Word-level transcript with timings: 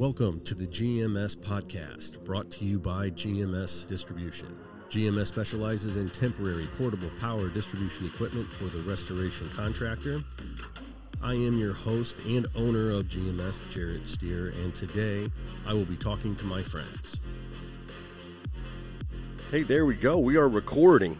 Welcome 0.00 0.40
to 0.44 0.54
the 0.54 0.66
GMS 0.66 1.36
Podcast, 1.36 2.24
brought 2.24 2.50
to 2.52 2.64
you 2.64 2.78
by 2.78 3.10
GMS 3.10 3.86
Distribution. 3.86 4.56
GMS 4.88 5.26
specializes 5.26 5.98
in 5.98 6.08
temporary 6.08 6.66
portable 6.78 7.10
power 7.20 7.50
distribution 7.50 8.06
equipment 8.06 8.46
for 8.46 8.64
the 8.64 8.82
restoration 8.88 9.50
contractor. 9.50 10.22
I 11.22 11.34
am 11.34 11.58
your 11.58 11.74
host 11.74 12.16
and 12.26 12.46
owner 12.56 12.92
of 12.92 13.08
GMS, 13.08 13.58
Jarrett 13.70 14.08
Steer, 14.08 14.54
and 14.62 14.74
today 14.74 15.28
I 15.66 15.74
will 15.74 15.84
be 15.84 15.96
talking 15.96 16.34
to 16.36 16.46
my 16.46 16.62
friends. 16.62 17.20
Hey, 19.50 19.64
there 19.64 19.84
we 19.84 19.96
go. 19.96 20.18
We 20.18 20.38
are 20.38 20.48
recording. 20.48 21.18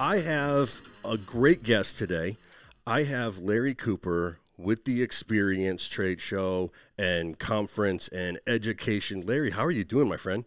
I 0.00 0.16
have 0.16 0.82
a 1.04 1.16
great 1.16 1.62
guest 1.62 1.98
today. 1.98 2.36
I 2.84 3.04
have 3.04 3.38
Larry 3.38 3.76
Cooper 3.76 4.40
with 4.58 4.84
the 4.84 5.02
Experience 5.02 5.88
Trade 5.88 6.20
Show 6.20 6.70
and 6.98 7.38
Conference 7.38 8.08
and 8.08 8.40
Education. 8.46 9.22
Larry, 9.22 9.52
how 9.52 9.64
are 9.64 9.70
you 9.70 9.84
doing, 9.84 10.08
my 10.08 10.16
friend? 10.16 10.44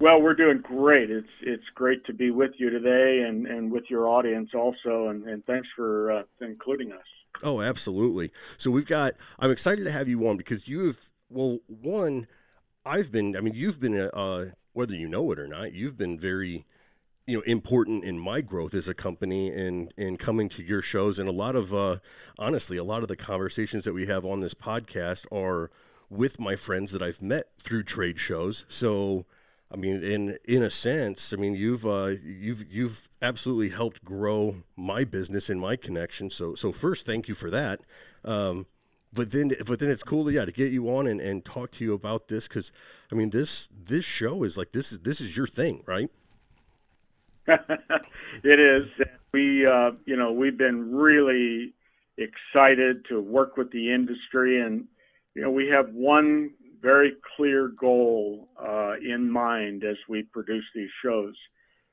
Well, 0.00 0.20
we're 0.20 0.34
doing 0.34 0.58
great. 0.58 1.10
It's 1.10 1.30
it's 1.40 1.64
great 1.74 2.04
to 2.06 2.12
be 2.12 2.32
with 2.32 2.50
you 2.58 2.68
today 2.68 3.24
and, 3.26 3.46
and 3.46 3.70
with 3.70 3.88
your 3.88 4.08
audience 4.08 4.50
also, 4.52 5.08
and, 5.08 5.24
and 5.24 5.44
thanks 5.46 5.68
for 5.74 6.10
uh, 6.10 6.22
including 6.40 6.92
us. 6.92 7.06
Oh, 7.42 7.60
absolutely. 7.60 8.32
So 8.58 8.70
we've 8.72 8.86
got. 8.86 9.14
I'm 9.38 9.52
excited 9.52 9.84
to 9.84 9.92
have 9.92 10.08
you 10.08 10.26
on 10.28 10.36
because 10.36 10.66
you've 10.66 11.12
well, 11.30 11.58
one, 11.68 12.26
I've 12.84 13.12
been. 13.12 13.36
I 13.36 13.40
mean, 13.40 13.54
you've 13.54 13.80
been 13.80 13.98
uh, 13.98 14.46
whether 14.72 14.94
you 14.94 15.08
know 15.08 15.30
it 15.30 15.38
or 15.38 15.46
not, 15.46 15.72
you've 15.72 15.96
been 15.96 16.18
very 16.18 16.66
you 17.26 17.36
know 17.36 17.42
important 17.42 18.04
in 18.04 18.18
my 18.18 18.40
growth 18.40 18.74
as 18.74 18.88
a 18.88 18.94
company 18.94 19.50
and 19.50 19.92
in 19.96 20.16
coming 20.16 20.48
to 20.50 20.62
your 20.62 20.82
shows. 20.82 21.18
And 21.18 21.28
a 21.28 21.32
lot 21.32 21.56
of 21.56 21.72
uh, 21.72 21.98
honestly 22.38 22.76
a 22.76 22.84
lot 22.84 23.02
of 23.02 23.08
the 23.08 23.16
conversations 23.16 23.84
that 23.84 23.94
we 23.94 24.06
have 24.06 24.24
on 24.24 24.40
this 24.40 24.54
podcast 24.54 25.26
are 25.32 25.70
with 26.10 26.38
my 26.38 26.56
friends 26.56 26.92
that 26.92 27.02
I've 27.02 27.22
met 27.22 27.44
through 27.58 27.84
trade 27.84 28.18
shows. 28.18 28.66
So 28.68 29.24
I 29.72 29.76
mean 29.76 30.02
in 30.02 30.36
in 30.44 30.62
a 30.62 30.70
sense 30.70 31.32
I 31.32 31.36
mean 31.36 31.54
you've 31.54 31.86
uh, 31.86 32.12
you've 32.22 32.70
you've 32.70 33.08
absolutely 33.22 33.70
helped 33.70 34.04
grow 34.04 34.56
my 34.76 35.04
business 35.04 35.48
and 35.48 35.60
my 35.60 35.76
connection. 35.76 36.30
So 36.30 36.54
so 36.54 36.72
first 36.72 37.06
thank 37.06 37.28
you 37.28 37.34
for 37.34 37.50
that. 37.50 37.80
Um, 38.24 38.66
but 39.14 39.32
then 39.32 39.52
but 39.66 39.78
then 39.78 39.88
it's 39.88 40.02
cool 40.02 40.24
to 40.26 40.32
yeah 40.32 40.44
to 40.44 40.52
get 40.52 40.72
you 40.72 40.88
on 40.88 41.06
and, 41.06 41.20
and 41.20 41.42
talk 41.42 41.70
to 41.70 41.84
you 41.84 41.94
about 41.94 42.28
this 42.28 42.48
because 42.48 42.70
I 43.10 43.14
mean 43.14 43.30
this 43.30 43.70
this 43.72 44.04
show 44.04 44.42
is 44.42 44.58
like 44.58 44.72
this 44.72 44.92
is 44.92 44.98
this 44.98 45.22
is 45.22 45.34
your 45.34 45.46
thing 45.46 45.82
right 45.86 46.10
it 47.46 48.60
is. 48.60 48.88
We, 49.32 49.66
uh, 49.66 49.92
you 50.04 50.16
know, 50.16 50.32
we've 50.32 50.56
been 50.56 50.94
really 50.94 51.74
excited 52.16 53.04
to 53.08 53.20
work 53.20 53.56
with 53.56 53.70
the 53.70 53.92
industry, 53.92 54.60
and 54.60 54.86
you 55.34 55.42
know, 55.42 55.50
we 55.50 55.68
have 55.68 55.92
one 55.92 56.50
very 56.80 57.14
clear 57.36 57.68
goal 57.68 58.48
uh, 58.58 58.94
in 59.02 59.30
mind 59.30 59.84
as 59.84 59.96
we 60.08 60.22
produce 60.22 60.64
these 60.74 60.90
shows, 61.02 61.34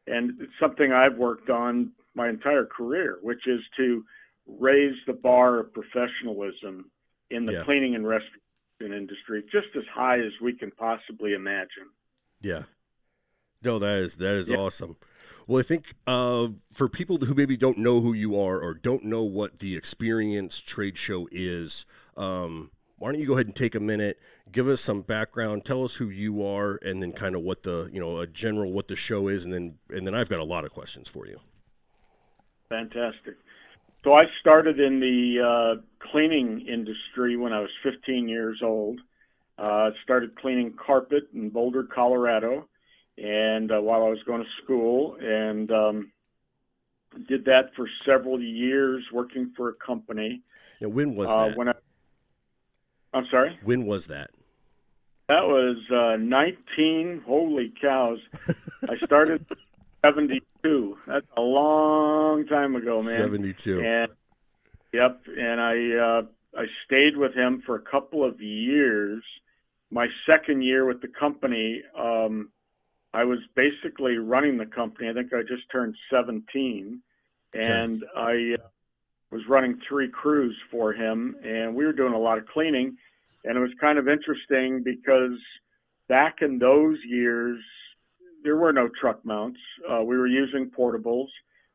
and 0.08 0.40
it's 0.42 0.52
something 0.60 0.94
I've 0.94 1.18
worked 1.18 1.50
on 1.50 1.92
my 2.14 2.30
entire 2.30 2.64
career, 2.64 3.18
which 3.22 3.48
is 3.48 3.62
to 3.78 4.04
raise 4.46 4.96
the 5.08 5.14
bar 5.14 5.60
of 5.60 5.74
professionalism 5.74 6.92
in 7.30 7.46
the 7.46 7.54
yeah. 7.54 7.64
cleaning 7.64 7.96
and 7.96 8.08
restoration 8.08 8.38
industry 8.82 9.44
just 9.52 9.68
as 9.78 9.84
high 9.94 10.20
as 10.20 10.32
we 10.42 10.54
can 10.54 10.72
possibly 10.72 11.34
imagine. 11.34 11.90
Yeah. 12.42 12.64
No, 13.64 13.78
that 13.80 13.98
is 14.00 14.18
that 14.18 14.34
is 14.36 14.50
yeah. 14.50 14.58
awesome. 14.58 14.98
Well, 15.48 15.60
I 15.60 15.64
think 15.64 15.96
uh, 16.08 16.50
for 16.72 16.88
people 16.88 17.18
who 17.18 17.34
maybe 17.34 17.58
don't 17.58 17.78
know 17.78 18.00
who 18.00 18.14
you 18.14 18.40
are 18.40 18.60
or 18.60 18.74
don't 18.74 19.04
know 19.04 19.24
what 19.24 19.60
the 19.60 19.76
Experience 19.76 20.60
Trade 20.60 20.98
Show 20.98 21.28
is, 21.32 21.86
um, 22.16 22.72
why 22.98 23.12
don't 23.12 23.20
you 23.20 23.28
go 23.28 23.34
ahead 23.34 23.48
and 23.48 23.56
take 23.56 23.74
a 23.74 23.80
minute, 23.80 24.20
give 24.52 24.68
us 24.68 24.82
some 24.82 25.02
background, 25.02 25.66
tell 25.66 25.84
us 25.84 25.96
who 25.96 26.10
you 26.10 26.46
are, 26.46 26.80
and 26.84 27.02
then 27.02 27.12
kind 27.12 27.36
of 27.36 27.42
what 27.42 27.64
the 27.64 27.90
you 27.92 28.00
know 28.00 28.20
a 28.20 28.28
general 28.28 28.72
what 28.72 28.88
the 28.88 28.96
show 28.96 29.28
is, 29.28 29.46
and 29.46 29.54
then 29.54 29.78
and 29.90 30.06
then 30.06 30.14
I've 30.14 30.30
got 30.30 30.40
a 30.40 30.44
lot 30.44 30.66
of 30.66 30.72
questions 30.72 31.08
for 31.08 31.26
you. 31.26 31.40
Fantastic. 32.70 33.36
So 34.04 34.14
I 34.14 34.26
started 34.40 34.80
in 34.80 35.00
the 35.00 35.42
uh, 35.42 35.82
cleaning 36.12 36.62
industry 36.68 37.38
when 37.38 37.54
I 37.54 37.60
was 37.60 37.70
15 37.84 38.28
years 38.28 38.62
old. 38.64 39.00
Uh, 39.58 39.92
started 40.04 40.36
cleaning 40.36 40.74
carpet 40.74 41.28
in 41.34 41.50
Boulder, 41.50 41.84
Colorado 41.84 42.68
and 43.22 43.72
uh, 43.72 43.80
while 43.80 44.04
I 44.04 44.10
was 44.10 44.24
going 44.24 44.44
to 44.44 44.50
school, 44.64 45.16
and 45.22 45.72
um, 45.72 46.12
did 47.28 47.46
that 47.46 47.76
for 47.76 47.88
several 48.06 48.42
years, 48.42 49.04
working 49.12 49.52
for 49.56 49.70
a 49.70 49.74
company. 49.76 50.42
Yeah, 50.80 50.88
when 50.88 51.16
was 51.16 51.30
uh, 51.30 51.50
that? 51.50 51.58
When 51.58 51.70
I, 51.70 51.74
I'm 53.14 53.28
sorry. 53.30 53.60
When 53.64 53.86
was 53.86 54.08
that? 54.08 54.32
That 55.28 55.46
was 55.48 55.78
uh, 55.92 56.18
19. 56.18 57.24
Holy 57.26 57.74
cows! 57.80 58.20
I 58.90 58.98
started 58.98 59.46
72. 60.04 60.98
That's 61.06 61.26
a 61.38 61.42
long 61.42 62.48
time 62.48 62.76
ago, 62.76 63.02
man. 63.04 63.18
72. 63.18 63.82
And 63.82 64.12
yep, 64.92 65.22
and 65.38 65.62
I 65.62 65.92
uh, 65.96 66.22
I 66.58 66.66
stayed 66.86 67.18
with 67.18 67.36
him 67.36 67.62
for 67.66 67.76
a 67.76 67.82
couple 67.82 68.24
of 68.24 68.42
years. 68.42 69.24
My 69.92 70.08
second 70.26 70.64
year 70.64 70.86
with 70.86 71.02
the 71.02 71.08
company. 71.08 71.84
Um, 71.96 72.50
I 73.14 73.24
was 73.26 73.40
basically 73.56 74.18
running 74.18 74.58
the 74.58 74.66
company. 74.66 75.10
I 75.10 75.14
think 75.14 75.34
I 75.34 75.42
just 75.42 75.70
turned 75.72 75.96
17, 76.10 77.02
and 77.54 78.04
okay. 78.04 78.12
I 78.16 78.56
uh, 78.56 78.68
was 79.32 79.42
running 79.50 79.80
three 79.88 80.10
crews 80.10 80.56
for 80.70 80.94
him, 80.94 81.36
and 81.44 81.76
we 81.76 81.86
were 81.86 81.94
doing 81.94 82.14
a 82.14 82.20
lot 82.20 82.38
of 82.38 82.48
cleaning. 82.48 82.98
And 83.44 83.58
it 83.58 83.60
was 83.60 83.72
kind 83.80 83.98
of 83.98 84.08
interesting 84.08 84.84
because 84.84 85.38
back 86.08 86.38
in 86.42 86.60
those 86.60 86.98
years, 87.08 87.60
there 88.44 88.56
were 88.56 88.72
no 88.72 88.90
truck 89.00 89.26
mounts. 89.26 89.60
Uh, 89.90 90.04
we 90.04 90.18
were 90.18 90.28
using 90.28 90.70
portables. 90.70 91.28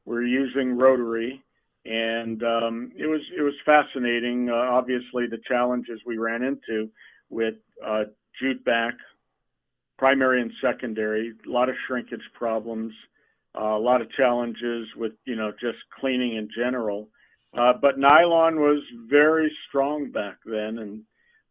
We 0.04 0.14
were 0.14 0.24
using 0.24 0.76
rotary, 0.76 1.42
and 1.84 2.42
um, 2.42 2.92
it 2.96 3.06
was 3.06 3.20
it 3.36 3.42
was 3.42 3.54
fascinating. 3.64 4.48
Uh, 4.48 4.54
obviously, 4.54 5.26
the 5.26 5.40
challenges 5.48 6.00
we 6.06 6.16
ran 6.16 6.42
into 6.42 6.88
with 7.30 7.54
uh, 7.84 8.04
jute 8.40 8.64
back 8.64 8.94
primary 9.98 10.40
and 10.40 10.52
secondary, 10.60 11.32
a 11.46 11.50
lot 11.50 11.68
of 11.68 11.74
shrinkage 11.86 12.28
problems, 12.34 12.92
uh, 13.58 13.76
a 13.76 13.78
lot 13.78 14.00
of 14.00 14.10
challenges 14.12 14.86
with, 14.96 15.12
you 15.24 15.36
know, 15.36 15.52
just 15.52 15.78
cleaning 15.98 16.36
in 16.36 16.48
general. 16.56 17.08
Uh, 17.56 17.72
but 17.80 17.98
nylon 17.98 18.60
was 18.60 18.82
very 19.08 19.50
strong 19.68 20.10
back 20.10 20.36
then, 20.44 20.78
and 20.78 21.02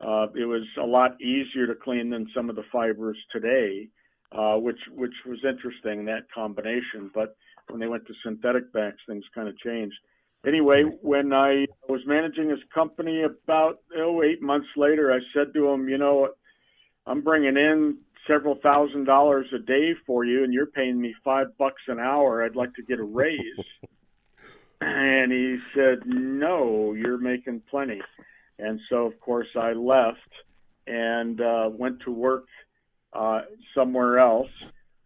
uh, 0.01 0.27
it 0.35 0.45
was 0.45 0.63
a 0.79 0.85
lot 0.85 1.19
easier 1.19 1.65
to 1.65 1.73
clean 1.73 2.09
than 2.09 2.29
some 2.35 2.49
of 2.49 2.55
the 2.55 2.63
fibers 2.71 3.17
today, 3.31 3.87
uh, 4.31 4.55
which 4.55 4.79
which 4.91 5.13
was 5.25 5.39
interesting 5.43 6.05
that 6.05 6.29
combination. 6.31 7.09
But 7.13 7.35
when 7.69 7.79
they 7.79 7.87
went 7.87 8.05
to 8.05 8.13
synthetic 8.23 8.71
backs, 8.71 8.97
things 9.07 9.23
kind 9.33 9.47
of 9.47 9.57
changed. 9.57 9.95
Anyway, 10.45 10.83
when 10.83 11.33
I 11.33 11.65
was 11.89 12.01
managing 12.05 12.49
his 12.49 12.59
company 12.71 13.23
about 13.23 13.79
oh 13.97 14.21
eight 14.21 14.43
months 14.43 14.67
later, 14.77 15.11
I 15.11 15.19
said 15.33 15.55
to 15.55 15.69
him, 15.69 15.89
you 15.89 15.97
know, 15.97 16.29
I'm 17.07 17.21
bringing 17.21 17.57
in 17.57 17.97
several 18.27 18.55
thousand 18.55 19.05
dollars 19.05 19.47
a 19.53 19.59
day 19.59 19.93
for 20.05 20.23
you 20.23 20.43
and 20.43 20.53
you're 20.53 20.65
paying 20.65 20.99
me 20.99 21.13
five 21.23 21.57
bucks 21.57 21.81
an 21.87 21.99
hour 21.99 22.43
i'd 22.43 22.55
like 22.55 22.73
to 22.73 22.83
get 22.83 22.99
a 22.99 23.03
raise. 23.03 23.41
And 24.81 25.31
he 25.31 25.57
said 25.73 26.05
no 26.05 26.93
you're 26.93 27.17
making 27.17 27.61
plenty. 27.71 28.01
And 28.59 28.79
so 28.89 29.05
of 29.05 29.19
course 29.19 29.47
i 29.55 29.71
left 29.71 30.29
and 30.85 31.39
uh, 31.39 31.69
went 31.71 32.01
to 32.01 32.11
work 32.11 32.45
uh, 33.13 33.41
somewhere 33.73 34.19
else. 34.19 34.51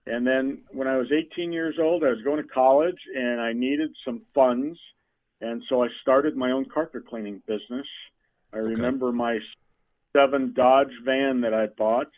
And 0.08 0.26
then 0.26 0.64
when 0.72 0.88
i 0.88 0.98
was 0.98 1.12
18 1.12 1.54
years 1.54 1.76
old 1.80 2.04
i 2.04 2.10
was 2.10 2.22
going 2.24 2.42
to 2.42 2.50
college 2.50 3.00
and 3.16 3.40
i 3.40 3.54
needed 3.54 3.92
some 4.04 4.24
funds. 4.34 4.80
And 5.40 5.64
so 5.70 5.84
i 5.84 5.88
started 6.02 6.36
my 6.36 6.52
own 6.52 6.66
carpet 6.66 7.08
cleaning 7.08 7.42
business. 7.46 7.88
I 8.52 8.58
okay. 8.58 8.70
remember 8.70 9.12
my 9.12 9.40
seven 10.16 10.54
dodge 10.54 10.94
van 11.06 11.42
that 11.42 11.54
i 11.54 11.68
bought 11.68 12.10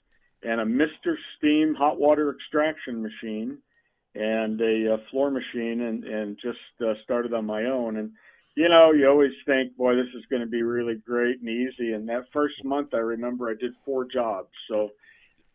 and 0.43 0.61
a 0.61 0.65
Mr. 0.65 1.15
Steam 1.37 1.75
hot 1.75 1.99
water 1.99 2.31
extraction 2.31 3.01
machine 3.01 3.57
and 4.15 4.59
a, 4.59 4.93
a 4.93 4.97
floor 5.09 5.31
machine 5.31 5.81
and, 5.81 6.03
and 6.03 6.37
just 6.41 6.59
uh, 6.85 6.93
started 7.03 7.33
on 7.33 7.45
my 7.45 7.65
own. 7.65 7.97
And, 7.97 8.11
you 8.55 8.67
know, 8.67 8.91
you 8.91 9.07
always 9.07 9.31
think, 9.45 9.77
boy, 9.77 9.95
this 9.95 10.07
is 10.15 10.25
going 10.29 10.41
to 10.41 10.47
be 10.47 10.63
really 10.63 10.95
great 10.95 11.39
and 11.39 11.49
easy. 11.49 11.93
And 11.93 12.09
that 12.09 12.25
first 12.33 12.63
month, 12.63 12.93
I 12.93 12.97
remember 12.97 13.49
I 13.49 13.53
did 13.53 13.73
four 13.85 14.05
jobs. 14.05 14.49
So 14.67 14.91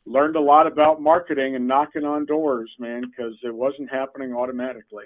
learned 0.07 0.37
a 0.37 0.41
lot 0.41 0.67
about 0.67 1.03
marketing 1.03 1.57
and 1.57 1.67
knocking 1.67 2.05
on 2.05 2.25
doors, 2.25 2.71
man, 2.79 3.03
because 3.03 3.35
it 3.43 3.55
wasn't 3.55 3.91
happening 3.91 4.35
automatically. 4.35 5.05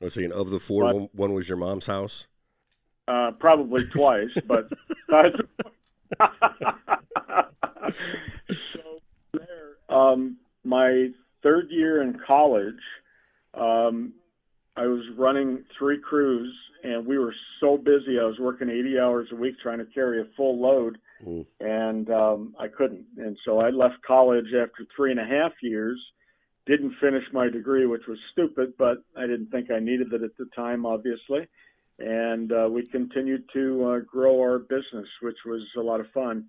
I 0.00 0.04
was 0.04 0.14
saying, 0.14 0.32
of 0.32 0.50
the 0.50 0.58
four, 0.58 0.92
but, 0.92 1.14
one 1.14 1.34
was 1.34 1.48
your 1.48 1.58
mom's 1.58 1.86
house? 1.86 2.26
Uh, 3.06 3.32
probably 3.32 3.84
twice, 3.86 4.30
but. 4.46 4.72
so 8.50 8.99
um, 9.90 10.36
my 10.64 11.08
third 11.42 11.66
year 11.70 12.02
in 12.02 12.18
college, 12.26 12.74
um, 13.54 14.12
I 14.76 14.86
was 14.86 15.04
running 15.16 15.64
three 15.78 15.98
crews, 15.98 16.54
and 16.84 17.06
we 17.06 17.18
were 17.18 17.34
so 17.60 17.76
busy. 17.76 18.18
I 18.20 18.24
was 18.24 18.38
working 18.38 18.70
80 18.70 18.98
hours 18.98 19.28
a 19.32 19.36
week 19.36 19.56
trying 19.62 19.78
to 19.78 19.86
carry 19.86 20.20
a 20.20 20.24
full 20.36 20.60
load 20.60 20.98
mm. 21.24 21.46
and 21.60 22.10
um, 22.10 22.54
I 22.58 22.68
couldn't. 22.68 23.06
And 23.16 23.36
so 23.44 23.60
I 23.60 23.70
left 23.70 24.02
college 24.06 24.46
after 24.46 24.86
three 24.94 25.10
and 25.10 25.20
a 25.20 25.24
half 25.24 25.52
years. 25.62 26.00
Didn't 26.66 26.94
finish 27.00 27.24
my 27.32 27.48
degree, 27.48 27.86
which 27.86 28.06
was 28.06 28.18
stupid, 28.32 28.74
but 28.78 28.98
I 29.16 29.22
didn't 29.22 29.50
think 29.50 29.70
I 29.70 29.80
needed 29.80 30.12
it 30.12 30.22
at 30.22 30.36
the 30.38 30.46
time, 30.54 30.86
obviously. 30.86 31.48
And 31.98 32.52
uh, 32.52 32.68
we 32.70 32.86
continued 32.86 33.44
to 33.52 33.84
uh, 33.84 33.98
grow 34.00 34.40
our 34.40 34.58
business, 34.58 35.08
which 35.22 35.38
was 35.44 35.62
a 35.76 35.80
lot 35.80 36.00
of 36.00 36.06
fun. 36.12 36.46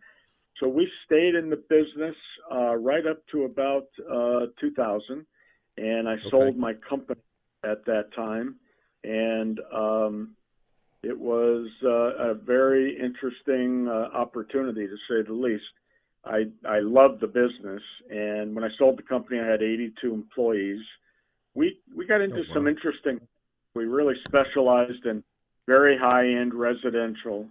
So 0.62 0.68
we 0.68 0.88
stayed 1.08 1.34
in 1.34 1.50
the 1.50 1.56
business 1.56 2.16
uh, 2.54 2.76
right 2.76 3.06
up 3.08 3.26
to 3.32 3.46
about 3.46 3.88
uh, 4.08 4.46
2000, 4.60 5.26
and 5.78 6.08
I 6.08 6.14
okay. 6.14 6.30
sold 6.30 6.56
my 6.56 6.74
company 6.88 7.20
at 7.64 7.84
that 7.86 8.14
time. 8.16 8.58
And 9.04 9.60
um, 9.74 10.36
it 11.02 11.18
was 11.18 11.68
uh, 11.84 12.30
a 12.30 12.36
very 12.36 12.96
interesting 12.96 13.88
uh, 13.88 14.16
opportunity 14.16 14.86
to 14.86 14.96
say 15.10 15.28
the 15.28 15.34
least. 15.34 15.64
I 16.24 16.44
I 16.64 16.80
loved 16.82 17.22
the 17.22 17.28
business, 17.28 17.82
and 18.12 18.54
when 18.54 18.64
I 18.64 18.70
sold 18.78 19.00
the 19.00 19.04
company, 19.04 19.40
I 19.40 19.48
had 19.48 19.64
82 19.64 20.14
employees. 20.14 20.82
We 21.56 21.80
we 21.96 22.06
got 22.06 22.22
into 22.22 22.38
oh, 22.38 22.46
wow. 22.50 22.54
some 22.54 22.68
interesting. 22.68 23.20
We 23.74 23.86
really 23.86 24.14
specialized 24.28 25.08
in 25.08 25.24
very 25.68 25.98
high 25.98 26.28
end 26.28 26.54
residential. 26.54 27.48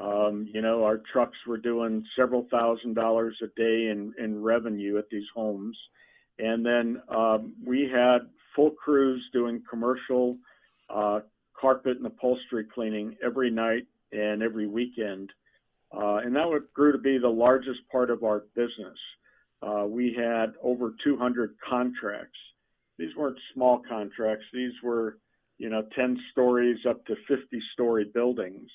Um, 0.00 0.48
you 0.52 0.60
know, 0.60 0.84
our 0.84 1.00
trucks 1.12 1.38
were 1.46 1.58
doing 1.58 2.04
several 2.16 2.46
thousand 2.50 2.94
dollars 2.94 3.36
a 3.42 3.46
day 3.58 3.88
in 3.90 4.14
in 4.18 4.42
revenue 4.42 4.98
at 4.98 5.10
these 5.10 5.26
homes, 5.34 5.76
and 6.38 6.64
then 6.64 7.02
um, 7.08 7.54
we 7.64 7.90
had 7.92 8.28
full 8.54 8.70
crews 8.70 9.22
doing 9.32 9.62
commercial 9.68 10.36
uh, 10.90 11.20
carpet 11.58 11.96
and 11.96 12.06
upholstery 12.06 12.64
cleaning 12.72 13.16
every 13.24 13.50
night 13.50 13.86
and 14.12 14.42
every 14.42 14.66
weekend. 14.66 15.30
Uh, 15.92 16.16
and 16.16 16.34
that 16.36 16.62
grew 16.74 16.92
to 16.92 16.98
be 16.98 17.18
the 17.18 17.28
largest 17.28 17.80
part 17.90 18.10
of 18.10 18.22
our 18.22 18.44
business. 18.54 18.98
Uh, 19.62 19.84
we 19.86 20.14
had 20.16 20.52
over 20.62 20.94
200 21.02 21.54
contracts. 21.68 22.38
These 22.98 23.14
weren't 23.16 23.38
small 23.54 23.82
contracts. 23.88 24.44
These 24.52 24.72
were, 24.82 25.18
you 25.56 25.70
know, 25.70 25.82
10 25.96 26.18
stories 26.32 26.78
up 26.88 27.04
to 27.06 27.14
50 27.26 27.60
story 27.72 28.04
buildings. 28.12 28.68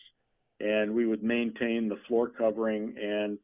And 0.59 0.93
we 0.93 1.05
would 1.05 1.23
maintain 1.23 1.87
the 1.89 1.99
floor 2.07 2.29
covering 2.29 2.95
and 3.01 3.37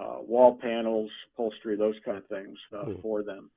uh, 0.00 0.16
wall 0.20 0.58
panels, 0.60 1.10
upholstery, 1.32 1.76
those 1.76 1.94
kind 2.04 2.18
of 2.18 2.26
things 2.26 2.58
uh, 2.76 2.86
for 3.02 3.22
them. 3.22 3.50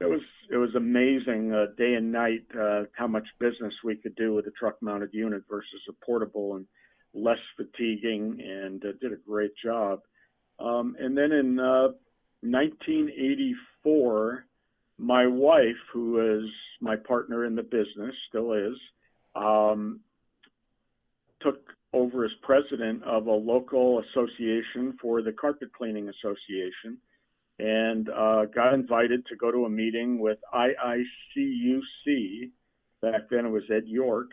it 0.01 0.07
was 0.07 0.23
it 0.51 0.57
was 0.57 0.75
amazing 0.77 1.53
uh, 1.53 1.67
day 1.77 1.95
and 1.95 2.13
night 2.13 2.45
uh, 2.59 2.85
how 2.97 3.09
much 3.09 3.27
business 3.41 3.75
we 3.83 3.97
could 3.97 4.15
do 4.17 4.35
with 4.35 4.47
a 4.47 4.53
truck 4.53 4.81
mounted 4.81 5.11
unit 5.13 5.43
versus 5.49 5.83
a 5.89 5.93
portable 6.05 6.55
and 6.57 6.67
less 7.15 7.39
fatiguing 7.57 8.39
and 8.41 8.85
uh, 8.85 8.89
did 9.01 9.13
a 9.13 9.19
great 9.27 9.53
job 9.65 10.01
um, 10.59 10.97
and 10.99 11.17
then 11.17 11.33
in 11.33 11.57
1984 11.57 14.33
uh, 14.33 14.37
my 14.99 15.27
wife 15.27 15.77
who 15.93 16.39
is 16.39 16.45
my 16.81 16.97
partner 16.97 17.45
in 17.45 17.55
the 17.55 17.63
business 17.63 18.15
still 18.29 18.53
is 18.53 18.77
um, 19.37 20.01
took 21.41 21.61
over 21.93 22.25
as 22.25 22.33
president 22.43 23.01
of 23.05 23.29
a 23.29 23.33
local 23.33 24.03
association 24.11 24.99
for 25.01 25.23
the 25.23 25.33
carpet 25.33 25.73
cleaning 25.73 26.09
association 26.09 26.99
and 27.59 28.09
uh, 28.09 28.47
got 28.47 28.75
invited 28.75 29.27
to 29.27 29.37
go 29.37 29.51
to 29.51 29.65
a 29.65 29.71
meeting 29.71 30.19
with 30.19 30.39
IICRC. 30.53 32.51
Back 33.01 33.29
then 33.31 33.47
it 33.47 33.51
was 33.51 33.65
at 33.71 33.87
York. 33.87 34.31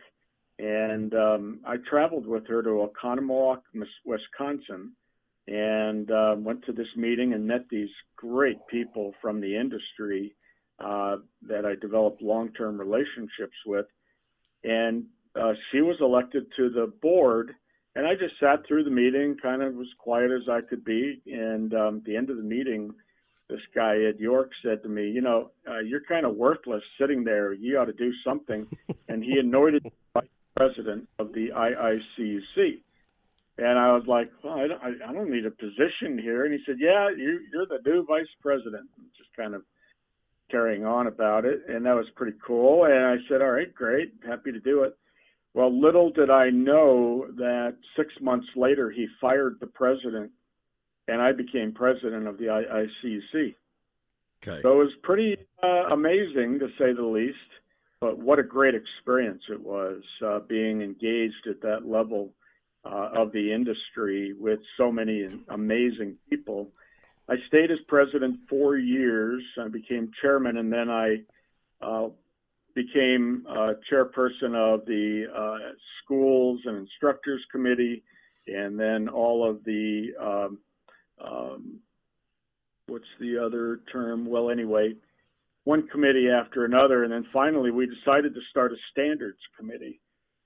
And 0.58 1.14
um, 1.14 1.60
I 1.66 1.76
traveled 1.88 2.26
with 2.26 2.46
her 2.48 2.62
to 2.62 2.88
Oconomowoc, 2.88 3.62
Wisconsin, 4.04 4.92
and 5.48 6.10
uh, 6.10 6.36
went 6.38 6.64
to 6.66 6.72
this 6.72 6.86
meeting 6.96 7.32
and 7.32 7.46
met 7.46 7.68
these 7.70 7.88
great 8.16 8.58
people 8.68 9.14
from 9.20 9.40
the 9.40 9.56
industry 9.56 10.34
uh, 10.78 11.16
that 11.48 11.64
I 11.64 11.74
developed 11.74 12.22
long 12.22 12.52
term 12.52 12.78
relationships 12.78 13.56
with. 13.66 13.86
And 14.64 15.06
uh, 15.34 15.54
she 15.70 15.80
was 15.80 15.96
elected 16.00 16.46
to 16.56 16.70
the 16.70 16.92
board. 17.00 17.54
And 17.94 18.06
I 18.06 18.14
just 18.14 18.38
sat 18.40 18.66
through 18.66 18.84
the 18.84 18.90
meeting, 18.90 19.36
kind 19.42 19.62
of 19.62 19.78
as 19.78 19.86
quiet 19.98 20.30
as 20.30 20.48
I 20.48 20.60
could 20.60 20.84
be. 20.84 21.20
And 21.26 21.74
um, 21.74 21.96
at 21.98 22.04
the 22.04 22.16
end 22.16 22.30
of 22.30 22.36
the 22.36 22.42
meeting, 22.42 22.92
this 23.52 23.60
guy 23.74 23.98
Ed 23.98 24.18
York 24.18 24.50
said 24.62 24.82
to 24.82 24.88
me, 24.88 25.10
"You 25.10 25.20
know, 25.20 25.50
uh, 25.68 25.80
you're 25.80 26.00
kind 26.00 26.26
of 26.26 26.34
worthless 26.36 26.82
sitting 26.98 27.24
there. 27.24 27.52
You 27.52 27.78
ought 27.78 27.86
to 27.86 27.92
do 27.92 28.12
something." 28.24 28.66
and 29.08 29.22
he 29.22 29.38
anointed 29.38 29.86
vice 30.14 30.24
president 30.56 31.08
of 31.18 31.32
the 31.32 31.50
IICRC. 31.50 32.80
And 33.58 33.78
I 33.78 33.92
was 33.92 34.04
like, 34.06 34.30
well, 34.42 34.54
I 34.54 34.66
don't, 34.66 34.82
I 34.82 35.12
don't 35.12 35.30
need 35.30 35.44
a 35.44 35.50
position 35.50 36.18
here. 36.18 36.44
And 36.44 36.54
he 36.54 36.60
said, 36.64 36.76
Yeah, 36.80 37.10
you, 37.10 37.40
you're 37.52 37.66
the 37.66 37.80
new 37.84 38.04
vice 38.06 38.32
president. 38.40 38.88
Just 39.16 39.30
kind 39.36 39.54
of 39.54 39.62
carrying 40.50 40.84
on 40.84 41.06
about 41.06 41.44
it, 41.44 41.62
and 41.68 41.86
that 41.86 41.94
was 41.94 42.06
pretty 42.14 42.36
cool. 42.44 42.84
And 42.84 42.94
I 42.94 43.16
said, 43.28 43.42
All 43.42 43.50
right, 43.50 43.72
great, 43.74 44.14
happy 44.26 44.52
to 44.52 44.60
do 44.60 44.84
it. 44.84 44.96
Well, 45.54 45.70
little 45.78 46.10
did 46.10 46.30
I 46.30 46.48
know 46.48 47.26
that 47.36 47.76
six 47.94 48.14
months 48.22 48.46
later 48.56 48.90
he 48.90 49.06
fired 49.20 49.58
the 49.60 49.66
president 49.66 50.30
and 51.08 51.20
I 51.20 51.32
became 51.32 51.72
president 51.72 52.26
of 52.26 52.38
the 52.38 52.44
IICRC. 52.44 53.54
Okay. 54.46 54.60
So 54.62 54.72
it 54.72 54.84
was 54.84 54.92
pretty 55.02 55.36
uh, 55.62 55.86
amazing 55.92 56.58
to 56.60 56.68
say 56.78 56.92
the 56.92 57.04
least, 57.04 57.38
but 58.00 58.18
what 58.18 58.38
a 58.38 58.42
great 58.42 58.74
experience 58.74 59.42
it 59.48 59.60
was 59.60 60.02
uh, 60.24 60.40
being 60.40 60.82
engaged 60.82 61.46
at 61.48 61.60
that 61.62 61.88
level 61.88 62.34
uh, 62.84 63.10
of 63.14 63.32
the 63.32 63.52
industry 63.52 64.32
with 64.32 64.60
so 64.76 64.90
many 64.90 65.28
amazing 65.48 66.16
people. 66.28 66.72
I 67.28 67.36
stayed 67.46 67.70
as 67.70 67.78
president 67.86 68.40
four 68.48 68.76
years. 68.76 69.42
I 69.58 69.68
became 69.68 70.10
chairman, 70.20 70.56
and 70.56 70.72
then 70.72 70.90
I 70.90 71.22
uh, 71.80 72.08
became 72.74 73.46
uh, 73.48 73.74
chairperson 73.90 74.54
of 74.56 74.84
the 74.86 75.26
uh, 75.32 75.72
schools 76.02 76.60
and 76.64 76.76
instructors 76.76 77.40
committee, 77.52 78.02
and 78.48 78.78
then 78.78 79.08
all 79.08 79.48
of 79.48 79.62
the 79.64 80.08
um, 80.20 80.58
um, 81.20 81.80
what's 82.86 83.04
the 83.20 83.38
other 83.38 83.80
term? 83.92 84.26
Well, 84.26 84.50
anyway, 84.50 84.94
one 85.64 85.86
committee 85.88 86.28
after 86.28 86.64
another, 86.64 87.04
and 87.04 87.12
then 87.12 87.26
finally 87.32 87.70
we 87.70 87.86
decided 87.86 88.34
to 88.34 88.40
start 88.50 88.72
a 88.72 88.76
standards 88.90 89.38
committee. 89.58 90.00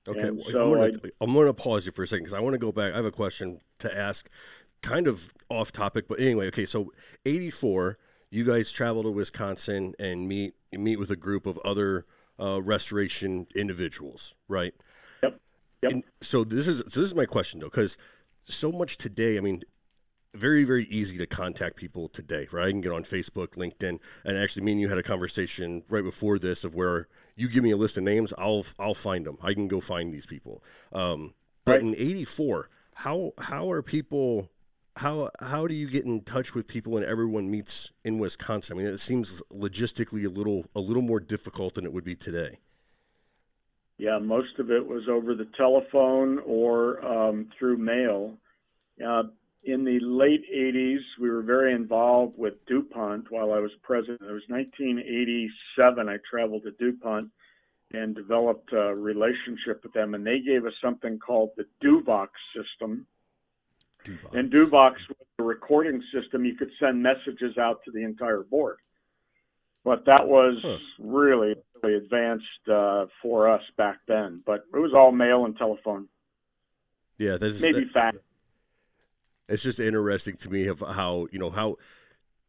Okay, 0.09 0.31
so 0.53 0.85
I'm 1.21 1.33
going 1.33 1.47
to 1.47 1.55
pause 1.55 1.85
you 1.85 1.93
for 1.93 2.05
a 2.05 2.07
second 2.07 2.25
because 2.25 2.35
I 2.35 2.41
want 2.41 2.55
to 2.55 2.61
go 2.61 2.71
back. 2.71 2.93
I 2.93 2.97
have 2.97 3.05
a 3.05 3.11
question 3.11 3.59
to 3.81 3.97
ask, 3.97 4.29
kind 4.81 5.09
of 5.09 5.35
off 5.49 5.73
topic, 5.73 6.07
but 6.07 6.21
anyway. 6.21 6.47
Okay, 6.47 6.65
so 6.65 6.93
'84, 7.25 7.99
you 8.31 8.45
guys 8.45 8.71
travel 8.71 9.03
to 9.03 9.11
Wisconsin 9.11 9.95
and 9.99 10.29
meet 10.29 10.55
meet 10.73 10.99
with 10.99 11.11
a 11.11 11.17
group 11.17 11.47
of 11.47 11.59
other 11.65 12.07
uh, 12.41 12.63
restoration 12.63 13.47
individuals, 13.57 14.37
right? 14.49 14.75
Yep. 15.23 15.41
Yep. 15.83 15.93
And 15.93 16.05
so 16.21 16.45
this 16.45 16.69
is 16.69 16.79
so 16.89 17.01
this 17.01 17.11
is 17.11 17.15
my 17.15 17.27
question 17.27 17.61
though, 17.61 17.67
because 17.67 17.99
so 18.45 18.71
much 18.71 18.99
today. 18.99 19.39
I 19.39 19.41
mean, 19.41 19.63
very 20.37 20.65
very 20.65 20.85
easy 20.85 21.19
to 21.19 21.27
contact 21.27 21.77
people 21.77 22.09
today, 22.09 22.47
right? 22.53 22.69
I 22.69 22.71
can 22.71 22.81
get 22.81 22.93
on 22.93 23.03
Facebook, 23.03 23.57
LinkedIn, 23.57 23.99
and 24.25 24.39
actually, 24.39 24.65
me 24.65 24.73
and 24.73 24.81
you 24.81 24.89
had 24.89 24.99
a 24.99 25.03
conversation 25.03 25.83
right 25.89 26.05
before 26.05 26.39
this 26.39 26.65
of 26.65 26.75
where 26.75 27.09
you 27.37 27.49
give 27.49 27.63
me 27.63 27.71
a 27.71 27.77
list 27.77 27.97
of 27.97 28.03
names, 28.03 28.33
I'll 28.39 28.65
I'll 28.79 28.95
find 28.95 29.27
them. 29.27 29.39
I 29.43 29.55
can 29.55 29.69
go 29.69 29.81
find 29.81 30.13
these 30.13 30.27
people. 30.27 30.65
Um, 30.93 31.35
but 31.65 31.83
right. 31.83 31.83
in 31.83 31.95
'84, 31.97 32.71
how 32.95 33.33
how 33.39 33.71
are 33.71 33.83
people? 33.83 34.51
How 34.97 35.29
how 35.41 35.67
do 35.67 35.75
you 35.75 35.89
get 35.89 36.07
in 36.07 36.23
touch 36.23 36.55
with 36.55 36.67
people 36.67 36.97
and 36.97 37.05
everyone 37.05 37.51
meets 37.51 37.93
in 38.05 38.19
Wisconsin? 38.19 38.79
I 38.79 38.83
mean, 38.83 38.93
it 38.93 38.99
seems 38.99 39.43
logistically 39.53 40.25
a 40.25 40.31
little 40.31 40.65
a 40.75 40.81
little 40.81 41.03
more 41.03 41.21
difficult 41.21 41.75
than 41.75 41.85
it 41.85 41.93
would 41.93 42.05
be 42.05 42.17
today. 42.17 42.59
Yeah, 43.99 44.19
most 44.19 44.59
of 44.59 44.71
it 44.71 44.87
was 44.87 45.09
over 45.09 45.35
the 45.35 45.49
telephone 45.57 46.39
or 46.47 47.05
um, 47.05 47.49
through 47.59 47.79
mail. 47.79 48.39
Uh, 49.05 49.25
in 49.67 49.85
the 49.85 49.99
late 50.01 50.49
80s, 50.51 51.01
we 51.21 51.29
were 51.29 51.43
very 51.43 51.73
involved 51.73 52.39
with 52.39 52.65
DuPont 52.67 53.27
while 53.31 53.53
I 53.53 53.59
was 53.59 53.73
president. 53.83 54.23
It 54.23 54.33
was 54.33 54.45
1987. 54.49 56.09
I 56.09 56.17
traveled 56.29 56.63
to 56.63 56.71
DuPont 56.71 57.31
and 57.93 58.15
developed 58.15 58.73
a 58.73 58.95
relationship 58.95 59.83
with 59.83 59.93
them, 59.93 60.15
and 60.15 60.25
they 60.25 60.41
gave 60.41 60.67
us 60.67 60.75
something 60.81 61.19
called 61.19 61.51
the 61.57 61.67
DuVox 61.85 62.29
system. 62.55 63.07
DuVox. 64.05 64.35
And 64.35 64.53
DuVox 64.53 64.95
was 65.09 65.27
a 65.41 65.43
recording 65.43 66.03
system. 66.13 66.45
You 66.45 66.55
could 66.55 66.71
send 66.79 67.03
messages 67.03 67.59
out 67.59 67.83
to 67.85 67.91
the 67.91 68.05
entire 68.05 68.45
board. 68.45 68.79
But 69.85 70.05
that 70.07 70.27
was 70.27 70.59
huh. 70.63 70.79
really, 70.99 71.55
really 71.83 71.97
advanced 71.97 72.69
uh, 72.73 73.07
for 73.21 73.49
us 73.49 73.63
back 73.77 73.99
then. 74.07 74.43
But 74.47 74.65
it 74.73 74.79
was 74.79 74.93
all 74.95 75.13
mail 75.13 75.45
and 75.45 75.57
telephone. 75.57 76.09
Yeah, 77.19 77.37
that's 77.37 77.63
maybe 77.63 77.81
that, 77.81 77.93
fax 77.93 78.17
it's 79.49 79.63
just 79.63 79.81
interesting 79.81 80.37
to 80.37 80.51
me 80.51 80.67
of 80.67 80.81
how 80.81 81.27
you 81.31 81.39
know 81.39 81.51
how 81.51 81.77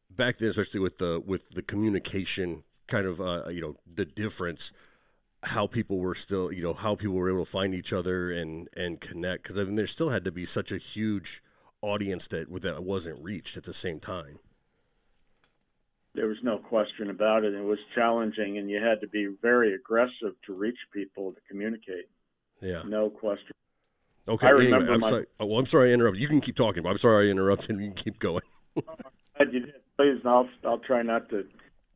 back 0.09 0.37
then, 0.37 0.49
especially 0.49 0.79
with 0.79 0.97
the 0.97 1.21
with 1.25 1.49
the 1.51 1.61
communication 1.61 2.63
kind 2.87 3.05
of 3.05 3.21
uh, 3.21 3.43
you 3.49 3.61
know 3.61 3.75
the 3.85 4.05
difference 4.05 4.71
how 5.43 5.67
people 5.67 5.99
were 5.99 6.15
still 6.15 6.51
you 6.51 6.63
know 6.63 6.73
how 6.73 6.95
people 6.95 7.15
were 7.15 7.29
able 7.29 7.45
to 7.45 7.51
find 7.51 7.73
each 7.73 7.93
other 7.93 8.31
and 8.31 8.67
and 8.75 8.99
connect 8.99 9.43
because 9.43 9.57
I 9.57 9.63
mean 9.63 9.75
there 9.75 9.87
still 9.87 10.09
had 10.09 10.25
to 10.25 10.31
be 10.31 10.45
such 10.45 10.71
a 10.71 10.77
huge 10.77 11.43
audience 11.81 12.27
that 12.29 12.47
that 12.61 12.83
wasn't 12.83 13.23
reached 13.23 13.57
at 13.57 13.63
the 13.63 13.73
same 13.73 13.99
time. 13.99 14.39
There 16.15 16.27
was 16.27 16.37
no 16.41 16.57
question 16.57 17.11
about 17.11 17.43
it. 17.43 17.53
It 17.53 17.63
was 17.63 17.77
challenging, 17.93 18.57
and 18.57 18.71
you 18.71 18.81
had 18.81 19.01
to 19.01 19.07
be 19.07 19.27
very 19.39 19.75
aggressive 19.75 20.33
to 20.47 20.55
reach 20.55 20.79
people 20.91 21.31
to 21.31 21.39
communicate. 21.47 22.09
Yeah, 22.59 22.81
no 22.87 23.11
question. 23.11 23.53
Okay. 24.27 24.47
I 24.47 24.49
remember 24.51 24.77
anyway, 24.77 24.93
I'm 24.93 24.99
my... 24.99 25.09
sorry. 25.09 25.25
Oh, 25.39 25.45
well, 25.45 25.59
I'm 25.59 25.65
sorry 25.65 25.91
I 25.91 25.93
interrupted. 25.93 26.21
You 26.21 26.27
can 26.27 26.41
keep 26.41 26.55
talking, 26.55 26.83
but 26.83 26.89
I'm 26.89 26.97
sorry 26.97 27.27
I 27.27 27.31
interrupted. 27.31 27.79
You 27.79 27.87
can 27.87 27.93
keep 27.93 28.19
going. 28.19 28.41
glad 28.75 29.53
you 29.53 29.59
did. 29.61 29.73
Please, 29.97 30.21
I'll 30.25 30.49
I'll 30.63 30.79
try 30.79 31.01
not 31.01 31.29
to 31.29 31.45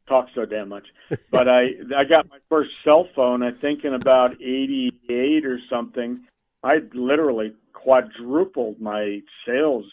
talk 0.08 0.28
so 0.34 0.46
damn 0.46 0.70
much. 0.70 0.88
But 1.30 1.48
I 1.48 1.68
I 1.96 2.04
got 2.04 2.30
my 2.30 2.40
first 2.50 2.72
cell 2.84 3.08
phone. 3.16 3.44
I 3.44 3.52
think 3.52 3.84
in 3.84 3.94
about 3.94 4.42
'88 4.42 5.46
or 5.46 5.60
something. 5.70 6.20
I 6.64 6.82
literally 6.94 7.54
quadrupled 7.74 8.80
my 8.80 9.22
sales 9.48 9.86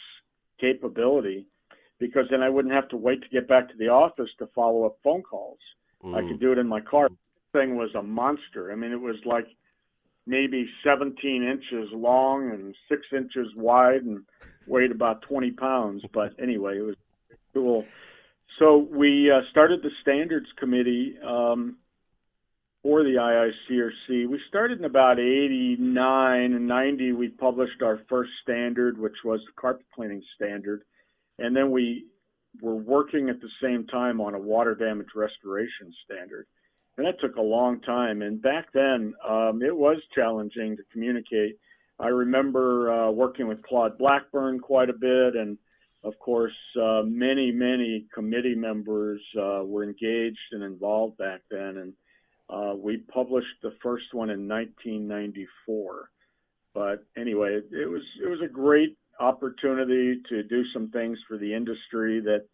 capability 0.60 1.46
because 1.98 2.26
then 2.30 2.42
I 2.42 2.50
wouldn't 2.50 2.74
have 2.74 2.88
to 2.88 2.96
wait 2.96 3.22
to 3.22 3.28
get 3.28 3.48
back 3.48 3.70
to 3.70 3.76
the 3.76 3.88
office 3.88 4.28
to 4.38 4.46
follow 4.48 4.84
up 4.84 4.98
phone 5.02 5.22
calls. 5.22 5.58
Mm. 6.04 6.14
I 6.14 6.28
could 6.28 6.40
do 6.40 6.52
it 6.52 6.58
in 6.58 6.68
my 6.68 6.80
car. 6.80 7.08
Thing 7.52 7.76
was 7.76 7.94
a 7.94 8.02
monster. 8.02 8.70
I 8.70 8.74
mean, 8.74 8.92
it 8.92 9.00
was 9.00 9.16
like 9.24 9.46
maybe 10.28 10.68
17 10.86 11.42
inches 11.42 11.88
long 11.92 12.50
and 12.50 12.74
six 12.88 13.06
inches 13.12 13.48
wide 13.56 14.02
and 14.02 14.24
weighed 14.66 14.92
about 14.92 15.22
20 15.22 15.52
pounds. 15.52 16.04
But 16.12 16.34
anyway, 16.40 16.78
it 16.78 16.82
was 16.82 16.96
cool. 17.54 17.86
So 18.58 18.76
we 18.78 19.30
uh, 19.30 19.40
started 19.50 19.82
the 19.82 19.90
standards 20.02 20.46
committee 20.56 21.16
um, 21.24 21.78
for 22.82 23.02
the 23.02 23.14
IICRC. 23.14 24.28
We 24.28 24.40
started 24.48 24.80
in 24.80 24.84
about 24.84 25.18
89 25.18 26.52
and 26.52 26.68
90. 26.68 27.12
We 27.12 27.28
published 27.28 27.82
our 27.82 27.96
first 27.96 28.30
standard, 28.42 28.98
which 28.98 29.24
was 29.24 29.40
the 29.46 29.52
carpet 29.60 29.86
cleaning 29.94 30.22
standard. 30.34 30.82
And 31.38 31.56
then 31.56 31.70
we 31.70 32.06
were 32.60 32.74
working 32.74 33.30
at 33.30 33.40
the 33.40 33.50
same 33.62 33.86
time 33.86 34.20
on 34.20 34.34
a 34.34 34.38
water 34.38 34.74
damage 34.74 35.14
restoration 35.14 35.94
standard 36.04 36.46
and 36.98 37.06
that 37.06 37.20
took 37.20 37.36
a 37.36 37.42
long 37.42 37.80
time. 37.80 38.22
And 38.22 38.42
back 38.42 38.72
then, 38.74 39.14
um, 39.26 39.62
it 39.62 39.74
was 39.74 39.98
challenging 40.14 40.76
to 40.76 40.82
communicate. 40.92 41.56
I 42.00 42.08
remember 42.08 42.92
uh, 42.92 43.10
working 43.10 43.46
with 43.46 43.62
Claude 43.62 43.96
Blackburn 43.96 44.58
quite 44.58 44.90
a 44.90 44.92
bit, 44.92 45.36
and 45.36 45.56
of 46.02 46.18
course, 46.18 46.54
uh, 46.80 47.02
many, 47.04 47.52
many 47.52 48.06
committee 48.12 48.54
members 48.54 49.20
uh, 49.40 49.62
were 49.64 49.84
engaged 49.84 50.38
and 50.52 50.62
involved 50.64 51.16
back 51.18 51.40
then. 51.50 51.78
And 51.78 51.92
uh, 52.50 52.74
we 52.76 52.98
published 52.98 53.62
the 53.62 53.74
first 53.80 54.12
one 54.12 54.30
in 54.30 54.48
1994. 54.48 56.10
But 56.74 57.04
anyway, 57.16 57.54
it, 57.54 57.68
it 57.72 57.86
was 57.86 58.02
it 58.22 58.28
was 58.28 58.40
a 58.44 58.52
great 58.52 58.96
opportunity 59.20 60.20
to 60.28 60.42
do 60.42 60.62
some 60.72 60.90
things 60.90 61.18
for 61.28 61.38
the 61.38 61.54
industry 61.54 62.20
that 62.20 62.46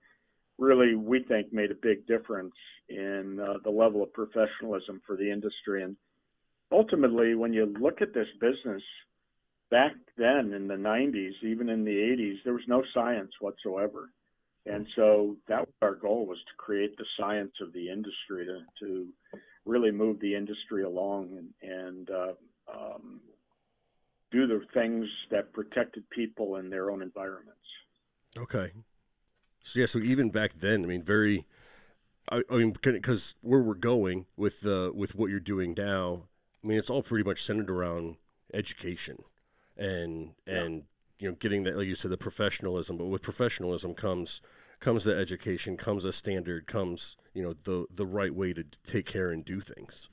really 0.58 0.94
we 0.94 1.22
think 1.22 1.52
made 1.52 1.70
a 1.70 1.76
big 1.80 2.06
difference 2.06 2.54
in 2.88 3.40
uh, 3.40 3.54
the 3.64 3.70
level 3.70 4.02
of 4.02 4.12
professionalism 4.12 5.00
for 5.06 5.16
the 5.16 5.30
industry. 5.30 5.82
And 5.82 5.96
ultimately, 6.70 7.34
when 7.34 7.52
you 7.52 7.74
look 7.80 8.00
at 8.02 8.14
this 8.14 8.28
business, 8.40 8.82
back 9.70 9.92
then 10.16 10.52
in 10.52 10.68
the 10.68 10.74
90s, 10.74 11.42
even 11.42 11.68
in 11.68 11.84
the 11.84 11.90
80s, 11.90 12.36
there 12.44 12.52
was 12.52 12.62
no 12.68 12.82
science 12.92 13.32
whatsoever. 13.40 14.10
And 14.66 14.86
so 14.96 15.36
that 15.48 15.60
was 15.60 15.74
our 15.82 15.94
goal 15.94 16.26
was 16.26 16.38
to 16.38 16.54
create 16.56 16.96
the 16.96 17.04
science 17.18 17.52
of 17.60 17.72
the 17.72 17.90
industry 17.90 18.46
to, 18.46 18.60
to 18.80 19.08
really 19.66 19.90
move 19.90 20.20
the 20.20 20.34
industry 20.34 20.84
along 20.84 21.50
and, 21.62 21.70
and 21.70 22.10
uh, 22.10 22.32
um, 22.72 23.20
do 24.30 24.46
the 24.46 24.62
things 24.72 25.06
that 25.30 25.52
protected 25.52 26.08
people 26.10 26.56
in 26.56 26.70
their 26.70 26.90
own 26.90 27.02
environments. 27.02 27.60
Okay. 28.36 28.72
So 29.64 29.80
yeah, 29.80 29.86
so 29.86 29.98
even 29.98 30.30
back 30.30 30.52
then, 30.52 30.84
I 30.84 30.86
mean, 30.86 31.02
very, 31.02 31.46
I, 32.30 32.42
I 32.50 32.56
mean, 32.56 32.76
because 32.82 33.34
where 33.40 33.62
we're 33.62 33.74
going 33.74 34.26
with 34.36 34.60
the 34.60 34.92
with 34.94 35.14
what 35.14 35.30
you're 35.30 35.40
doing 35.40 35.74
now, 35.76 36.28
I 36.62 36.66
mean, 36.66 36.78
it's 36.78 36.90
all 36.90 37.02
pretty 37.02 37.24
much 37.24 37.42
centered 37.42 37.70
around 37.70 38.16
education, 38.52 39.24
and 39.76 40.34
and 40.46 40.84
you 41.18 41.30
know, 41.30 41.34
getting 41.34 41.64
that, 41.64 41.78
like 41.78 41.86
you 41.86 41.94
said, 41.94 42.10
the 42.10 42.18
professionalism. 42.18 42.98
But 42.98 43.06
with 43.06 43.22
professionalism 43.22 43.94
comes 43.94 44.42
comes 44.80 45.04
the 45.04 45.16
education, 45.16 45.78
comes 45.78 46.04
a 46.04 46.12
standard, 46.12 46.66
comes 46.66 47.16
you 47.32 47.42
know 47.42 47.54
the 47.54 47.86
the 47.90 48.06
right 48.06 48.34
way 48.34 48.52
to 48.52 48.64
take 48.86 49.06
care 49.06 49.30
and 49.30 49.46
do 49.46 49.62
things. 49.62 50.10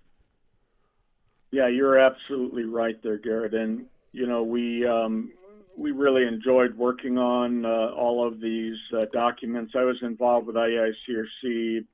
Yeah, 1.51 1.67
you're 1.67 1.99
absolutely 1.99 2.63
right 2.63 3.03
there, 3.03 3.17
Garrett. 3.17 3.53
And 3.53 3.87
you 4.13 4.25
know, 4.25 4.43
we 4.43 4.87
um, 4.87 5.33
we 5.77 5.91
really 5.91 6.27
enjoyed 6.27 6.75
working 6.75 7.17
on 7.17 7.65
uh, 7.65 7.91
all 7.95 8.25
of 8.27 8.39
these 8.39 8.77
uh, 8.93 9.05
documents. 9.13 9.73
I 9.75 9.83
was 9.83 9.97
involved 10.01 10.47
with 10.47 10.55
IICRC 10.55 11.85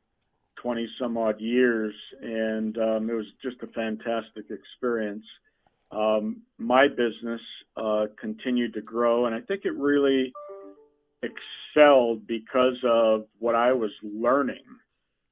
20 0.56 0.90
some 1.00 1.18
odd 1.18 1.40
years, 1.40 1.94
and 2.22 2.78
um, 2.78 3.10
it 3.10 3.14
was 3.14 3.28
just 3.42 3.62
a 3.62 3.68
fantastic 3.68 4.46
experience. 4.50 5.26
Um, 5.92 6.42
my 6.58 6.88
business 6.88 7.42
uh, 7.78 8.08
continued 8.20 8.74
to 8.74 8.82
grow, 8.82 9.26
and 9.26 9.36
I 9.36 9.42
think 9.42 9.66
it 9.66 9.76
really 9.76 10.34
excelled 11.24 12.28
because 12.28 12.80
of 12.84 13.26
what 13.40 13.56
I 13.56 13.72
was 13.74 13.92
learning. 14.04 14.64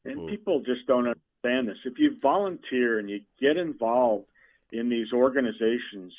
And 0.05 0.19
mm. 0.19 0.29
people 0.29 0.61
just 0.61 0.85
don't 0.87 1.07
understand 1.07 1.67
this. 1.67 1.79
If 1.85 1.99
you 1.99 2.17
volunteer 2.21 2.99
and 2.99 3.09
you 3.09 3.21
get 3.39 3.57
involved 3.57 4.27
in 4.71 4.89
these 4.89 5.11
organizations, 5.11 6.13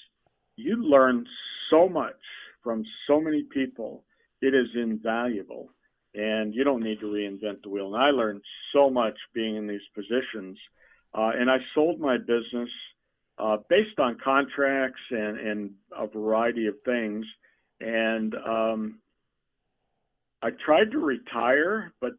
you 0.57 0.77
learn 0.77 1.27
so 1.71 1.89
much 1.89 2.21
from 2.63 2.85
so 3.07 3.21
many 3.21 3.43
people. 3.43 4.05
It 4.43 4.55
is 4.55 4.69
invaluable, 4.75 5.71
and 6.15 6.55
you 6.55 6.65
don't 6.65 6.83
need 6.83 7.01
to 7.01 7.07
reinvent 7.07 7.63
the 7.63 7.69
wheel. 7.69 7.95
And 7.95 8.03
I 8.03 8.11
learned 8.11 8.43
so 8.73 8.91
much 8.91 9.17
being 9.33 9.57
in 9.57 9.67
these 9.67 9.87
positions. 9.95 10.59
Uh, 11.15 11.33
and 11.35 11.51
I 11.51 11.59
sold 11.75 12.01
my 12.01 12.19
business 12.19 12.69
uh, 13.39 13.59
based 13.69 13.99
on 13.99 14.19
contracts 14.23 15.01
and, 15.11 15.39
and 15.39 15.71
a 15.97 16.07
variety 16.07 16.67
of 16.67 16.75
things. 16.85 17.25
And 17.81 18.35
um, 18.35 18.99
I 20.43 20.51
tried 20.51 20.91
to 20.93 20.99
retire, 20.99 21.93
but 22.01 22.13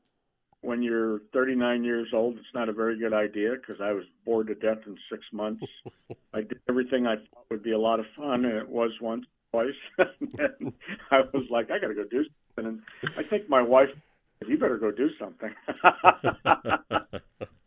when 0.62 0.82
you're 0.82 1.20
39 1.34 1.84
years 1.84 2.10
old, 2.14 2.38
it's 2.38 2.54
not 2.54 2.70
a 2.70 2.74
very 2.74 2.98
good 2.98 3.14
idea 3.14 3.56
because 3.56 3.80
I 3.80 3.92
was 3.92 4.06
bored 4.26 4.48
to 4.48 4.56
death 4.56 4.80
in 4.86 4.98
six 5.10 5.26
months. 5.32 5.66
I 6.34 6.42
did 6.42 6.60
everything 6.68 7.08
I 7.08 7.16
thought 7.16 7.46
would 7.50 7.64
be 7.64 7.72
a 7.72 7.80
lot 7.80 8.00
of 8.00 8.06
fun, 8.16 8.46
and 8.46 8.54
it 8.54 8.68
was 8.68 8.92
once, 9.00 9.26
twice. 9.52 9.76
and 9.98 10.74
I 11.12 11.22
was 11.34 11.50
like, 11.50 11.72
I 11.72 11.80
got 11.80 11.88
to 11.88 11.94
go 11.94 12.04
do 12.04 12.26
something. 12.56 12.82
And 13.06 13.12
I 13.18 13.24
think 13.24 13.50
my 13.50 13.62
wife, 13.62 13.90
said, 14.40 14.50
you 14.50 14.58
better 14.58 14.78
go 14.78 14.92
do 14.92 15.10
something. 15.20 15.54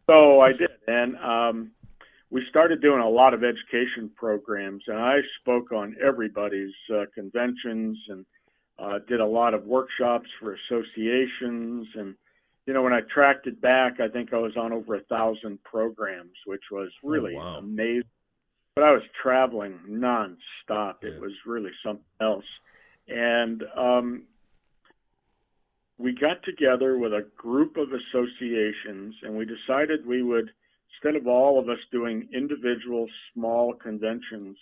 so 0.08 0.40
I 0.40 0.52
did, 0.52 0.70
and 0.86 1.16
um, 1.18 1.70
we 2.30 2.44
started 2.48 2.80
doing 2.80 3.00
a 3.00 3.08
lot 3.08 3.34
of 3.34 3.42
education 3.44 4.10
programs, 4.16 4.84
and 4.86 4.98
I 4.98 5.18
spoke 5.40 5.72
on 5.72 5.96
everybody's 6.04 6.74
uh, 6.92 7.04
conventions 7.14 7.98
and 8.08 8.26
uh, 8.78 8.98
did 9.06 9.20
a 9.20 9.26
lot 9.26 9.52
of 9.52 9.64
workshops 9.64 10.28
for 10.38 10.54
associations. 10.54 11.88
And 11.94 12.14
you 12.66 12.74
know, 12.74 12.82
when 12.82 12.92
I 12.92 13.00
tracked 13.00 13.46
it 13.46 13.60
back, 13.60 14.00
I 14.00 14.08
think 14.08 14.32
I 14.32 14.38
was 14.38 14.56
on 14.56 14.72
over 14.72 14.94
a 14.94 15.02
thousand 15.02 15.62
programs, 15.64 16.36
which 16.46 16.64
was 16.70 16.90
oh, 17.04 17.08
really 17.08 17.34
oh, 17.36 17.38
wow. 17.38 17.58
amazing. 17.58 18.08
But 18.74 18.84
I 18.84 18.92
was 18.92 19.02
traveling 19.20 19.78
nonstop. 19.88 20.96
Yeah. 21.02 21.10
It 21.10 21.20
was 21.20 21.32
really 21.46 21.72
something 21.84 22.04
else. 22.20 22.44
And 23.08 23.64
um, 23.76 24.22
we 25.98 26.14
got 26.14 26.42
together 26.44 26.96
with 26.96 27.12
a 27.12 27.26
group 27.36 27.76
of 27.76 27.90
associations 27.92 29.14
and 29.22 29.36
we 29.36 29.44
decided 29.44 30.06
we 30.06 30.22
would, 30.22 30.50
instead 30.94 31.20
of 31.20 31.26
all 31.26 31.58
of 31.58 31.68
us 31.68 31.78
doing 31.90 32.28
individual 32.32 33.06
small 33.32 33.74
conventions, 33.74 34.56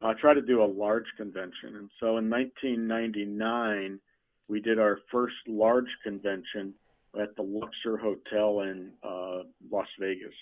uh, 0.00 0.14
try 0.14 0.34
to 0.34 0.42
do 0.42 0.62
a 0.62 0.64
large 0.64 1.06
convention. 1.16 1.76
And 1.76 1.90
so 2.00 2.16
in 2.16 2.28
1999, 2.28 4.00
we 4.48 4.60
did 4.60 4.78
our 4.78 4.98
first 5.10 5.36
large 5.46 5.90
convention 6.02 6.74
at 7.20 7.36
the 7.36 7.42
Luxor 7.42 7.96
Hotel 7.98 8.60
in 8.60 8.92
uh, 9.02 9.42
Las 9.70 9.86
Vegas. 9.98 10.34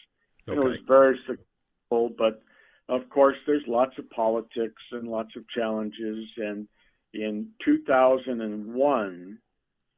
Okay. 0.49 0.59
It 0.59 0.65
was 0.65 0.81
very 0.81 1.19
successful, 1.27 2.15
but 2.17 2.43
of 2.89 3.09
course, 3.09 3.37
there's 3.47 3.63
lots 3.67 3.97
of 3.99 4.09
politics 4.11 4.83
and 4.93 5.09
lots 5.09 5.37
of 5.37 5.49
challenges. 5.49 6.29
And 6.37 6.67
in 7.15 7.49
2001, 7.65 9.39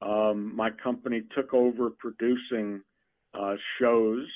um, 0.03 0.57
my 0.57 0.71
company 0.71 1.23
took 1.35 1.55
over 1.55 1.91
producing 1.91 2.83
uh, 3.35 3.55
shows, 3.79 4.27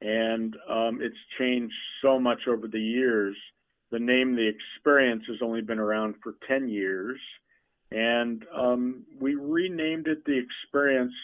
and 0.00 0.54
um, 0.68 0.98
it's 1.00 1.16
changed 1.38 1.74
so 2.02 2.18
much 2.18 2.40
over 2.48 2.68
the 2.68 2.80
years. 2.80 3.36
The 3.90 3.98
name 3.98 4.34
The 4.34 4.48
Experience 4.48 5.22
has 5.28 5.38
only 5.42 5.62
been 5.62 5.78
around 5.78 6.16
for 6.22 6.34
10 6.48 6.68
years, 6.68 7.18
and 7.90 8.44
um, 8.54 9.04
we 9.18 9.36
renamed 9.36 10.08
it 10.08 10.24
The 10.24 10.38
Experience 10.38 11.14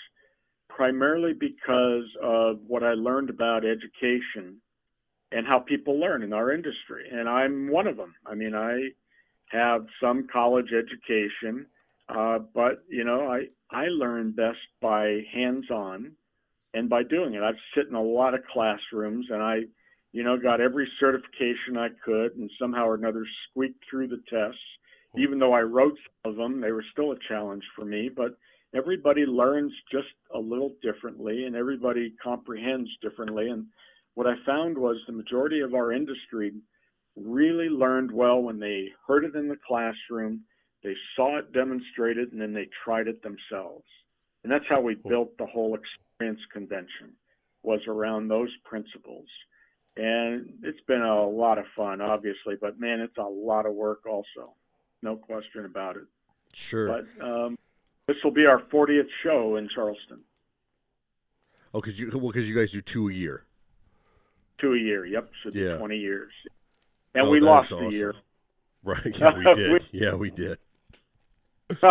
primarily 0.74 1.32
because 1.32 2.06
of 2.22 2.60
what 2.66 2.82
I 2.82 2.94
learned 2.94 3.30
about 3.30 3.64
education 3.64 4.60
and 5.30 5.46
how 5.46 5.58
people 5.58 5.98
learn 5.98 6.22
in 6.22 6.32
our 6.32 6.52
industry. 6.52 7.08
And 7.10 7.28
I'm 7.28 7.70
one 7.70 7.86
of 7.86 7.96
them. 7.96 8.14
I 8.26 8.34
mean, 8.34 8.54
I 8.54 8.90
have 9.50 9.86
some 10.00 10.26
college 10.28 10.72
education 10.72 11.66
uh, 12.08 12.38
but 12.54 12.84
you 12.88 13.04
know, 13.04 13.28
I 13.28 13.46
I 13.70 13.86
learn 13.86 14.32
best 14.32 14.58
by 14.80 15.22
hands-on 15.32 16.12
and 16.74 16.88
by 16.88 17.02
doing 17.02 17.34
it. 17.34 17.42
I've 17.42 17.54
sit 17.74 17.86
in 17.88 17.94
a 17.94 18.02
lot 18.02 18.34
of 18.34 18.44
classrooms 18.52 19.26
and 19.30 19.42
I, 19.42 19.60
you 20.12 20.22
know, 20.22 20.36
got 20.36 20.60
every 20.60 20.90
certification 21.00 21.76
I 21.76 21.88
could 22.04 22.36
and 22.36 22.50
somehow 22.58 22.86
or 22.86 22.94
another 22.94 23.24
squeaked 23.48 23.84
through 23.88 24.08
the 24.08 24.22
tests. 24.28 24.60
Even 25.16 25.38
though 25.38 25.52
I 25.52 25.60
wrote 25.60 25.98
some 26.22 26.32
of 26.32 26.36
them, 26.36 26.60
they 26.60 26.72
were 26.72 26.84
still 26.92 27.12
a 27.12 27.18
challenge 27.28 27.64
for 27.76 27.84
me. 27.84 28.08
But 28.14 28.36
everybody 28.74 29.26
learns 29.26 29.72
just 29.90 30.08
a 30.34 30.38
little 30.38 30.72
differently 30.82 31.44
and 31.44 31.56
everybody 31.56 32.14
comprehends 32.22 32.90
differently. 33.00 33.50
And 33.50 33.66
what 34.14 34.26
I 34.26 34.34
found 34.46 34.76
was 34.76 34.96
the 35.06 35.12
majority 35.12 35.60
of 35.60 35.74
our 35.74 35.92
industry 35.92 36.52
really 37.16 37.68
learned 37.68 38.10
well 38.10 38.40
when 38.40 38.58
they 38.58 38.88
heard 39.06 39.24
it 39.24 39.34
in 39.34 39.48
the 39.48 39.58
classroom 39.66 40.42
they 40.82 40.94
saw 41.14 41.38
it 41.38 41.52
demonstrated 41.52 42.32
and 42.32 42.40
then 42.40 42.52
they 42.52 42.68
tried 42.84 43.06
it 43.06 43.22
themselves. 43.22 43.84
And 44.42 44.52
that's 44.52 44.64
how 44.68 44.80
we 44.80 44.96
built 45.08 45.36
the 45.38 45.46
whole 45.46 45.76
experience 45.76 46.40
convention 46.52 47.12
was 47.62 47.80
around 47.86 48.28
those 48.28 48.50
principles. 48.64 49.26
And 49.96 50.54
it's 50.62 50.80
been 50.88 51.02
a 51.02 51.26
lot 51.26 51.58
of 51.58 51.66
fun, 51.76 52.00
obviously, 52.00 52.56
but 52.60 52.80
man, 52.80 53.00
it's 53.00 53.18
a 53.18 53.22
lot 53.22 53.66
of 53.66 53.74
work 53.74 54.00
also. 54.06 54.56
No 55.02 55.16
question 55.16 55.64
about 55.64 55.96
it. 55.96 56.04
Sure. 56.54 56.88
But 56.88 57.24
um, 57.24 57.58
this 58.12 58.22
will 58.22 58.30
be 58.30 58.46
our 58.46 58.60
40th 58.60 59.08
show 59.22 59.56
in 59.56 59.68
Charleston. 59.68 60.22
Oh, 61.74 61.80
because 61.80 61.98
you 61.98 62.10
well, 62.12 62.28
because 62.30 62.48
you 62.48 62.54
guys 62.54 62.70
do 62.70 62.82
two 62.82 63.08
a 63.08 63.12
year. 63.12 63.44
Two 64.58 64.74
a 64.74 64.78
year. 64.78 65.06
Yep. 65.06 65.30
So 65.42 65.50
yeah. 65.54 65.78
20 65.78 65.96
years. 65.96 66.30
And 67.14 67.26
oh, 67.26 67.30
we 67.30 67.40
lost 67.40 67.72
awesome. 67.72 67.86
a 67.86 67.90
year. 67.90 68.14
Right. 68.82 69.18
Yeah, 69.18 69.34
we 69.34 69.44
did. 69.54 69.72
we, 69.72 69.98
yeah, 69.98 70.14
we 70.14 70.30
did. 70.30 70.58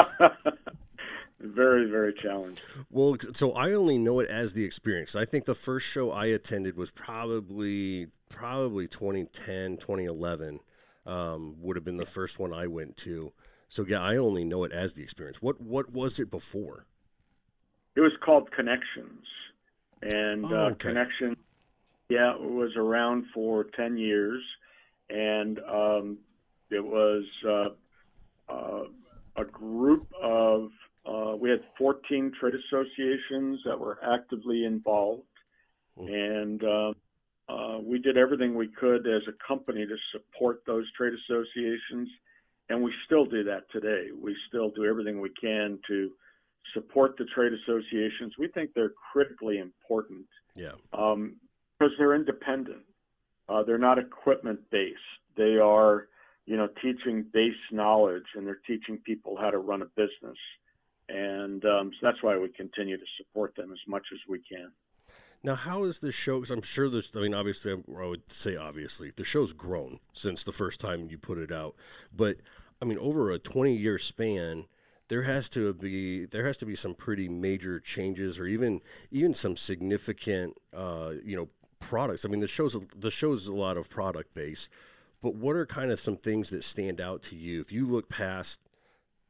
very, 1.39 1.89
very 1.89 2.13
challenging. 2.13 2.63
Well, 2.91 3.15
so 3.33 3.53
I 3.53 3.73
only 3.73 3.97
know 3.97 4.19
it 4.19 4.29
as 4.29 4.53
the 4.53 4.63
experience. 4.63 5.15
I 5.15 5.25
think 5.25 5.45
the 5.45 5.55
first 5.55 5.87
show 5.87 6.11
I 6.11 6.27
attended 6.27 6.77
was 6.77 6.91
probably 6.91 8.07
probably 8.29 8.87
2010, 8.87 9.77
2011 9.77 10.59
um, 11.05 11.55
would 11.59 11.75
have 11.75 11.83
been 11.83 11.97
the 11.97 12.05
first 12.05 12.39
one 12.39 12.53
I 12.53 12.67
went 12.67 12.97
to. 12.97 13.33
So 13.71 13.85
yeah, 13.87 14.01
I 14.01 14.17
only 14.17 14.43
know 14.43 14.65
it 14.65 14.73
as 14.73 14.95
the 14.95 15.01
experience. 15.01 15.41
What 15.41 15.61
what 15.61 15.93
was 15.93 16.19
it 16.19 16.29
before? 16.29 16.85
It 17.95 18.01
was 18.01 18.11
called 18.21 18.51
Connections, 18.51 19.25
and 20.01 20.45
oh, 20.45 20.49
uh, 20.49 20.69
okay. 20.71 20.89
Connection, 20.89 21.37
yeah, 22.09 22.33
it 22.33 22.41
was 22.41 22.75
around 22.75 23.27
for 23.33 23.63
ten 23.63 23.95
years, 23.95 24.43
and 25.09 25.57
um, 25.59 26.17
it 26.69 26.83
was 26.83 27.23
uh, 27.47 27.69
uh, 28.51 28.83
a 29.37 29.45
group 29.45 30.05
of, 30.21 30.69
uh, 31.05 31.37
we 31.37 31.49
had 31.49 31.61
14 31.77 32.33
trade 32.37 32.53
associations 32.53 33.61
that 33.65 33.79
were 33.79 33.99
actively 34.03 34.65
involved. 34.65 35.23
And 35.97 36.63
uh, 36.63 36.91
uh, 37.47 37.79
we 37.79 37.99
did 37.99 38.17
everything 38.17 38.55
we 38.55 38.67
could 38.67 39.07
as 39.07 39.21
a 39.27 39.47
company 39.47 39.85
to 39.85 39.95
support 40.11 40.63
those 40.65 40.85
trade 40.97 41.13
associations. 41.13 42.09
And 42.71 42.83
we 42.83 42.93
still 43.05 43.25
do 43.25 43.43
that 43.43 43.69
today. 43.71 44.07
We 44.19 44.35
still 44.47 44.69
do 44.69 44.85
everything 44.85 45.19
we 45.21 45.29
can 45.29 45.79
to 45.87 46.11
support 46.73 47.17
the 47.17 47.25
trade 47.35 47.51
associations. 47.53 48.33
We 48.39 48.47
think 48.47 48.73
they're 48.73 48.93
critically 49.11 49.57
important. 49.59 50.25
Yeah. 50.55 50.73
Um, 50.93 51.35
because 51.77 51.93
they're 51.97 52.15
independent. 52.15 52.83
Uh, 53.49 53.63
they're 53.63 53.79
not 53.79 53.97
equipment 53.97 54.59
based. 54.69 54.99
They 55.35 55.57
are 55.57 56.07
you 56.45 56.57
know, 56.57 56.67
teaching 56.81 57.25
base 57.33 57.53
knowledge 57.71 58.25
and 58.35 58.45
they're 58.45 58.59
teaching 58.67 58.97
people 58.97 59.37
how 59.39 59.49
to 59.49 59.57
run 59.57 59.81
a 59.81 59.85
business. 59.85 60.37
And 61.09 61.63
um, 61.65 61.91
so 61.93 62.07
that's 62.07 62.21
why 62.23 62.37
we 62.37 62.49
continue 62.49 62.97
to 62.97 63.05
support 63.17 63.55
them 63.55 63.71
as 63.71 63.79
much 63.87 64.03
as 64.11 64.19
we 64.27 64.39
can. 64.39 64.71
Now, 65.43 65.55
how 65.55 65.83
is 65.85 65.99
this 65.99 66.13
show? 66.13 66.37
Because 66.39 66.51
I'm 66.51 66.61
sure 66.61 66.89
there's, 66.89 67.09
I 67.15 67.21
mean, 67.21 67.33
obviously, 67.33 67.71
I 67.73 68.05
would 68.05 68.31
say 68.31 68.55
obviously, 68.55 69.11
the 69.15 69.23
show's 69.23 69.53
grown 69.53 69.99
since 70.13 70.43
the 70.43 70.51
first 70.51 70.79
time 70.79 71.07
you 71.09 71.17
put 71.17 71.37
it 71.37 71.51
out. 71.51 71.75
But, 72.15 72.37
I 72.81 72.85
mean, 72.85 72.97
over 72.97 73.31
a 73.31 73.37
20 73.39 73.75
year 73.75 73.97
span, 73.97 74.65
there 75.11 75.23
has 75.23 75.49
to 75.49 75.73
be 75.73 76.25
there 76.25 76.45
has 76.45 76.55
to 76.57 76.65
be 76.65 76.73
some 76.73 76.95
pretty 76.95 77.27
major 77.27 77.81
changes 77.81 78.39
or 78.39 78.45
even 78.45 78.79
even 79.11 79.33
some 79.33 79.57
significant 79.57 80.57
uh, 80.73 81.13
you 81.25 81.35
know 81.35 81.49
products. 81.81 82.23
I 82.23 82.29
mean 82.29 82.39
the 82.39 82.47
show's 82.47 82.79
the 82.95 83.11
show's 83.11 83.45
a 83.45 83.53
lot 83.53 83.75
of 83.75 83.89
product 83.89 84.33
base, 84.33 84.69
but 85.21 85.35
what 85.35 85.57
are 85.57 85.65
kind 85.65 85.91
of 85.91 85.99
some 85.99 86.15
things 86.15 86.49
that 86.51 86.63
stand 86.63 87.01
out 87.01 87.23
to 87.23 87.35
you 87.35 87.59
if 87.59 87.73
you 87.73 87.85
look 87.85 88.07
past? 88.07 88.61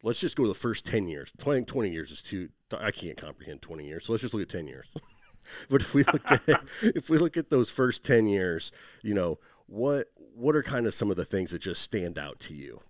Let's 0.04 0.20
just 0.20 0.36
go 0.36 0.44
to 0.44 0.50
the 0.50 0.54
first 0.54 0.86
ten 0.86 1.08
years. 1.08 1.32
20, 1.40 1.66
20 1.66 1.90
years 1.90 2.12
is 2.12 2.22
too. 2.22 2.50
I 2.72 2.92
can't 2.92 3.18
comprehend 3.18 3.64
twenty 3.64 3.88
years. 3.88 4.06
So 4.06 4.14
let's 4.14 4.22
just 4.22 4.36
look 4.36 4.44
at 4.44 4.50
ten 4.50 4.68
years. 4.68 4.88
but 5.70 5.82
if 5.82 5.96
we 5.96 6.04
look 6.04 6.32
at 6.32 6.42
if 6.84 7.10
we 7.10 7.18
look 7.18 7.38
at 7.38 7.50
those 7.50 7.72
first 7.72 8.06
ten 8.06 8.28
years, 8.28 8.72
you 9.02 9.16
know 9.16 9.40
what 9.66 10.12
what 10.36 10.56
are 10.56 10.62
kind 10.62 10.86
of 10.86 10.94
some 10.94 11.10
of 11.10 11.18
the 11.18 11.26
things 11.26 11.52
that 11.54 11.64
just 11.64 11.82
stand 11.82 12.20
out 12.20 12.40
to 12.42 12.54
you? 12.54 12.82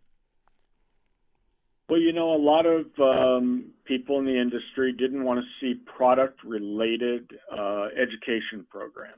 Well, 1.92 2.00
you 2.00 2.14
know, 2.14 2.34
a 2.34 2.40
lot 2.40 2.66
of 2.66 2.86
um, 3.02 3.72
people 3.84 4.18
in 4.20 4.24
the 4.24 4.40
industry 4.40 4.94
didn't 4.94 5.26
want 5.26 5.42
to 5.42 5.46
see 5.60 5.74
product 5.74 6.42
related 6.42 7.30
uh, 7.52 7.88
education 8.02 8.66
programs. 8.70 9.18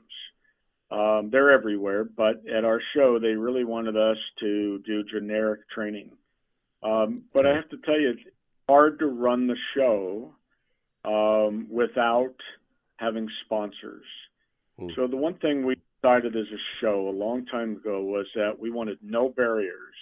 Um, 0.90 1.30
they're 1.30 1.52
everywhere, 1.52 2.02
but 2.02 2.42
at 2.48 2.64
our 2.64 2.80
show, 2.92 3.20
they 3.20 3.36
really 3.36 3.62
wanted 3.62 3.96
us 3.96 4.16
to 4.40 4.80
do 4.84 5.04
generic 5.04 5.60
training. 5.72 6.10
Um, 6.82 7.22
but 7.32 7.46
I 7.46 7.54
have 7.54 7.68
to 7.68 7.76
tell 7.76 7.96
you, 7.96 8.10
it's 8.10 8.36
hard 8.68 8.98
to 8.98 9.06
run 9.06 9.46
the 9.46 9.56
show 9.76 10.34
um, 11.04 11.68
without 11.70 12.34
having 12.96 13.28
sponsors. 13.44 14.04
Mm. 14.80 14.92
So 14.96 15.06
the 15.06 15.16
one 15.16 15.34
thing 15.34 15.64
we 15.64 15.76
decided 16.02 16.34
as 16.34 16.46
a 16.52 16.62
show 16.80 17.08
a 17.08 17.14
long 17.16 17.46
time 17.46 17.76
ago 17.76 18.02
was 18.02 18.26
that 18.34 18.58
we 18.58 18.72
wanted 18.72 18.98
no 19.00 19.28
barriers 19.28 19.94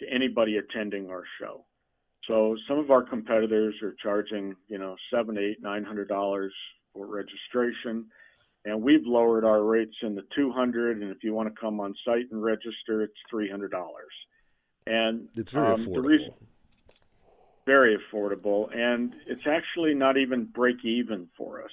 to 0.00 0.06
anybody 0.12 0.56
attending 0.56 1.08
our 1.08 1.22
show. 1.38 1.66
So 2.26 2.56
some 2.68 2.78
of 2.78 2.90
our 2.90 3.02
competitors 3.02 3.74
are 3.82 3.94
charging, 4.02 4.54
you 4.68 4.78
know, 4.78 4.96
seven, 5.12 5.38
eight, 5.38 5.62
nine 5.62 5.84
hundred 5.84 6.08
dollars 6.08 6.52
for 6.92 7.06
registration. 7.06 8.06
And 8.64 8.82
we've 8.82 9.06
lowered 9.06 9.44
our 9.44 9.62
rates 9.62 9.96
in 10.02 10.14
the 10.14 10.24
200 10.36 11.00
and 11.00 11.10
if 11.10 11.24
you 11.24 11.32
want 11.32 11.48
to 11.52 11.58
come 11.58 11.80
on 11.80 11.94
site 12.04 12.26
and 12.30 12.42
register 12.42 13.02
it's 13.02 13.14
$300 13.32 13.70
and 14.86 15.28
it's 15.34 15.52
very 15.52 15.66
um, 15.68 15.74
affordable. 15.76 16.04
reason, 16.04 16.34
very 17.64 17.96
affordable 17.96 18.76
and 18.76 19.14
it's 19.26 19.46
actually 19.46 19.94
not 19.94 20.18
even 20.18 20.44
break 20.44 20.76
even 20.84 21.26
for 21.38 21.62
us. 21.64 21.70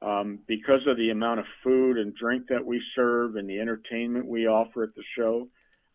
Um, 0.00 0.38
because 0.46 0.86
of 0.86 0.96
the 0.96 1.10
amount 1.10 1.40
of 1.40 1.46
food 1.62 1.98
and 1.98 2.14
drink 2.14 2.48
that 2.48 2.64
we 2.64 2.82
serve 2.94 3.36
and 3.36 3.48
the 3.48 3.60
entertainment 3.60 4.26
we 4.26 4.46
offer 4.46 4.84
at 4.84 4.94
the 4.94 5.04
show, 5.18 5.48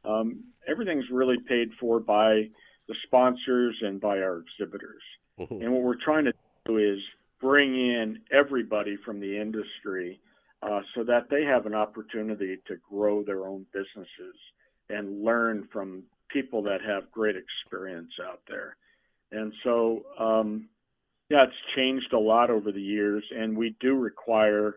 um, 0.06 0.44
everything's 0.68 1.10
really 1.12 1.38
paid 1.48 1.70
for 1.80 2.00
by 2.00 2.50
the 2.88 2.96
sponsors 3.04 3.76
and 3.82 4.00
by 4.02 4.20
our 4.20 4.40
exhibitors. 4.40 5.04
Mm-hmm. 5.40 5.62
And 5.62 5.74
what 5.74 5.84
we're 5.84 6.04
trying 6.04 6.26
to 6.26 6.34
do 6.66 6.78
is 6.78 7.00
bring 7.40 7.74
in 7.74 8.22
everybody 8.32 8.98
from 8.98 9.20
the 9.20 9.40
industry 9.40 10.20
uh, 10.62 10.82
so 10.94 11.04
that 11.04 11.30
they 11.30 11.44
have 11.44 11.66
an 11.66 11.74
opportunity 11.74 12.58
to 12.68 12.76
grow 12.90 13.24
their 13.24 13.46
own 13.48 13.66
businesses 13.74 14.36
and 14.90 15.24
learn 15.24 15.68
from 15.72 16.04
people 16.30 16.62
that 16.64 16.82
have 16.82 17.12
great 17.12 17.36
experience 17.36 18.12
out 18.24 18.42
there. 18.48 18.76
And 19.32 19.54
so, 19.64 20.06
um, 20.20 20.70
yeah, 21.30 21.44
it's 21.44 21.54
changed 21.76 22.14
a 22.14 22.20
lot 22.20 22.50
over 22.50 22.72
the 22.72 22.82
years, 22.82 23.24
and 23.36 23.58
we 23.58 23.76
do 23.80 23.96
require 23.96 24.76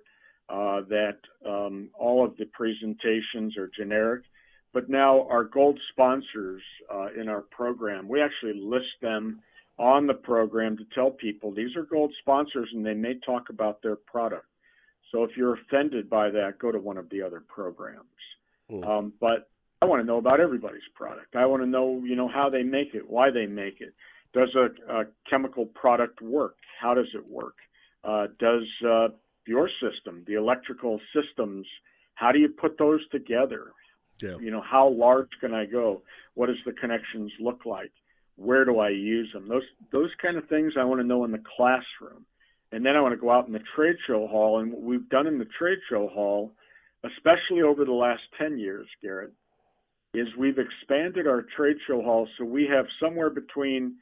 uh, 0.48 0.82
that 0.88 1.18
um, 1.46 1.90
all 1.98 2.24
of 2.24 2.36
the 2.36 2.46
presentations 2.46 3.56
are 3.56 3.70
generic. 3.76 4.22
But 4.74 4.90
now 4.90 5.26
our 5.28 5.44
gold 5.44 5.78
sponsors 5.92 6.60
uh, 6.92 7.06
in 7.18 7.28
our 7.28 7.42
program, 7.42 8.08
we 8.08 8.20
actually 8.20 8.60
list 8.60 9.00
them 9.00 9.40
on 9.78 10.08
the 10.08 10.14
program 10.14 10.76
to 10.76 10.84
tell 10.92 11.10
people 11.10 11.52
these 11.52 11.76
are 11.76 11.84
gold 11.84 12.12
sponsors 12.20 12.68
and 12.74 12.84
they 12.84 12.92
may 12.92 13.14
talk 13.14 13.50
about 13.50 13.80
their 13.82 13.94
product. 13.94 14.46
So 15.12 15.22
if 15.22 15.37
you're 15.37 15.54
offended 15.54 16.10
by 16.10 16.28
that, 16.30 16.58
go 16.58 16.72
to 16.72 16.78
one 16.80 16.98
of 16.98 17.08
the 17.08 17.22
other 17.22 17.40
programs. 17.40 18.04
Mm. 18.68 18.87
Um, 18.87 19.12
but 19.20 19.48
I 19.80 19.87
want 19.87 20.02
to 20.02 20.06
know 20.06 20.18
about 20.18 20.40
everybody's 20.40 20.88
product. 20.92 21.37
I 21.37 21.46
want 21.46 21.62
to 21.62 21.68
know, 21.68 22.02
you 22.04 22.16
know, 22.16 22.28
how 22.28 22.50
they 22.50 22.64
make 22.64 22.94
it, 22.94 23.08
why 23.08 23.30
they 23.30 23.46
make 23.46 23.80
it. 23.80 23.94
Does 24.32 24.56
a, 24.56 24.70
a 24.92 25.04
chemical 25.30 25.66
product 25.66 26.20
work? 26.20 26.56
How 26.80 26.94
does 26.94 27.14
it 27.14 27.24
work? 27.28 27.54
Uh, 28.02 28.26
does 28.40 28.64
uh, 28.84 29.08
your 29.46 29.70
system, 29.80 30.24
the 30.26 30.34
electrical 30.34 31.00
systems, 31.14 31.66
how 32.14 32.32
do 32.32 32.40
you 32.40 32.48
put 32.48 32.76
those 32.76 33.06
together? 33.08 33.72
Yeah. 34.22 34.37
You 34.38 34.50
know, 34.50 34.62
how 34.62 34.88
large 34.88 35.31
can 35.40 35.55
I 35.55 35.66
go? 35.66 36.03
What 36.35 36.46
does 36.46 36.57
the 36.64 36.72
connections 36.72 37.33
look 37.40 37.66
like? 37.66 37.92
Where 38.37 38.64
do 38.64 38.79
I 38.79 38.88
use 38.88 39.33
them? 39.33 39.48
Those 39.48 39.64
those 39.92 40.11
kind 40.20 40.37
of 40.37 40.48
things 40.48 40.74
I 40.79 40.85
want 40.85 41.00
to 41.00 41.07
know 41.07 41.24
in 41.24 41.31
the 41.31 41.42
classroom, 41.57 42.27
and 42.72 42.85
then 42.85 42.96
I 42.96 43.00
want 43.00 43.14
to 43.14 43.20
go 43.20 43.31
out 43.31 43.46
in 43.46 43.53
the 43.53 43.62
trade 43.77 43.96
show 44.07 44.27
hall. 44.27 44.61
And 44.61 44.72
what 44.72 44.83
we've 44.83 45.09
done 45.09 45.27
in 45.27 45.38
the 45.38 45.48
trade 45.59 45.79
show 45.88 46.09
hall, 46.09 46.53
especially 47.05 47.62
over 47.62 47.85
the 47.85 47.92
last 47.92 48.22
ten 48.37 48.59
years, 48.59 48.88
Garrett, 49.03 49.33
is 50.14 50.29
we've 50.37 50.59
expanded 50.59 51.27
our 51.27 51.44
trade 51.57 51.77
show 51.87 52.03
hall 52.03 52.29
so 52.38 52.44
we 52.44 52.66
have 52.66 52.87
somewhere 53.00 53.31
between 53.31 53.96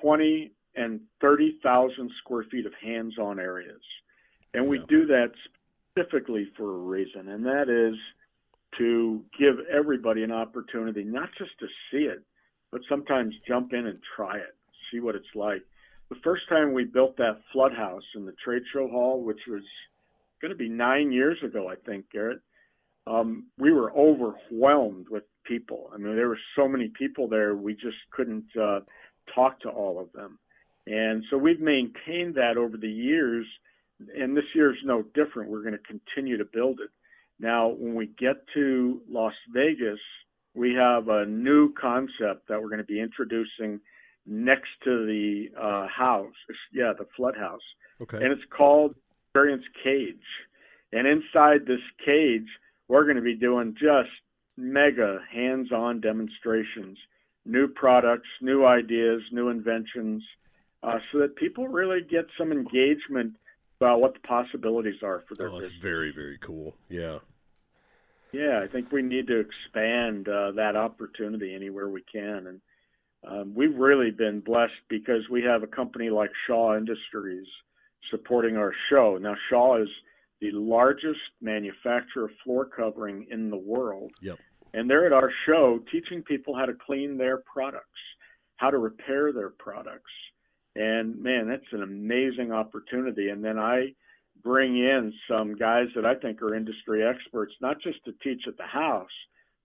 20 0.00 0.52
and 0.74 1.00
30,000 1.20 2.10
square 2.18 2.44
feet 2.50 2.66
of 2.66 2.72
hands-on 2.80 3.38
areas. 3.38 3.80
And 4.54 4.68
we 4.68 4.78
yeah. 4.78 4.84
do 4.88 5.06
that 5.06 5.32
specifically 5.90 6.50
for 6.56 6.74
a 6.74 6.78
reason, 6.78 7.28
and 7.28 7.44
that 7.44 7.68
is 7.68 7.96
to 8.78 9.22
give 9.38 9.56
everybody 9.72 10.22
an 10.22 10.32
opportunity 10.32 11.04
not 11.04 11.28
just 11.38 11.50
to 11.58 11.66
see 11.90 12.04
it, 12.04 12.22
but 12.70 12.80
sometimes 12.88 13.34
jump 13.46 13.72
in 13.72 13.86
and 13.86 13.98
try 14.16 14.36
it, 14.36 14.54
see 14.90 15.00
what 15.00 15.14
it's 15.14 15.34
like. 15.34 15.62
The 16.08 16.16
first 16.24 16.48
time 16.48 16.72
we 16.72 16.84
built 16.84 17.16
that 17.18 17.40
flood 17.52 17.72
house 17.72 18.02
in 18.14 18.26
the 18.26 18.34
trade 18.44 18.62
show 18.72 18.88
hall, 18.88 19.22
which 19.22 19.40
was 19.48 19.62
going 20.40 20.50
to 20.50 20.56
be 20.56 20.68
nine 20.68 21.12
years 21.12 21.38
ago, 21.44 21.68
I 21.68 21.76
think, 21.76 22.06
Garrett, 22.12 22.40
um, 23.06 23.46
we 23.58 23.72
were 23.72 23.92
overwhelmed 23.92 25.08
with 25.08 25.24
people. 25.44 25.90
I 25.92 25.98
mean, 25.98 26.16
there 26.16 26.28
were 26.28 26.38
so 26.56 26.68
many 26.68 26.88
people 26.88 27.28
there, 27.28 27.54
we 27.54 27.74
just 27.74 27.96
couldn't 28.12 28.44
uh, 28.60 28.80
talk 29.34 29.60
to 29.60 29.68
all 29.68 30.00
of 30.00 30.12
them. 30.12 30.38
And 30.86 31.24
so 31.30 31.36
we've 31.36 31.60
maintained 31.60 32.34
that 32.36 32.56
over 32.56 32.76
the 32.76 32.90
years, 32.90 33.46
and 34.16 34.36
this 34.36 34.44
year 34.54 34.72
is 34.72 34.78
no 34.84 35.02
different. 35.14 35.50
We're 35.50 35.62
going 35.62 35.78
to 35.78 35.78
continue 35.78 36.36
to 36.38 36.44
build 36.44 36.80
it. 36.80 36.90
Now, 37.40 37.68
when 37.68 37.94
we 37.94 38.06
get 38.06 38.46
to 38.54 39.00
Las 39.08 39.32
Vegas, 39.52 39.98
we 40.54 40.74
have 40.74 41.08
a 41.08 41.24
new 41.24 41.72
concept 41.72 42.48
that 42.48 42.60
we're 42.60 42.68
going 42.68 42.78
to 42.78 42.84
be 42.84 43.00
introducing 43.00 43.80
next 44.26 44.68
to 44.84 45.06
the 45.06 45.48
uh, 45.58 45.86
house. 45.88 46.34
Yeah, 46.72 46.92
the 46.96 47.06
flood 47.16 47.36
house. 47.36 47.62
Okay. 48.02 48.18
And 48.18 48.26
it's 48.26 48.44
called 48.50 48.94
Experience 49.26 49.64
Cage. 49.82 50.16
And 50.92 51.06
inside 51.06 51.66
this 51.66 51.80
cage, 52.04 52.48
we're 52.88 53.04
going 53.04 53.16
to 53.16 53.22
be 53.22 53.36
doing 53.36 53.74
just 53.78 54.10
mega 54.56 55.20
hands-on 55.32 56.00
demonstrations, 56.00 56.98
new 57.46 57.68
products, 57.68 58.28
new 58.42 58.66
ideas, 58.66 59.22
new 59.32 59.48
inventions, 59.48 60.22
uh, 60.82 60.98
so 61.10 61.18
that 61.20 61.36
people 61.36 61.68
really 61.68 62.00
get 62.02 62.26
some 62.36 62.52
engagement 62.52 63.34
about 63.80 64.00
what 64.00 64.14
the 64.14 64.20
possibilities 64.20 65.02
are 65.02 65.22
for 65.26 65.36
their 65.36 65.48
oh, 65.48 65.52
that's 65.52 65.72
business. 65.72 65.82
very 65.82 66.12
very 66.12 66.38
cool. 66.38 66.76
Yeah. 66.88 67.18
Yeah, 68.32 68.60
I 68.62 68.68
think 68.68 68.92
we 68.92 69.02
need 69.02 69.26
to 69.26 69.40
expand 69.40 70.28
uh, 70.28 70.52
that 70.52 70.76
opportunity 70.76 71.54
anywhere 71.54 71.88
we 71.88 72.02
can, 72.02 72.46
and 72.46 72.60
um, 73.26 73.54
we've 73.54 73.76
really 73.76 74.10
been 74.10 74.40
blessed 74.40 74.72
because 74.88 75.28
we 75.30 75.42
have 75.42 75.62
a 75.62 75.66
company 75.66 76.10
like 76.10 76.30
Shaw 76.46 76.76
Industries 76.76 77.46
supporting 78.10 78.56
our 78.56 78.72
show. 78.88 79.18
Now, 79.20 79.34
Shaw 79.48 79.82
is 79.82 79.88
the 80.40 80.50
largest 80.52 81.20
manufacturer 81.40 82.24
of 82.24 82.30
floor 82.42 82.64
covering 82.64 83.26
in 83.30 83.50
the 83.50 83.56
world. 83.56 84.12
Yep. 84.22 84.38
And 84.72 84.88
they're 84.88 85.06
at 85.06 85.12
our 85.12 85.30
show 85.46 85.80
teaching 85.90 86.22
people 86.22 86.56
how 86.56 86.64
to 86.64 86.74
clean 86.74 87.18
their 87.18 87.38
products, 87.38 87.86
how 88.56 88.70
to 88.70 88.78
repair 88.78 89.32
their 89.32 89.50
products. 89.50 90.10
And 90.76 91.20
man, 91.20 91.48
that's 91.48 91.72
an 91.72 91.82
amazing 91.82 92.52
opportunity. 92.52 93.28
And 93.28 93.44
then 93.44 93.58
I 93.58 93.92
bring 94.42 94.76
in 94.76 95.12
some 95.28 95.56
guys 95.56 95.86
that 95.94 96.06
I 96.06 96.14
think 96.14 96.42
are 96.42 96.54
industry 96.54 97.04
experts, 97.04 97.54
not 97.60 97.80
just 97.80 98.04
to 98.04 98.12
teach 98.22 98.42
at 98.46 98.56
the 98.56 98.66
house, 98.66 99.08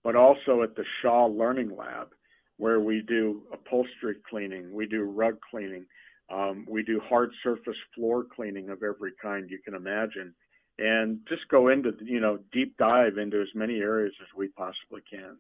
but 0.04 0.16
also 0.16 0.62
at 0.64 0.76
the 0.76 0.86
Shaw 1.02 1.26
Learning 1.28 1.76
Lab, 1.76 2.10
where 2.58 2.80
we 2.80 3.02
do 3.02 3.44
upholstery 3.52 4.16
cleaning, 4.30 4.74
we 4.74 4.86
do 4.86 5.04
rug 5.04 5.38
cleaning, 5.50 5.86
um, 6.30 6.66
we 6.70 6.84
do 6.84 7.00
hard 7.08 7.32
surface 7.44 7.78
floor 7.94 8.24
cleaning 8.24 8.70
of 8.70 8.84
every 8.84 9.12
kind 9.22 9.50
you 9.50 9.60
can 9.64 9.76
imagine 9.76 10.34
and 10.78 11.20
just 11.28 11.48
go 11.50 11.70
into 11.70 11.94
you 12.04 12.20
know 12.20 12.40
deep 12.52 12.78
dive 12.78 13.18
into 13.18 13.42
as 13.42 13.48
many 13.54 13.80
areas 13.80 14.14
as 14.22 14.28
we 14.36 14.48
possibly 14.50 15.02
can. 15.10 15.38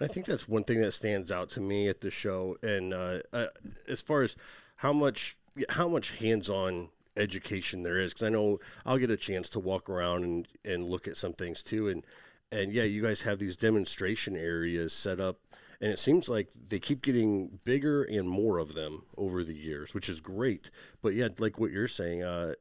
I 0.00 0.06
think 0.06 0.26
that's 0.26 0.48
one 0.48 0.64
thing 0.64 0.80
that 0.82 0.92
stands 0.92 1.32
out 1.32 1.48
to 1.50 1.60
me 1.60 1.88
at 1.88 2.00
the 2.00 2.10
show, 2.10 2.56
and 2.62 2.92
uh, 2.92 3.20
uh, 3.32 3.46
as 3.88 4.02
far 4.02 4.22
as 4.22 4.36
how 4.76 4.92
much 4.92 5.36
how 5.70 5.88
much 5.88 6.18
hands-on 6.18 6.88
education 7.16 7.82
there 7.82 7.98
is, 7.98 8.12
because 8.12 8.26
I 8.26 8.30
know 8.30 8.58
I'll 8.84 8.98
get 8.98 9.10
a 9.10 9.16
chance 9.16 9.48
to 9.50 9.60
walk 9.60 9.88
around 9.88 10.24
and, 10.24 10.48
and 10.64 10.84
look 10.84 11.08
at 11.08 11.16
some 11.16 11.32
things 11.32 11.62
too, 11.62 11.88
and 11.88 12.04
and 12.52 12.72
yeah, 12.72 12.84
you 12.84 13.02
guys 13.02 13.22
have 13.22 13.38
these 13.38 13.56
demonstration 13.56 14.36
areas 14.36 14.92
set 14.92 15.18
up, 15.20 15.38
and 15.80 15.90
it 15.90 15.98
seems 15.98 16.28
like 16.28 16.48
they 16.68 16.78
keep 16.78 17.02
getting 17.02 17.58
bigger 17.64 18.04
and 18.04 18.28
more 18.28 18.58
of 18.58 18.74
them 18.74 19.04
over 19.16 19.42
the 19.42 19.56
years, 19.56 19.94
which 19.94 20.08
is 20.08 20.20
great. 20.20 20.70
But 21.02 21.14
yeah, 21.14 21.28
like 21.38 21.58
what 21.58 21.72
you're 21.72 21.88
saying, 21.88 22.22
uh, 22.22 22.54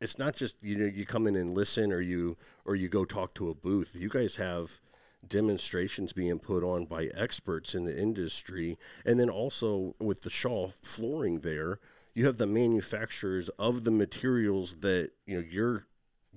it's 0.00 0.18
not 0.18 0.36
just 0.36 0.56
you 0.62 0.76
know 0.76 0.86
you 0.86 1.06
come 1.06 1.26
in 1.26 1.36
and 1.36 1.54
listen 1.54 1.92
or 1.92 2.00
you 2.00 2.36
or 2.64 2.76
you 2.76 2.88
go 2.88 3.04
talk 3.04 3.34
to 3.34 3.50
a 3.50 3.54
booth. 3.54 3.96
You 3.98 4.08
guys 4.08 4.36
have 4.36 4.80
demonstrations 5.26 6.12
being 6.12 6.38
put 6.38 6.62
on 6.62 6.84
by 6.84 7.06
experts 7.14 7.74
in 7.74 7.84
the 7.84 7.98
industry, 7.98 8.78
and 9.04 9.18
then 9.18 9.30
also 9.30 9.94
with 9.98 10.22
the 10.22 10.30
Shaw 10.30 10.68
flooring 10.82 11.40
there, 11.40 11.78
you 12.14 12.26
have 12.26 12.38
the 12.38 12.46
manufacturers 12.46 13.48
of 13.50 13.84
the 13.84 13.90
materials 13.90 14.76
that 14.76 15.10
you 15.26 15.36
know 15.36 15.44
you're 15.48 15.86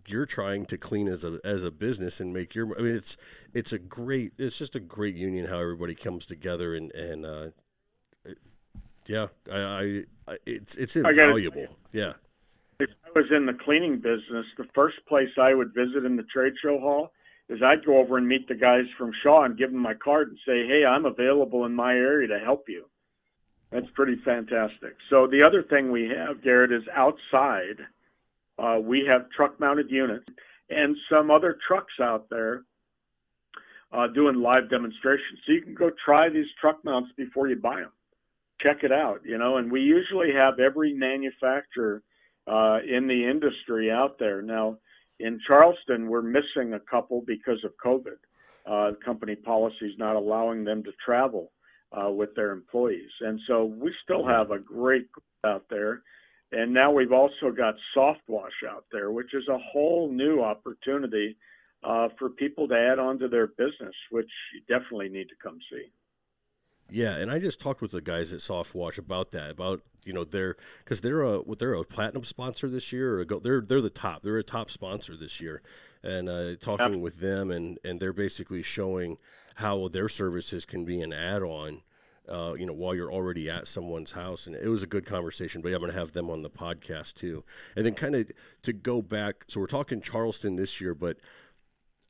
you're 0.08 0.26
trying 0.26 0.66
to 0.66 0.78
clean 0.78 1.08
as 1.08 1.24
a 1.24 1.40
as 1.44 1.63
a 1.63 1.72
business 1.72 2.20
and 2.20 2.34
make 2.34 2.56
your 2.56 2.68
I 2.78 2.82
mean 2.82 2.96
it's 2.96 3.18
it's 3.54 3.74
a 3.74 3.80
great 3.80 4.34
it's 4.38 4.58
just 4.58 4.76
a 4.76 4.80
great 4.80 5.16
union 5.16 5.46
how 5.46 5.60
everybody 5.60 5.96
comes 5.96 6.26
together 6.26 6.76
and 6.76 6.92
and 6.94 7.26
uh, 7.26 7.48
yeah 9.06 9.28
I, 9.52 10.04
I 10.28 10.38
it's 10.46 10.76
it's 10.76 10.96
invaluable 10.96 11.68
yeah 11.92 12.13
if 12.80 12.90
I 13.06 13.20
was 13.20 13.26
in 13.32 13.48
the 13.48 13.54
cleaning 13.54 13.98
business, 13.98 14.46
the 14.56 14.68
first 14.76 14.98
place 15.08 15.30
I 15.40 15.56
would 15.56 15.74
visit 15.74 16.06
in 16.06 16.16
the 16.16 16.24
trade 16.24 16.54
show 16.62 16.80
hall 16.80 17.12
is 17.50 17.62
I'd 17.63 17.84
go 17.84 17.98
over 17.98 18.18
and 18.18 18.28
meet 18.28 18.48
the 18.48 18.56
guys 18.56 18.86
from 18.98 19.12
Shaw 19.24 19.44
and 19.44 19.58
give 19.58 19.72
them 19.72 19.82
my 19.82 19.96
card 19.96 20.30
and 20.30 20.38
say, 20.46 20.68
"Hey, 20.68 20.86
I'm 20.86 21.06
available 21.06 21.66
in 21.66 21.74
my 21.74 21.96
area 21.96 22.28
to 22.28 22.40
help 22.40 22.70
you." 22.70 22.86
That's 23.71 23.89
pretty 23.95 24.15
fantastic. 24.23 24.95
So 25.10 25.27
the 25.27 25.43
other 25.43 25.62
thing 25.62 25.91
we 25.91 26.08
have, 26.10 26.41
Garrett, 26.41 26.71
is 26.71 26.84
outside. 26.93 27.86
Uh, 28.58 28.80
we 28.82 29.06
have 29.06 29.30
truck-mounted 29.30 29.91
units 29.91 30.25
and 30.69 30.95
some 31.10 31.30
other 31.30 31.58
trucks 31.67 31.93
out 32.01 32.30
there 32.30 32.63
uh, 33.91 34.08
doing 34.08 34.36
live 34.36 34.69
demonstrations. 34.69 35.39
So 35.45 35.51
you 35.51 35.62
can 35.62 35.73
go 35.73 35.91
try 36.03 36.30
these 36.30 36.47
truck 36.60 36.84
mounts 36.84 37.12
before 37.17 37.47
you 37.47 37.56
buy 37.58 37.82
them. 37.82 37.91
Check 38.62 38.84
it 38.84 38.91
out, 38.91 39.21
you 39.23 39.38
know. 39.38 39.58
And 39.58 39.71
we 39.71 39.82
usually 39.82 40.34
have 40.34 40.60
every 40.60 40.93
manufacturer 40.93 42.01
uh, 42.47 42.80
in 42.88 43.08
the 43.08 43.30
industry 43.30 43.91
out 43.91 44.17
there. 44.17 44.41
Now, 44.41 44.77
in 45.19 45.39
Charleston, 45.45 46.08
we're 46.08 46.21
missing 46.21 46.73
a 46.73 46.80
couple 46.80 47.21
because 47.25 47.63
of 47.63 47.71
COVID. 47.84 48.17
Uh, 48.65 48.93
company 49.03 49.36
policies 49.36 49.93
not 49.97 50.17
allowing 50.17 50.65
them 50.65 50.84
to 50.84 50.91
travel 51.03 51.51
uh, 51.91 52.10
with 52.10 52.36
their 52.36 52.52
employees, 52.52 53.12
and 53.21 53.39
so 53.47 53.65
we 53.65 53.93
still 54.04 54.26
have 54.26 54.52
a 54.52 54.60
great 54.60 55.12
group 55.12 55.23
out 55.45 55.65
there. 55.69 56.02
And 56.52 56.73
now 56.73 56.91
we've 56.91 57.12
also 57.12 57.52
got 57.52 57.76
soft 57.93 58.21
wash 58.28 58.63
out 58.69 58.86
there, 58.91 59.12
which 59.12 59.34
is 59.34 59.47
a 59.50 59.58
whole 59.58 60.10
new 60.10 60.41
opportunity 60.41 61.36
uh, 61.84 62.08
for 62.17 62.30
people 62.30 62.67
to 62.69 62.76
add 62.76 63.00
on 63.00 63.19
to 63.19 63.28
their 63.28 63.47
business, 63.47 63.95
which 64.12 64.30
you 64.54 64.62
definitely 64.67 65.10
need 65.10 65.28
to 65.30 65.36
come 65.43 65.60
see. 65.69 65.91
Yeah, 66.89 67.17
and 67.17 67.30
I 67.30 67.39
just 67.39 67.60
talked 67.60 67.82
with 67.82 67.91
the 67.91 68.02
guys 68.02 68.34
at 68.34 68.41
Softwash 68.41 68.97
about 68.97 69.32
that, 69.32 69.52
about 69.52 69.82
you 70.06 70.13
know 70.13 70.23
they're 70.23 70.56
because 70.84 71.02
they're 71.02 71.23
a 71.23 71.41
they're 71.58 71.73
a 71.73 71.84
platinum 71.84 72.23
sponsor 72.23 72.69
this 72.69 72.93
year, 72.93 73.19
or 73.19 73.26
go, 73.26 73.39
they're 73.39 73.62
they're 73.62 73.82
the 73.82 73.89
top, 73.89 74.23
they're 74.23 74.38
a 74.38 74.43
top 74.43 74.71
sponsor 74.71 75.17
this 75.17 75.41
year, 75.41 75.62
and 76.02 76.30
uh, 76.30 76.56
talking 76.56 76.93
yep. 76.93 77.02
with 77.02 77.19
them, 77.19 77.52
and 77.52 77.78
and 77.84 78.00
they're 78.00 78.13
basically 78.13 78.63
showing 78.63 79.17
how 79.56 79.88
their 79.89 80.08
services 80.08 80.65
can 80.65 80.86
be 80.86 81.02
an 81.02 81.13
add-on. 81.13 81.82
Uh, 82.30 82.54
you 82.60 82.65
know, 82.65 82.73
while 82.73 82.93
you're 82.93 83.12
already 83.12 83.50
at 83.50 83.67
someone's 83.67 84.12
house, 84.12 84.47
and 84.47 84.56
it 84.56 84.67
was 84.67 84.84
a 84.84 84.88
good 84.88 85.06
conversation. 85.06 85.62
But 85.62 85.69
yeah, 85.69 85.76
I'm 85.76 85.82
going 85.82 85.93
to 85.93 85.97
have 85.97 86.12
them 86.12 86.30
on 86.30 86.41
the 86.41 86.50
podcast 86.50 87.13
too, 87.13 87.45
and 87.76 87.86
then 87.86 87.93
kind 87.93 88.15
of 88.15 88.30
to 88.63 88.73
go 88.73 89.02
back. 89.02 89.45
So 89.47 89.62
we're 89.62 89.67
talking 89.67 90.02
Charleston 90.02 90.58
this 90.58 90.82
year, 90.82 90.93
but 90.93 91.17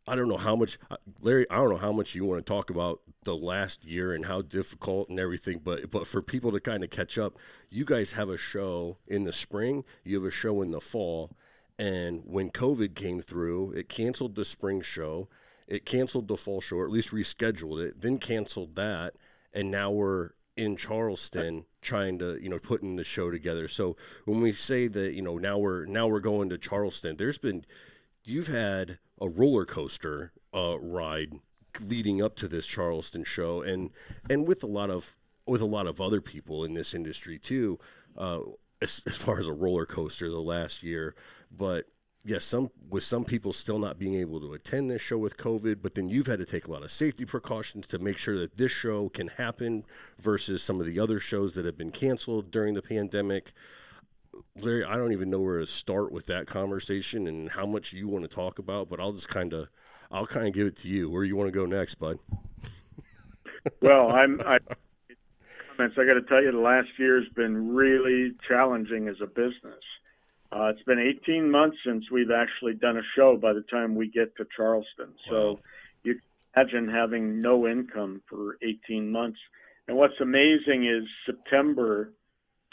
I 0.08 0.16
don't 0.16 0.30
know 0.30 0.38
how 0.38 0.56
much, 0.56 0.80
uh, 0.90 0.98
Larry. 1.22 1.46
I 1.50 1.58
don't 1.58 1.70
know 1.70 1.78
how 1.78 1.92
much 1.92 2.16
you 2.16 2.24
want 2.24 2.46
to 2.46 2.54
talk 2.54 2.70
about 2.70 3.02
the 3.26 3.36
last 3.36 3.84
year 3.84 4.14
and 4.14 4.26
how 4.26 4.42
difficult 4.42 5.10
and 5.10 5.20
everything. 5.20 5.60
But 5.64 5.92
but 5.92 6.08
for 6.08 6.22
people 6.22 6.52
to 6.54 6.60
kind 6.62 6.84
of 6.84 6.90
catch 6.90 7.18
up, 7.18 7.38
you 7.70 7.84
guys 7.84 8.14
have 8.14 8.30
a 8.30 8.38
show 8.38 8.98
in 9.06 9.26
the 9.26 9.34
spring. 9.34 9.84
You 10.06 10.16
have 10.16 10.28
a 10.28 10.32
show 10.32 10.62
in 10.62 10.72
the 10.72 10.80
fall, 10.80 11.32
and 11.78 12.24
when 12.26 12.50
COVID 12.52 12.96
came 12.96 13.20
through, 13.20 13.74
it 13.74 13.90
canceled 13.90 14.36
the 14.36 14.46
spring 14.46 14.82
show. 14.82 15.28
It 15.68 15.86
canceled 15.86 16.30
the 16.30 16.38
fall 16.38 16.62
show, 16.62 16.78
or 16.78 16.86
at 16.86 16.92
least 16.92 17.12
rescheduled 17.12 17.86
it. 17.86 18.02
Then 18.02 18.18
canceled 18.18 18.76
that, 18.76 19.16
and 19.54 19.70
now 19.70 19.92
we're 19.92 20.32
in 20.56 20.76
Charleston 20.76 21.66
trying 21.82 22.18
to 22.20 22.42
you 22.42 22.50
know 22.50 22.60
putting 22.60 22.96
the 22.96 23.04
show 23.04 23.30
together. 23.30 23.68
So 23.68 23.98
when 24.24 24.40
we 24.40 24.54
say 24.54 24.88
that 24.88 25.14
you 25.14 25.22
know 25.22 25.38
now 25.38 25.58
we're 25.58 25.86
now 25.86 26.08
we're 26.08 26.22
going 26.22 26.48
to 26.50 26.58
Charleston, 26.58 27.18
there's 27.18 27.38
been 27.38 27.66
you've 28.24 28.48
had 28.48 29.00
a 29.20 29.28
roller 29.28 29.66
coaster 29.66 30.32
uh, 30.54 30.78
ride 30.80 31.34
leading 31.82 32.22
up 32.22 32.36
to 32.38 32.48
this 32.48 32.66
Charleston 32.66 33.24
show, 33.24 33.62
and 33.62 33.92
and 34.30 34.48
with 34.48 34.64
a 34.64 34.68
lot 34.68 34.90
of 34.90 35.16
with 35.46 35.62
a 35.62 35.66
lot 35.66 35.88
of 35.88 36.02
other 36.02 36.22
people 36.22 36.66
in 36.66 36.74
this 36.74 36.94
industry 36.94 37.40
too, 37.40 37.80
uh, 38.18 38.40
as, 38.82 39.02
as 39.06 39.16
far 39.16 39.40
as 39.40 39.48
a 39.48 39.54
roller 39.54 39.86
coaster 39.86 40.30
the 40.30 40.42
last 40.42 40.84
year. 40.84 41.16
But 41.52 41.86
yes, 42.26 42.44
some 42.44 42.70
with 42.90 43.04
some 43.04 43.24
people 43.24 43.54
still 43.54 43.80
not 43.80 43.98
being 43.98 44.16
able 44.16 44.40
to 44.42 44.54
attend 44.54 44.92
this 44.92 45.02
show 45.02 45.18
with 45.18 45.38
COVID, 45.38 45.82
but 45.82 45.96
then 45.96 46.10
you've 46.10 46.28
had 46.28 46.40
to 46.40 46.46
take 46.46 46.68
a 46.68 46.72
lot 46.72 46.84
of 46.84 46.92
safety 46.92 47.26
precautions 47.26 47.88
to 47.88 48.00
make 48.00 48.18
sure 48.18 48.38
that 48.38 48.58
this 48.58 48.72
show 48.72 49.10
can 49.10 49.30
happen 49.30 49.84
versus 50.20 50.62
some 50.62 50.80
of 50.80 50.86
the 50.86 51.00
other 51.00 51.20
shows 51.20 51.56
that 51.56 51.66
have 51.66 51.78
been 51.78 51.92
canceled 51.92 52.52
during 52.52 52.74
the 52.74 52.82
pandemic. 52.82 53.54
Larry, 54.60 54.84
I 54.84 54.98
don't 54.98 55.12
even 55.12 55.30
know 55.30 55.40
where 55.40 55.60
to 55.60 55.68
start 55.68 56.12
with 56.12 56.26
that 56.28 56.48
conversation 56.48 57.28
and 57.28 57.50
how 57.50 57.66
much 57.66 57.94
you 57.94 58.08
want 58.08 58.24
to 58.24 58.28
talk 58.28 58.60
about, 58.60 58.90
but 58.90 59.00
I'll 59.00 59.14
just 59.14 59.30
kind 59.30 59.54
of, 59.54 59.70
I'll 60.12 60.28
kind 60.28 60.48
of 60.48 60.54
give 60.54 60.68
it 60.68 60.78
to 60.78 60.88
you. 60.88 61.10
Where 61.10 61.24
you 61.24 61.36
want 61.36 61.48
to 61.48 61.58
go 61.58 61.66
next, 61.66 61.96
bud? 61.96 62.20
well, 63.82 64.14
I'm. 64.16 64.42
I, 64.46 64.60
comments. 65.78 65.98
I 66.00 66.06
got 66.06 66.14
to 66.14 66.22
tell 66.24 66.42
you, 66.42 66.52
the 66.52 66.60
last 66.60 66.90
year 66.98 67.20
has 67.20 67.30
been 67.34 67.74
really 67.74 68.34
challenging 68.48 69.08
as 69.08 69.18
a 69.22 69.28
business. 69.28 69.84
Uh, 70.52 70.72
it's 70.74 70.84
been 70.84 71.00
18 71.00 71.52
months 71.52 71.78
since 71.86 72.10
we've 72.10 72.32
actually 72.32 72.74
done 72.74 72.98
a 72.98 73.02
show. 73.16 73.38
By 73.38 73.54
the 73.54 73.64
time 73.64 73.96
we 73.96 74.10
get 74.10 74.36
to 74.38 74.46
Charleston, 74.56 75.10
wow. 75.10 75.30
so 75.30 75.60
you 76.04 76.14
can 76.16 76.22
imagine 76.56 76.90
having 76.90 77.40
no 77.40 77.68
income 77.68 78.22
for 78.30 78.58
18 78.62 79.12
months. 79.12 79.40
And 79.88 79.98
what's 79.98 80.20
amazing 80.20 80.86
is 80.86 81.08
September 81.26 82.12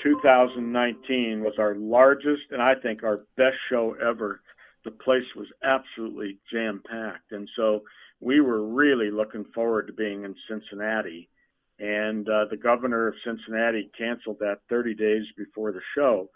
2019 0.04 1.42
was 1.42 1.54
our 1.58 1.74
largest 1.74 2.42
and 2.50 2.60
I 2.60 2.74
think 2.74 3.02
our 3.02 3.18
best 3.36 3.56
show 3.70 3.96
ever. 4.00 4.42
The 4.84 4.90
place 4.90 5.24
was 5.34 5.46
absolutely 5.62 6.38
jam 6.52 6.82
packed. 6.86 7.32
And 7.32 7.48
so 7.56 7.84
we 8.20 8.40
were 8.40 8.62
really 8.62 9.10
looking 9.10 9.46
forward 9.54 9.86
to 9.86 9.94
being 9.94 10.24
in 10.24 10.34
Cincinnati. 10.46 11.30
And 11.78 12.28
uh, 12.28 12.44
the 12.50 12.58
governor 12.58 13.08
of 13.08 13.14
Cincinnati 13.24 13.90
canceled 13.96 14.38
that 14.40 14.58
30 14.68 14.94
days 14.94 15.24
before 15.38 15.72
the 15.72 15.80
show. 15.94 16.28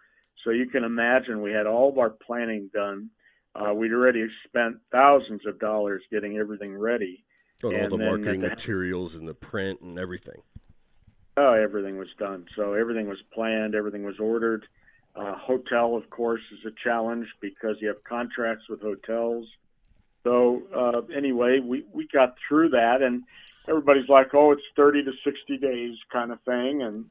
So 0.45 0.51
you 0.51 0.67
can 0.67 0.85
imagine 0.85 1.43
we 1.43 1.53
had 1.53 1.67
all 1.67 1.91
of 1.91 1.99
our 1.99 2.11
planning 2.11 2.71
done. 2.73 3.11
Uh, 3.55 3.75
we'd 3.75 3.93
already 3.93 4.27
spent 4.47 4.77
thousands 4.91 5.47
of 5.47 5.59
dollars 5.59 6.03
getting 6.11 6.39
everything 6.39 6.77
ready. 6.77 7.25
Oh, 7.63 7.77
all 7.77 7.89
the 7.89 7.99
marketing 7.99 8.41
the, 8.41 8.49
materials 8.49 9.15
and 9.15 9.29
the 9.29 9.35
print 9.35 9.81
and 9.81 9.99
everything. 9.99 10.41
Oh, 11.41 11.53
everything 11.53 11.97
was 11.99 12.09
done. 12.19 12.47
So 12.57 12.75
everything 12.75 13.07
was 13.07 13.23
planned, 13.33 13.77
everything 13.77 14.03
was 14.03 14.19
ordered. 14.19 14.67
Uh, 15.15 15.37
hotel, 15.37 15.95
of 15.95 16.11
course, 16.11 16.41
is 16.51 16.67
a 16.67 16.75
challenge 16.83 17.29
because 17.41 17.77
you 17.81 17.87
have 17.87 18.03
contracts 18.03 18.65
with 18.69 18.81
hotels. 18.81 19.47
So 20.25 20.63
uh, 20.75 21.03
anyway, 21.17 21.61
we, 21.61 21.85
we 21.93 22.09
got 22.13 22.35
through 22.49 22.71
that, 22.71 23.03
and 23.03 23.23
everybody's 23.69 24.09
like, 24.09 24.35
"Oh, 24.35 24.51
it's 24.51 24.63
30 24.75 25.05
to 25.05 25.13
60 25.23 25.59
days," 25.59 25.97
kind 26.13 26.33
of 26.33 26.41
thing, 26.43 26.83
and 26.83 27.05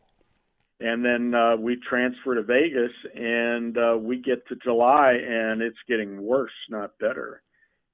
and 0.82 1.06
then 1.06 1.34
uh, 1.34 1.56
we 1.56 1.78
transfer 1.78 2.36
to 2.36 2.44
Vegas, 2.44 2.92
and 3.16 3.78
uh, 3.78 3.98
we 3.98 4.22
get 4.22 4.46
to 4.48 4.58
July, 4.58 5.13
and 5.13 5.62
it's 5.62 5.78
getting 5.88 6.22
worse, 6.22 6.52
not 6.70 7.00
better. 7.00 7.42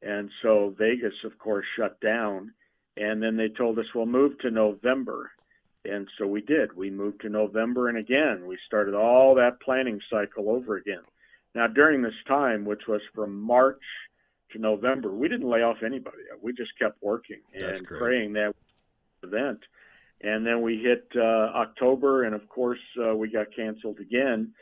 And 0.02 0.32
so 0.42 0.74
Vegas, 0.80 1.14
of 1.24 1.38
course, 1.38 1.66
shut 1.78 2.02
down, 2.02 2.54
and 2.98 3.22
then 3.22 3.38
they 3.38 3.50
told 3.50 3.78
us 3.78 3.86
we'll 3.94 4.08
move 4.08 4.40
to 4.40 4.50
November. 4.50 5.32
And 5.86 6.08
so 6.18 6.26
we 6.26 6.42
did. 6.42 6.76
We 6.76 6.90
moved 6.90 7.22
to 7.22 7.30
November, 7.30 7.90
and 7.90 7.98
again, 7.98 8.46
we 8.48 8.58
started 8.66 8.94
all 8.94 9.36
that 9.36 9.60
planning 9.60 10.00
cycle 10.10 10.50
over 10.50 10.78
again. 10.78 11.02
Now, 11.56 11.68
during 11.68 12.02
this 12.02 12.14
time, 12.28 12.64
which 12.66 12.88
was 12.88 13.02
from 13.14 13.42
March 13.42 13.82
to 14.52 14.60
November, 14.60 15.12
we 15.12 15.28
didn't 15.28 15.50
lay 15.50 15.62
off 15.62 15.84
anybody. 15.84 16.18
We 16.42 16.54
just 16.54 16.78
kept 16.80 17.04
working 17.04 17.42
and 17.54 17.86
praying 17.86 18.34
that 18.34 18.56
event. 19.24 19.60
And 20.22 20.48
then 20.48 20.62
we 20.62 20.82
hit 20.82 21.12
uh, 21.16 21.20
October, 21.20 22.24
and 22.24 22.34
of 22.34 22.48
course, 22.48 22.80
uh, 22.98 23.14
we 23.16 23.30
got 23.30 23.54
canceled 23.54 24.00
again. 24.00 24.54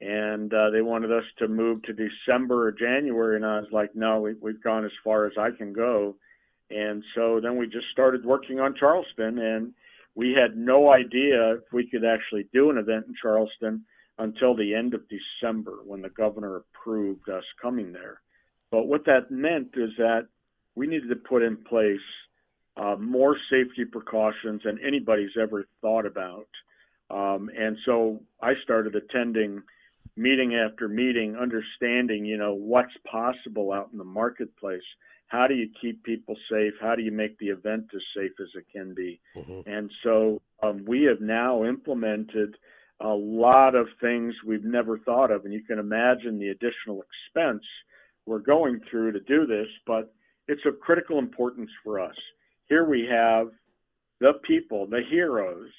And 0.00 0.52
uh, 0.54 0.70
they 0.70 0.80
wanted 0.80 1.12
us 1.12 1.24
to 1.40 1.46
move 1.46 1.82
to 1.82 1.92
December 1.92 2.68
or 2.68 2.72
January, 2.72 3.36
and 3.36 3.44
I 3.44 3.60
was 3.60 3.70
like, 3.70 3.94
no, 3.94 4.20
we, 4.22 4.32
we've 4.40 4.62
gone 4.62 4.86
as 4.86 4.92
far 5.04 5.26
as 5.26 5.34
I 5.36 5.50
can 5.50 5.74
go. 5.74 6.16
And 6.70 7.04
so 7.14 7.38
then 7.38 7.58
we 7.58 7.66
just 7.66 7.88
started 7.92 8.24
working 8.24 8.60
on 8.60 8.74
Charleston, 8.74 9.38
and 9.38 9.74
we 10.14 10.32
had 10.32 10.56
no 10.56 10.92
idea 10.92 11.54
if 11.54 11.72
we 11.72 11.88
could 11.88 12.04
actually 12.04 12.46
do 12.52 12.70
an 12.70 12.78
event 12.78 13.06
in 13.06 13.14
Charleston 13.20 13.84
until 14.18 14.54
the 14.54 14.74
end 14.74 14.94
of 14.94 15.02
December 15.08 15.78
when 15.84 16.02
the 16.02 16.10
governor 16.10 16.56
approved 16.56 17.28
us 17.28 17.44
coming 17.60 17.92
there. 17.92 18.20
But 18.70 18.86
what 18.86 19.06
that 19.06 19.30
meant 19.30 19.70
is 19.74 19.90
that 19.98 20.26
we 20.74 20.86
needed 20.86 21.08
to 21.08 21.16
put 21.16 21.42
in 21.42 21.56
place 21.56 22.00
uh, 22.76 22.96
more 22.96 23.36
safety 23.50 23.84
precautions 23.84 24.62
than 24.64 24.78
anybody's 24.84 25.36
ever 25.40 25.66
thought 25.80 26.06
about. 26.06 26.48
Um, 27.10 27.50
and 27.58 27.76
so 27.84 28.20
I 28.40 28.52
started 28.62 28.94
attending 28.94 29.62
meeting 30.16 30.54
after 30.54 30.88
meeting, 30.88 31.36
understanding, 31.36 32.24
you 32.24 32.36
know, 32.36 32.54
what's 32.54 32.92
possible 33.10 33.72
out 33.72 33.88
in 33.92 33.98
the 33.98 34.04
marketplace 34.04 34.82
how 35.30 35.46
do 35.46 35.54
you 35.54 35.68
keep 35.80 36.02
people 36.02 36.36
safe? 36.50 36.74
How 36.80 36.96
do 36.96 37.02
you 37.02 37.12
make 37.12 37.38
the 37.38 37.48
event 37.48 37.86
as 37.94 38.02
safe 38.16 38.32
as 38.40 38.48
it 38.56 38.64
can 38.72 38.94
be? 38.94 39.20
Mm-hmm. 39.36 39.60
And 39.70 39.90
so 40.02 40.42
um, 40.60 40.84
we 40.86 41.04
have 41.04 41.20
now 41.20 41.64
implemented 41.64 42.56
a 43.00 43.08
lot 43.08 43.76
of 43.76 43.86
things 44.00 44.34
we've 44.44 44.64
never 44.64 44.98
thought 44.98 45.30
of. 45.30 45.44
And 45.44 45.54
you 45.54 45.62
can 45.62 45.78
imagine 45.78 46.38
the 46.38 46.48
additional 46.48 47.02
expense 47.02 47.62
we're 48.26 48.40
going 48.40 48.80
through 48.90 49.12
to 49.12 49.20
do 49.20 49.46
this, 49.46 49.68
but 49.86 50.12
it's 50.48 50.66
of 50.66 50.80
critical 50.80 51.18
importance 51.18 51.70
for 51.84 52.00
us. 52.00 52.16
Here 52.68 52.84
we 52.84 53.06
have 53.08 53.48
the 54.20 54.32
people, 54.42 54.86
the 54.86 55.02
heroes 55.08 55.70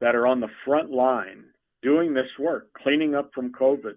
that 0.00 0.14
are 0.14 0.26
on 0.26 0.40
the 0.40 0.48
front 0.64 0.90
line 0.90 1.44
doing 1.82 2.14
this 2.14 2.30
work, 2.38 2.72
cleaning 2.82 3.14
up 3.14 3.30
from 3.34 3.52
COVID, 3.52 3.96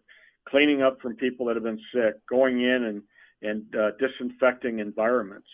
cleaning 0.49 0.81
up 0.81 0.99
from 1.01 1.15
people 1.15 1.45
that 1.45 1.55
have 1.55 1.63
been 1.63 1.81
sick, 1.93 2.15
going 2.29 2.61
in 2.61 2.83
and 2.83 3.01
and 3.41 3.63
uh, 3.75 3.91
disinfecting 3.99 4.79
environments. 4.79 5.47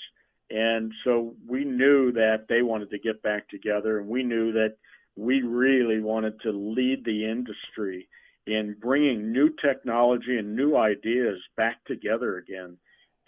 And 0.50 0.92
so 1.04 1.36
we 1.48 1.66
knew 1.66 2.12
that 2.14 2.46
they 2.48 2.62
wanted 2.62 2.90
to 2.92 3.00
get 3.00 3.22
back 3.24 3.50
together, 3.50 4.00
and 4.00 4.08
we 4.08 4.24
knew 4.24 4.52
that 4.54 4.76
we 5.16 5.42
really 5.42 6.00
wanted 6.00 6.40
to 6.42 6.52
lead 6.52 7.06
the 7.06 7.26
industry 7.26 8.08
in 8.46 8.76
bringing 8.80 9.32
new 9.32 9.50
technology 9.64 10.38
and 10.38 10.56
new 10.56 10.76
ideas 10.76 11.40
back 11.56 11.84
together 11.86 12.38
again 12.38 12.78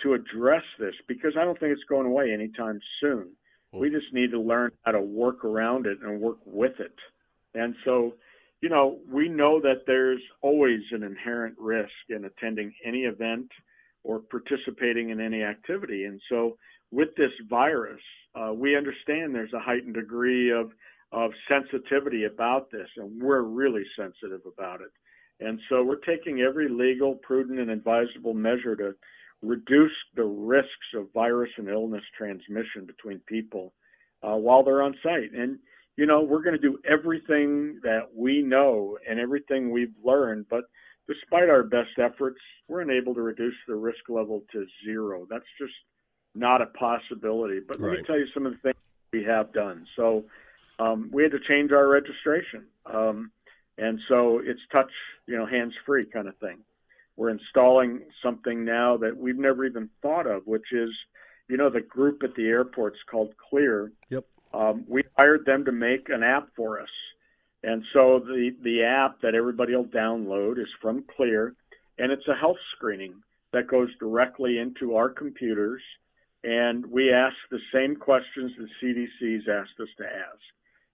to 0.01 0.13
address 0.13 0.63
this 0.77 0.93
because 1.07 1.33
I 1.39 1.45
don't 1.45 1.59
think 1.59 1.71
it's 1.71 1.83
going 1.87 2.05
away 2.05 2.33
anytime 2.33 2.81
soon. 2.99 3.29
We 3.71 3.89
just 3.89 4.13
need 4.13 4.31
to 4.31 4.39
learn 4.39 4.71
how 4.83 4.93
to 4.93 5.01
work 5.01 5.43
around 5.43 5.85
it 5.85 5.99
and 6.01 6.21
work 6.21 6.37
with 6.45 6.79
it. 6.79 6.95
And 7.53 7.75
so, 7.83 8.13
you 8.61 8.69
know, 8.69 8.99
we 9.11 9.27
know 9.27 9.59
that 9.61 9.83
there's 9.85 10.21
always 10.41 10.81
an 10.91 11.03
inherent 11.03 11.55
risk 11.59 11.91
in 12.09 12.25
attending 12.25 12.73
any 12.85 12.99
event 12.99 13.49
or 14.05 14.19
participating 14.19 15.09
in 15.09 15.19
any 15.19 15.43
activity. 15.43 16.05
And 16.05 16.21
so, 16.29 16.57
with 16.91 17.09
this 17.17 17.31
virus, 17.49 18.01
uh, 18.35 18.53
we 18.53 18.77
understand 18.77 19.33
there's 19.33 19.53
a 19.53 19.59
heightened 19.59 19.95
degree 19.95 20.51
of, 20.51 20.71
of 21.11 21.31
sensitivity 21.49 22.25
about 22.25 22.71
this, 22.71 22.87
and 22.95 23.21
we're 23.21 23.41
really 23.41 23.83
sensitive 23.97 24.41
about 24.45 24.81
it. 24.81 24.91
And 25.39 25.59
so 25.67 25.83
we're 25.83 25.95
taking 25.97 26.41
every 26.41 26.69
legal, 26.69 27.15
prudent, 27.15 27.59
and 27.59 27.71
advisable 27.71 28.33
measure 28.33 28.75
to 28.75 28.93
reduce 29.41 29.91
the 30.15 30.23
risks 30.23 30.93
of 30.95 31.11
virus 31.13 31.49
and 31.57 31.67
illness 31.67 32.03
transmission 32.17 32.85
between 32.85 33.19
people 33.27 33.73
uh, 34.23 34.35
while 34.35 34.63
they're 34.63 34.81
on 34.81 34.95
site. 35.03 35.33
And, 35.33 35.59
you 35.97 36.05
know, 36.05 36.21
we're 36.21 36.43
going 36.43 36.55
to 36.55 36.61
do 36.61 36.79
everything 36.89 37.79
that 37.83 38.07
we 38.15 38.41
know 38.41 38.97
and 39.09 39.19
everything 39.19 39.71
we've 39.71 39.95
learned, 40.03 40.45
but 40.49 40.65
despite 41.07 41.49
our 41.49 41.63
best 41.63 41.97
efforts, 41.97 42.39
we're 42.67 42.81
unable 42.81 43.13
to 43.15 43.21
reduce 43.21 43.55
the 43.67 43.75
risk 43.75 44.09
level 44.09 44.43
to 44.51 44.65
zero. 44.85 45.27
That's 45.29 45.45
just 45.59 45.73
not 46.33 46.61
a 46.61 46.67
possibility. 46.67 47.59
But 47.59 47.79
let 47.79 47.89
Right. 47.89 47.99
me 47.99 48.03
tell 48.05 48.17
you 48.17 48.27
some 48.33 48.45
of 48.45 48.53
the 48.53 48.59
things 48.59 48.75
we 49.13 49.23
have 49.23 49.53
done. 49.53 49.87
So 49.95 50.25
um, 50.79 51.09
we 51.11 51.23
had 51.23 51.31
to 51.31 51.39
change 51.39 51.71
our 51.71 51.87
registration. 51.87 52.67
Um, 52.85 53.31
and 53.77 53.99
so 54.07 54.39
it's 54.39 54.61
touch, 54.73 54.91
you 55.27 55.37
know, 55.37 55.45
hands 55.45 55.73
free 55.85 56.03
kind 56.03 56.27
of 56.27 56.37
thing. 56.37 56.59
We're 57.17 57.29
installing 57.29 58.01
something 58.21 58.65
now 58.65 58.97
that 58.97 59.15
we've 59.15 59.37
never 59.37 59.65
even 59.65 59.89
thought 60.01 60.27
of, 60.27 60.45
which 60.47 60.73
is, 60.73 60.89
you 61.47 61.57
know, 61.57 61.69
the 61.69 61.81
group 61.81 62.23
at 62.23 62.35
the 62.35 62.47
airport's 62.47 62.99
called 63.09 63.33
Clear. 63.37 63.91
Yep. 64.09 64.25
Um, 64.53 64.85
we 64.87 65.03
hired 65.17 65.45
them 65.45 65.65
to 65.65 65.71
make 65.71 66.09
an 66.09 66.23
app 66.23 66.49
for 66.55 66.81
us. 66.81 66.89
And 67.65 67.84
so 67.93 68.19
the, 68.19 68.51
the 68.62 68.84
app 68.84 69.21
that 69.21 69.34
everybody 69.34 69.75
will 69.75 69.86
download 69.86 70.60
is 70.60 70.67
from 70.80 71.04
Clear, 71.17 71.56
and 71.97 72.12
it's 72.12 72.28
a 72.28 72.39
health 72.39 72.60
screening 72.75 73.15
that 73.54 73.67
goes 73.67 73.89
directly 73.99 74.60
into 74.60 74.95
our 74.95 75.10
computers. 75.10 75.82
And 76.43 76.86
we 76.86 77.12
ask 77.12 77.36
the 77.49 77.60
same 77.73 77.95
questions 77.95 78.51
the 78.60 78.67
CDC's 78.80 79.47
asked 79.49 79.80
us 79.82 79.88
to 79.97 80.04
ask. 80.06 80.39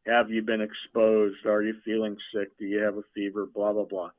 Have 0.08 0.32
you 0.32 0.42
been 0.44 0.62
exposed? 0.62 1.46
Are 1.46 1.62
you 1.62 1.74
feeling 1.84 2.16
sick? 2.34 2.58
Do 2.58 2.66
you 2.66 2.80
have 2.80 2.96
a 2.96 3.04
fever? 3.14 3.48
Blah, 3.54 3.74
blah, 3.74 3.84
blah. 3.84 4.12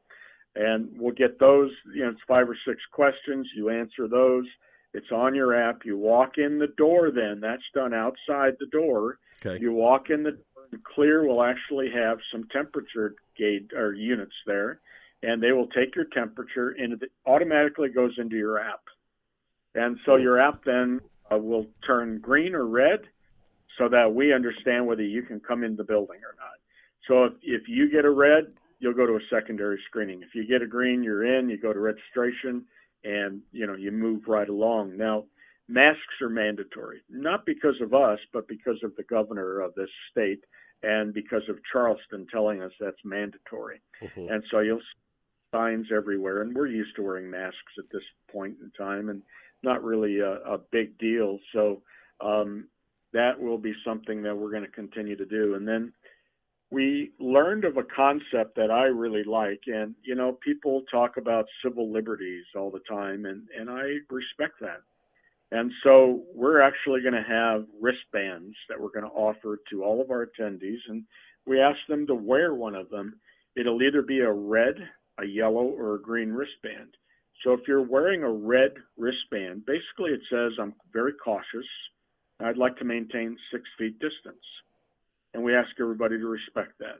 And 0.55 0.91
we'll 0.99 1.15
get 1.15 1.41
those, 1.41 1.71
you 1.95 2.05
know, 2.05 2.11
it's 2.11 2.21
five 2.29 2.51
or 2.51 2.59
six 2.69 2.83
questions. 2.93 3.49
You 3.57 3.71
answer 3.71 4.09
those. 4.09 4.45
It's 4.93 5.11
on 5.11 5.35
your 5.35 5.55
app. 5.55 5.87
You 5.87 5.97
walk 5.97 6.37
in 6.37 6.59
the 6.59 6.73
door 6.77 7.11
then. 7.11 7.41
That's 7.41 7.62
done 7.75 7.95
outside 7.95 8.57
the 8.61 8.67
door. 8.71 9.19
Okay. 9.45 9.61
You 9.61 9.73
walk 9.73 10.11
in 10.11 10.23
the 10.23 10.38
Clear 10.94 11.26
will 11.26 11.42
actually 11.42 11.90
have 11.90 12.18
some 12.30 12.44
temperature 12.48 13.14
gauge 13.37 13.70
or 13.74 13.92
units 13.92 14.35
there, 14.46 14.80
and 15.22 15.42
they 15.42 15.52
will 15.52 15.68
take 15.68 15.94
your 15.94 16.06
temperature 16.06 16.70
and 16.70 16.94
it 16.94 17.11
automatically 17.26 17.88
goes 17.88 18.12
into 18.18 18.37
your 18.37 18.58
app. 18.58 18.80
And 19.74 19.98
so 20.04 20.16
your 20.16 20.40
app 20.40 20.64
then 20.64 21.00
uh, 21.32 21.38
will 21.38 21.66
turn 21.87 22.18
green 22.18 22.54
or 22.54 22.66
red 22.66 23.00
so 23.78 23.88
that 23.88 24.14
we 24.14 24.32
understand 24.32 24.87
whether 24.87 25.02
you 25.02 25.22
can 25.22 25.40
come 25.40 25.64
in 25.64 25.76
the 25.76 25.85
building 25.85 26.18
or 26.18 26.35
not. 26.38 26.58
So 27.08 27.24
if, 27.24 27.62
if 27.62 27.68
you 27.68 27.90
get 27.90 28.04
a 28.04 28.11
red, 28.11 28.52
you'll 28.80 28.94
go 28.94 29.06
to 29.06 29.14
a 29.14 29.20
secondary 29.30 29.80
screening. 29.88 30.22
If 30.22 30.35
you 30.35 30.46
get 30.46 30.62
a 30.62 30.66
green, 30.66 31.02
you're 31.02 31.24
in, 31.24 31.48
you 31.48 31.56
go 31.56 31.72
to 31.72 31.78
registration 31.78 32.64
and 33.04 33.40
you 33.50 33.66
know 33.66 33.74
you 33.74 33.90
move 33.90 34.28
right 34.28 34.48
along. 34.48 34.96
Now, 34.96 35.24
masks 35.68 36.20
are 36.20 36.29
mandatory, 36.29 37.03
not 37.09 37.46
because 37.46 37.81
of 37.81 37.94
us, 37.94 38.18
but 38.33 38.48
because 38.48 38.79
of 38.83 38.94
the 38.96 39.05
governor 39.05 39.61
of 39.61 39.75
this 39.75 39.90
state 40.11 40.44
and 40.83 41.14
because 41.14 41.48
of 41.48 41.59
Charleston 41.70 42.27
telling 42.31 42.62
us 42.62 42.72
that's 42.81 43.05
mandatory. 43.05 43.81
Mhm. 44.01 44.31
And 44.31 44.44
so 44.51 44.61
you'll 44.61 44.81
see 44.81 45.01
signs 45.53 45.92
everywhere, 45.92 46.42
and 46.42 46.55
we're 46.55 46.66
used 46.66 46.96
to 46.96 47.03
wearing 47.03 47.31
masks 47.31 47.79
at 47.79 47.85
this 47.90 48.03
point 48.31 48.57
in 48.61 48.70
time, 48.72 49.09
and 49.09 49.22
not 49.62 49.85
really 49.85 50.18
a, 50.18 50.33
a 50.40 50.59
big 50.59 50.98
deal. 50.98 51.38
So 51.53 51.83
um, 52.20 52.68
that 53.12 53.38
will 53.40 53.59
be 53.59 53.75
something 53.85 54.22
that 54.22 54.37
we're 54.37 54.51
going 54.51 54.64
to 54.64 54.68
continue 54.68 55.16
to 55.16 55.27
do. 55.27 55.55
And 55.55 55.68
then 55.68 55.92
we 56.70 57.12
learned 57.20 57.64
of 57.64 57.77
a 57.77 57.83
concept 57.85 58.57
that 58.57 58.70
I 58.70 58.85
really 58.85 59.25
like, 59.25 59.61
and 59.66 59.94
you 60.03 60.14
know, 60.14 60.33
people 60.33 60.83
talk 60.90 61.18
about 61.18 61.44
civil 61.62 61.92
liberties 61.92 62.46
all 62.57 62.70
the 62.70 62.81
time, 62.88 63.27
and 63.27 63.46
and 63.57 63.70
I 63.70 63.98
respect 64.11 64.61
that. 64.61 64.81
And 65.53 65.71
so 65.85 66.23
we're 66.35 66.62
actually 66.62 67.03
going 67.03 67.12
to 67.12 67.23
have 67.29 67.67
wristbands 67.79 68.57
that 68.71 68.81
we're 68.81 68.88
going 68.88 69.05
to 69.05 69.15
offer 69.15 69.59
to 69.71 69.85
all 69.85 70.01
of 70.01 70.11
our 70.11 70.27
attendees, 70.27 70.79
and 70.88 71.05
we 71.47 71.61
ask 71.61 71.79
them 71.88 72.07
to 72.07 72.15
wear 72.15 72.55
one 72.55 72.75
of 72.75 72.88
them. 72.88 73.21
It'll 73.55 73.83
either 73.83 74.01
be 74.01 74.21
a 74.21 74.33
red, 74.33 74.77
a 75.19 75.27
yellow, 75.27 75.65
or 75.65 75.95
a 75.95 76.01
green 76.01 76.33
wristband. 76.33 76.97
So 77.45 77.53
if 77.53 77.61
you're 77.69 77.83
wearing 77.83 78.23
a 78.23 78.31
red 78.31 78.73
wristband, 78.97 79.67
basically 79.67 80.12
it 80.12 80.23
says, 80.31 80.53
I'm 80.59 80.73
very 80.91 81.12
cautious. 81.12 81.67
I'd 82.41 82.57
like 82.57 82.79
to 82.79 82.87
maintain 82.87 83.37
six 83.53 83.65
feet 83.79 83.99
distance. 83.99 84.45
And 85.35 85.43
we 85.43 85.55
ask 85.55 85.69
everybody 85.79 86.17
to 86.19 86.27
respect 86.27 86.79
that. 86.79 86.99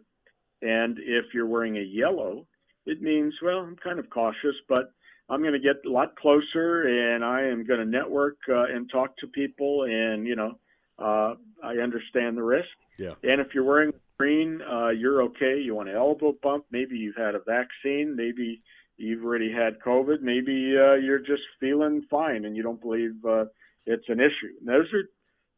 And 0.61 0.99
if 0.99 1.33
you're 1.33 1.47
wearing 1.47 1.79
a 1.79 1.81
yellow, 1.81 2.47
it 2.85 3.01
means, 3.01 3.33
well, 3.43 3.61
I'm 3.61 3.77
kind 3.77 3.99
of 3.99 4.11
cautious, 4.11 4.57
but 4.69 4.93
I'm 5.33 5.41
going 5.41 5.55
to 5.55 5.59
get 5.59 5.77
a 5.87 5.91
lot 5.91 6.15
closer 6.17 6.83
and 6.83 7.25
I 7.25 7.45
am 7.45 7.65
going 7.65 7.81
to 7.81 7.87
network 7.87 8.37
uh, 8.51 8.65
and 8.65 8.91
talk 8.91 9.17
to 9.19 9.27
people. 9.27 9.85
And, 9.85 10.27
you 10.27 10.37
know, 10.37 10.59
uh, 10.99 11.35
I 11.65 11.77
understand 11.83 12.37
the 12.37 12.43
risk. 12.43 12.69
Yeah. 12.99 13.15
And 13.25 13.41
if 13.41 13.55
you're 13.55 13.65
wearing 13.65 13.95
green, 14.19 14.61
uh, 14.61 14.91
you're 14.91 15.23
okay. 15.23 15.59
You 15.59 15.75
want 15.75 15.89
an 15.89 15.97
elbow 15.97 16.35
bump. 16.43 16.67
Maybe 16.71 16.99
you've 16.99 17.17
had 17.17 17.35
a 17.35 17.41
vaccine. 17.41 18.15
Maybe 18.15 18.61
you've 18.99 19.25
already 19.25 19.51
had 19.51 19.81
COVID. 19.81 20.21
Maybe 20.21 20.77
uh, 20.77 20.95
you're 20.95 21.19
just 21.19 21.45
feeling 21.59 22.05
fine 22.11 22.45
and 22.45 22.55
you 22.55 22.63
don't 22.63 22.81
believe 22.81 23.15
uh, 23.25 23.47
it's 23.87 24.09
an 24.09 24.21
issue. 24.21 24.53
And 24.61 24.69
those 24.69 24.89
are 24.93 25.09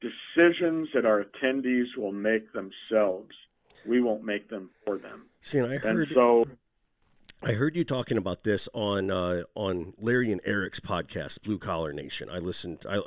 decisions 0.01 0.89
that 0.95 1.05
our 1.05 1.25
attendees 1.25 1.97
will 1.97 2.13
make 2.13 2.53
themselves. 2.53 3.35
We 3.89 4.01
won't 4.01 4.23
make 4.23 4.49
them 4.49 4.71
for 4.87 4.99
them. 4.99 5.25
See, 5.41 5.59
and 5.59 5.73
I 5.73 5.89
And 5.89 6.07
so, 6.15 6.45
I 7.47 7.53
heard 7.53 7.77
you 7.77 7.85
talking 7.85 8.17
about 8.17 8.43
this 8.43 8.71
on 8.73 9.11
uh, 9.11 9.43
on 9.55 9.93
Larry 9.99 10.33
and 10.33 10.41
Eric's 10.47 10.81
podcast, 10.81 11.43
Blue 11.43 11.59
Collar 11.59 11.93
Nation. 11.93 12.31
I 12.31 12.39
listened. 12.39 12.87
I, 12.89 13.01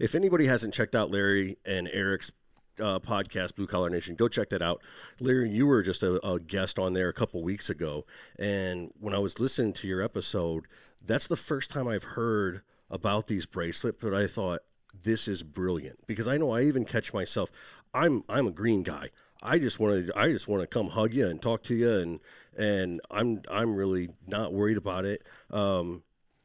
if 0.00 0.16
anybody 0.16 0.46
hasn't 0.46 0.74
checked 0.74 0.96
out 0.96 1.12
Larry 1.12 1.58
and 1.64 1.88
Eric's 1.92 2.32
uh, 2.80 2.98
podcast, 2.98 3.54
Blue 3.54 3.68
Collar 3.68 3.90
Nation, 3.90 4.16
go 4.16 4.26
check 4.26 4.48
that 4.50 4.62
out. 4.62 4.82
Larry, 5.20 5.48
you 5.48 5.68
were 5.68 5.80
just 5.84 6.02
a, 6.02 6.14
a 6.26 6.40
guest 6.40 6.76
on 6.76 6.94
there 6.94 7.08
a 7.08 7.12
couple 7.12 7.40
weeks 7.44 7.70
ago, 7.70 8.04
and 8.36 8.90
when 8.98 9.14
I 9.14 9.18
was 9.20 9.38
listening 9.38 9.72
to 9.74 9.86
your 9.86 10.02
episode, 10.02 10.64
that's 11.00 11.28
the 11.28 11.36
first 11.36 11.70
time 11.70 11.86
I've 11.86 12.02
heard 12.02 12.62
about 12.90 13.28
these 13.28 13.46
bracelets. 13.46 13.98
But 14.02 14.12
I 14.12 14.26
thought 14.26 14.62
this 15.04 15.28
is 15.28 15.44
brilliant 15.44 16.04
because 16.08 16.26
I 16.26 16.36
know 16.36 16.50
I 16.50 16.62
even 16.62 16.84
catch 16.84 17.14
myself. 17.14 17.52
I'm 17.94 18.24
I'm 18.28 18.48
a 18.48 18.52
green 18.52 18.82
guy. 18.82 19.10
I 19.44 19.58
just 19.58 19.78
want 19.78 20.06
to 20.06 20.18
I 20.18 20.28
just 20.28 20.48
want 20.48 20.62
to 20.62 20.66
come 20.66 20.88
hug 20.88 21.12
you 21.12 21.28
and 21.28 21.40
talk 21.40 21.62
to 21.64 21.74
you 21.74 21.92
and 21.98 22.20
and 22.56 23.00
I'm 23.10 23.42
I'm 23.50 23.76
really 23.76 24.08
not 24.26 24.52
worried 24.52 24.78
about 24.78 25.04
it. 25.04 25.22
Um, 25.50 26.02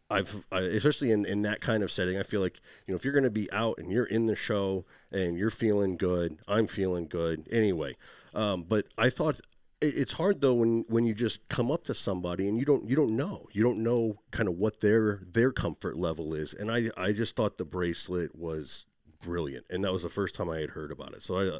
I've 0.09 0.45
I, 0.51 0.59
especially 0.59 1.11
in, 1.11 1.25
in 1.25 1.43
that 1.43 1.61
kind 1.61 1.81
of 1.81 1.91
setting, 1.91 2.17
I 2.17 2.23
feel 2.23 2.41
like 2.41 2.59
you 2.85 2.93
know 2.93 2.97
if 2.97 3.05
you're 3.05 3.13
going 3.13 3.23
to 3.23 3.29
be 3.29 3.51
out 3.53 3.77
and 3.77 3.91
you're 3.91 4.05
in 4.05 4.25
the 4.25 4.35
show 4.35 4.85
and 5.11 5.37
you're 5.37 5.49
feeling 5.49 5.97
good, 5.97 6.39
I'm 6.47 6.67
feeling 6.67 7.07
good 7.07 7.47
anyway. 7.51 7.95
Um, 8.35 8.63
but 8.63 8.85
I 8.97 9.09
thought 9.09 9.39
it, 9.79 9.93
it's 9.95 10.13
hard 10.13 10.41
though 10.41 10.55
when 10.55 10.83
when 10.89 11.05
you 11.05 11.13
just 11.13 11.47
come 11.47 11.71
up 11.71 11.85
to 11.85 11.93
somebody 11.93 12.49
and 12.49 12.57
you 12.57 12.65
don't 12.65 12.89
you 12.89 12.95
don't 12.95 13.15
know 13.15 13.47
you 13.53 13.63
don't 13.63 13.81
know 13.81 14.17
kind 14.31 14.49
of 14.49 14.55
what 14.55 14.81
their 14.81 15.21
their 15.31 15.51
comfort 15.51 15.95
level 15.95 16.33
is, 16.33 16.53
and 16.53 16.69
I 16.69 16.89
I 16.97 17.13
just 17.13 17.37
thought 17.37 17.57
the 17.57 17.65
bracelet 17.65 18.35
was 18.35 18.87
brilliant, 19.21 19.65
and 19.69 19.83
that 19.83 19.93
was 19.93 20.03
the 20.03 20.09
first 20.09 20.35
time 20.35 20.49
I 20.49 20.59
had 20.59 20.71
heard 20.71 20.91
about 20.91 21.13
it. 21.13 21.21
So 21.21 21.37
I 21.37 21.59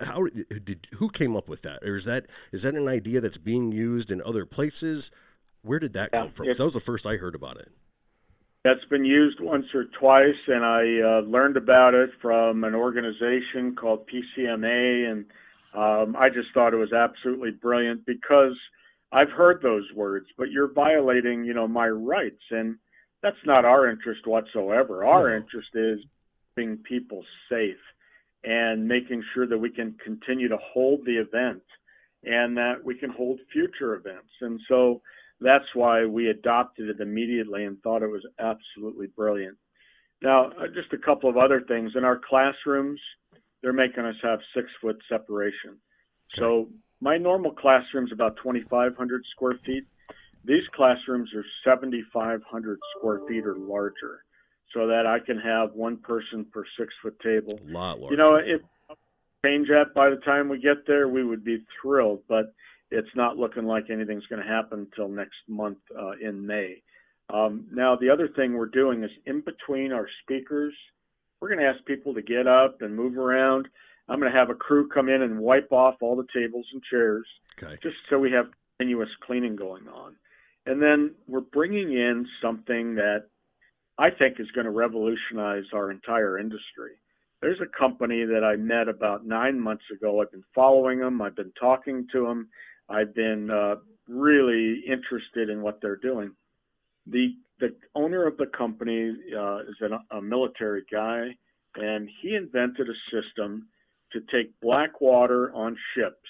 how 0.00 0.26
did 0.26 0.86
who 0.96 1.08
came 1.08 1.36
up 1.36 1.48
with 1.48 1.62
that, 1.62 1.82
or 1.82 1.96
is 1.96 2.04
that 2.04 2.26
is 2.52 2.62
that 2.62 2.74
an 2.74 2.88
idea 2.88 3.20
that's 3.20 3.38
being 3.38 3.72
used 3.72 4.10
in 4.10 4.22
other 4.22 4.44
places? 4.46 5.10
Where 5.62 5.78
did 5.78 5.92
that 5.94 6.10
Yeah, 6.12 6.20
come 6.22 6.30
from? 6.30 6.44
it's- 6.46 6.58
that 6.58 6.64
was 6.64 6.74
the 6.74 6.80
first 6.80 7.06
I 7.06 7.16
heard 7.16 7.34
about 7.34 7.58
it. 7.58 7.68
That's 8.64 8.84
been 8.86 9.04
used 9.04 9.40
once 9.40 9.66
or 9.74 9.84
twice, 9.84 10.36
and 10.48 10.64
I 10.64 11.00
uh, 11.00 11.20
learned 11.20 11.56
about 11.56 11.94
it 11.94 12.10
from 12.20 12.64
an 12.64 12.74
organization 12.74 13.74
called 13.76 14.06
PCMA, 14.08 15.10
and 15.10 15.24
um, 15.74 16.16
I 16.18 16.28
just 16.28 16.52
thought 16.52 16.74
it 16.74 16.78
was 16.78 16.92
absolutely 16.92 17.52
brilliant 17.52 18.04
because 18.04 18.56
I've 19.12 19.30
heard 19.30 19.62
those 19.62 19.90
words, 19.94 20.26
but 20.36 20.50
you're 20.50 20.68
violating, 20.72 21.44
you 21.44 21.54
know, 21.54 21.68
my 21.68 21.88
rights, 21.88 22.42
and 22.50 22.76
that's 23.22 23.38
not 23.46 23.64
our 23.64 23.88
interest 23.88 24.26
whatsoever. 24.26 25.04
Our 25.04 25.30
No. 25.30 25.36
interest 25.36 25.70
is 25.74 26.00
keeping 26.56 26.78
people 26.78 27.24
safe 27.48 27.78
and 28.44 28.86
making 28.86 29.22
sure 29.34 29.46
that 29.46 29.58
we 29.58 29.70
can 29.70 29.94
continue 30.04 30.48
to 30.48 30.58
hold 30.58 31.04
the 31.04 31.16
event 31.16 31.62
and 32.24 32.56
that 32.56 32.84
we 32.84 32.94
can 32.94 33.10
hold 33.10 33.38
future 33.52 33.94
events, 33.94 34.30
and 34.40 34.60
so 34.68 35.00
that's 35.40 35.74
why 35.74 36.04
we 36.04 36.28
adopted 36.28 36.88
it 36.88 37.00
immediately 37.00 37.64
and 37.64 37.80
thought 37.82 38.02
it 38.02 38.10
was 38.10 38.26
absolutely 38.38 39.06
brilliant. 39.06 39.56
Now, 40.20 40.46
uh, 40.46 40.66
just 40.74 40.92
a 40.92 40.98
couple 40.98 41.30
of 41.30 41.36
other 41.36 41.60
things. 41.60 41.92
In 41.94 42.04
our 42.04 42.18
classrooms, 42.18 43.00
they're 43.62 43.72
making 43.72 44.04
us 44.04 44.16
have 44.22 44.40
six 44.54 44.68
foot 44.80 45.00
separation. 45.08 45.78
So 46.34 46.68
my 47.00 47.16
normal 47.16 47.52
classroom's 47.52 48.12
about 48.12 48.36
2,500 48.36 49.24
square 49.30 49.58
feet. 49.64 49.84
These 50.44 50.66
classrooms 50.74 51.30
are 51.34 51.44
7,500 51.64 52.78
square 52.96 53.20
feet 53.28 53.46
or 53.46 53.56
larger, 53.56 54.24
so 54.72 54.86
that 54.86 55.06
I 55.06 55.18
can 55.18 55.38
have 55.38 55.72
one 55.72 55.96
person 55.96 56.44
per 56.52 56.64
six 56.78 56.92
foot 57.02 57.18
table. 57.20 57.58
A 57.68 57.72
lot 57.72 58.00
larger. 58.00 58.14
You 58.14 58.16
know, 58.22 58.36
if 58.36 58.60
change 59.44 59.68
that 59.68 59.94
by 59.94 60.10
the 60.10 60.16
time 60.16 60.48
we 60.48 60.58
get 60.58 60.86
there, 60.86 61.08
we 61.08 61.24
would 61.24 61.44
be 61.44 61.64
thrilled. 61.80 62.22
But 62.28 62.52
it's 62.90 63.14
not 63.14 63.36
looking 63.36 63.64
like 63.64 63.90
anything's 63.90 64.26
going 64.26 64.42
to 64.42 64.48
happen 64.48 64.80
until 64.80 65.08
next 65.08 65.36
month 65.46 65.78
uh, 65.98 66.12
in 66.20 66.46
May. 66.46 66.82
Um, 67.30 67.66
now, 67.70 67.94
the 67.96 68.08
other 68.10 68.28
thing 68.28 68.54
we're 68.54 68.66
doing 68.66 69.04
is 69.04 69.10
in 69.26 69.42
between 69.42 69.92
our 69.92 70.08
speakers, 70.22 70.74
we're 71.40 71.48
going 71.48 71.60
to 71.60 71.66
ask 71.66 71.84
people 71.84 72.14
to 72.14 72.22
get 72.22 72.46
up 72.46 72.80
and 72.80 72.96
move 72.96 73.18
around. 73.18 73.68
I'm 74.08 74.18
going 74.18 74.32
to 74.32 74.38
have 74.38 74.48
a 74.48 74.54
crew 74.54 74.88
come 74.88 75.10
in 75.10 75.20
and 75.20 75.38
wipe 75.38 75.70
off 75.70 75.96
all 76.00 76.16
the 76.16 76.26
tables 76.34 76.66
and 76.72 76.82
chairs, 76.82 77.26
Okay. 77.62 77.76
just 77.82 77.96
so 78.08 78.18
we 78.18 78.32
have 78.32 78.46
continuous 78.78 79.10
cleaning 79.20 79.54
going 79.56 79.86
on. 79.88 80.16
And 80.64 80.80
then 80.82 81.14
we're 81.26 81.40
bringing 81.40 81.92
in 81.92 82.26
something 82.40 82.94
that 82.94 83.26
I 83.98 84.10
think 84.10 84.38
is 84.38 84.50
going 84.52 84.66
to 84.66 84.70
revolutionize 84.70 85.64
our 85.72 85.90
entire 85.90 86.38
industry. 86.38 86.92
There's 87.40 87.60
a 87.60 87.78
company 87.78 88.24
that 88.24 88.44
I 88.44 88.56
met 88.56 88.88
about 88.88 89.26
nine 89.26 89.60
months 89.60 89.84
ago. 89.92 90.20
I've 90.20 90.30
been 90.30 90.44
following 90.54 91.00
them. 91.00 91.20
I've 91.22 91.36
been 91.36 91.52
talking 91.60 92.06
to 92.12 92.24
them. 92.24 92.48
I've 92.88 93.14
been 93.14 93.50
uh, 93.50 93.76
really 94.08 94.82
interested 94.86 95.50
in 95.50 95.62
what 95.62 95.80
they're 95.80 95.96
doing. 95.96 96.32
The 97.06 97.34
the 97.60 97.74
owner 97.96 98.24
of 98.24 98.36
the 98.36 98.46
company 98.46 99.12
uh, 99.36 99.58
is 99.60 99.74
an, 99.80 99.98
a 100.12 100.22
military 100.22 100.84
guy, 100.90 101.30
and 101.74 102.08
he 102.22 102.36
invented 102.36 102.86
a 102.88 102.92
system 103.10 103.66
to 104.12 104.20
take 104.32 104.58
black 104.60 105.00
water 105.00 105.52
on 105.54 105.76
ships 105.94 106.28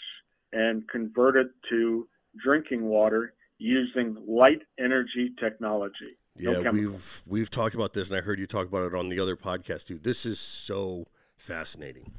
and 0.52 0.88
convert 0.88 1.36
it 1.36 1.48
to 1.68 2.08
drinking 2.42 2.84
water 2.84 3.34
using 3.58 4.16
light 4.26 4.62
energy 4.78 5.32
technology. 5.38 6.16
Yeah, 6.38 6.70
we've 6.70 7.22
we've 7.26 7.50
talked 7.50 7.74
about 7.74 7.92
this, 7.92 8.10
and 8.10 8.18
I 8.18 8.20
heard 8.20 8.38
you 8.38 8.46
talk 8.46 8.66
about 8.66 8.86
it 8.86 8.94
on 8.94 9.08
the 9.08 9.18
other 9.18 9.36
podcast 9.36 9.86
too. 9.86 9.98
This 9.98 10.24
is 10.24 10.38
so 10.38 11.06
fascinating. 11.36 12.12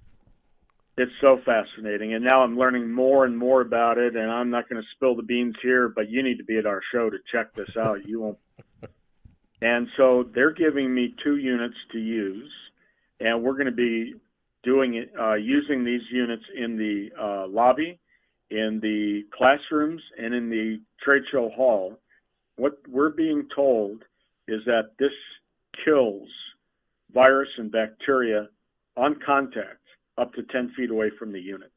It's 0.97 1.11
so 1.22 1.39
fascinating, 1.45 2.13
and 2.13 2.24
now 2.24 2.41
I'm 2.43 2.57
learning 2.57 2.91
more 2.91 3.24
and 3.24 3.38
more 3.38 3.61
about 3.61 3.97
it. 3.97 4.17
And 4.17 4.30
I'm 4.30 4.49
not 4.49 4.67
going 4.67 4.82
to 4.82 4.88
spill 4.95 5.15
the 5.15 5.24
beans 5.24 5.55
here, 5.61 5.88
but 5.88 6.09
you 6.09 6.22
need 6.22 6.38
to 6.39 6.43
be 6.43 6.57
at 6.57 6.65
our 6.65 6.82
show 6.91 7.09
to 7.09 7.17
check 7.32 7.53
this 7.53 7.78
out. 7.78 8.05
You 8.05 8.22
won't. 8.22 8.38
And 9.61 9.89
so 9.97 10.24
they're 10.24 10.53
giving 10.53 10.95
me 10.95 11.13
two 11.22 11.36
units 11.36 11.76
to 11.91 11.99
use, 11.99 12.49
and 13.20 13.43
we're 13.43 13.55
going 13.55 13.65
to 13.65 13.74
be 13.74 14.13
doing 14.63 14.95
it 14.95 15.11
uh, 15.20 15.34
using 15.34 15.84
these 15.84 16.03
units 16.09 16.45
in 16.55 16.78
the 16.78 17.11
uh, 17.22 17.45
lobby, 17.45 17.99
in 18.49 18.80
the 18.82 19.26
classrooms, 19.38 20.01
and 20.17 20.34
in 20.34 20.49
the 20.49 20.80
trade 21.01 21.24
show 21.30 21.49
hall. 21.49 21.99
What 22.55 22.80
we're 22.88 23.09
being 23.09 23.49
told 23.53 24.05
is 24.49 24.61
that 24.65 24.91
this 24.99 25.11
kills 25.85 26.27
virus 27.13 27.49
and 27.57 27.71
bacteria 27.71 28.47
on 28.97 29.19
contact 29.25 29.79
up 30.17 30.33
to 30.33 30.43
10 30.43 30.73
feet 30.75 30.89
away 30.89 31.09
from 31.17 31.31
the 31.31 31.39
unit. 31.39 31.71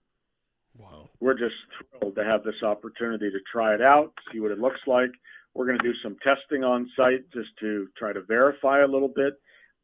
Wow. 0.76 1.08
We're 1.20 1.38
just 1.38 1.54
thrilled 1.90 2.16
to 2.16 2.24
have 2.24 2.42
this 2.44 2.62
opportunity 2.62 3.30
to 3.30 3.38
try 3.50 3.74
it 3.74 3.82
out, 3.82 4.12
see 4.32 4.40
what 4.40 4.50
it 4.50 4.58
looks 4.58 4.80
like. 4.86 5.10
We're 5.54 5.66
going 5.66 5.78
to 5.78 5.84
do 5.84 5.94
some 6.02 6.16
testing 6.22 6.64
on 6.64 6.90
site 6.96 7.30
just 7.32 7.50
to 7.60 7.88
try 7.96 8.12
to 8.12 8.22
verify 8.22 8.82
a 8.82 8.86
little 8.86 9.12
bit, 9.14 9.34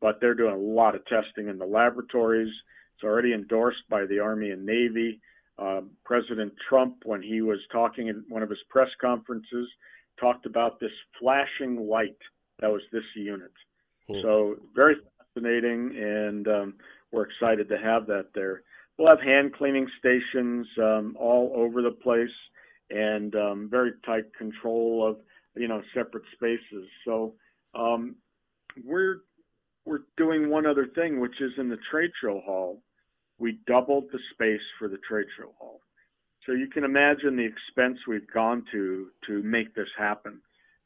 but 0.01 0.19
they're 0.21 0.35
doing 0.35 0.55
a 0.55 0.59
lot 0.59 0.95
of 0.95 1.05
testing 1.07 1.49
in 1.49 1.59
the 1.59 1.67
laboratories. 1.67 2.53
It's 2.95 3.05
already 3.05 3.35
endorsed 3.35 3.89
by 3.89 4.07
the 4.07 4.19
Army 4.19 4.51
and 4.51 4.65
Navy. 4.65 5.21
Um, 5.59 5.91
President 6.05 6.55
Trump, 6.69 7.03
when 7.05 7.21
he 7.21 7.43
was 7.43 7.59
talking 7.71 8.09
in 8.09 8.25
one 8.29 8.43
of 8.43 8.49
his 8.49 8.59
press 8.71 8.89
conferences, 9.01 9.69
talked 10.19 10.47
about 10.47 10.81
this 10.81 10.93
flashing 11.21 11.89
light 11.89 12.17
that 12.61 12.71
was 12.71 12.83
this 12.93 13.05
unit. 13.15 13.53
Hmm. 14.09 14.21
So 14.23 14.57
very 14.75 14.97
fascinating, 15.19 15.97
and 15.97 16.49
um, 16.49 16.75
we're 17.13 17.27
excited 17.27 17.69
to 17.69 17.79
have 17.79 18.07
that 18.07 18.29
there. 18.35 18.63
We'll 18.97 19.09
have 19.09 19.21
hand 19.21 19.55
cleaning 19.55 19.87
stations 19.99 20.67
um, 20.79 21.17
all 21.19 21.53
over 21.55 21.83
the 21.83 21.93
place, 21.93 22.29
and 22.91 23.35
um, 23.37 23.69
very 23.71 23.93
tight 24.05 24.35
control 24.37 25.07
of 25.09 25.19
you 25.57 25.69
know 25.69 25.83
separate 25.95 26.25
spaces. 26.35 26.89
So 27.05 27.35
um, 27.75 28.17
we're 28.85 29.19
we're 29.85 30.01
doing 30.17 30.51
one 30.51 30.67
other 30.67 30.87
thing, 30.87 31.21
which 31.21 31.41
is 31.41 31.53
in 31.59 31.69
the 31.69 31.79
trade 31.91 32.11
show 32.21 32.41
hall. 32.45 32.83
We 33.39 33.59
doubled 33.67 34.07
the 34.13 34.19
space 34.35 34.67
for 34.79 34.89
the 34.89 34.99
trade 35.09 35.27
show 35.39 35.55
hall. 35.59 35.81
So 36.45 36.53
you 36.53 36.67
can 36.67 36.83
imagine 36.83 37.37
the 37.37 37.45
expense 37.45 37.99
we've 38.07 38.31
gone 38.33 38.65
to 38.73 39.09
to 39.27 39.43
make 39.43 39.75
this 39.75 39.89
happen. 39.97 40.41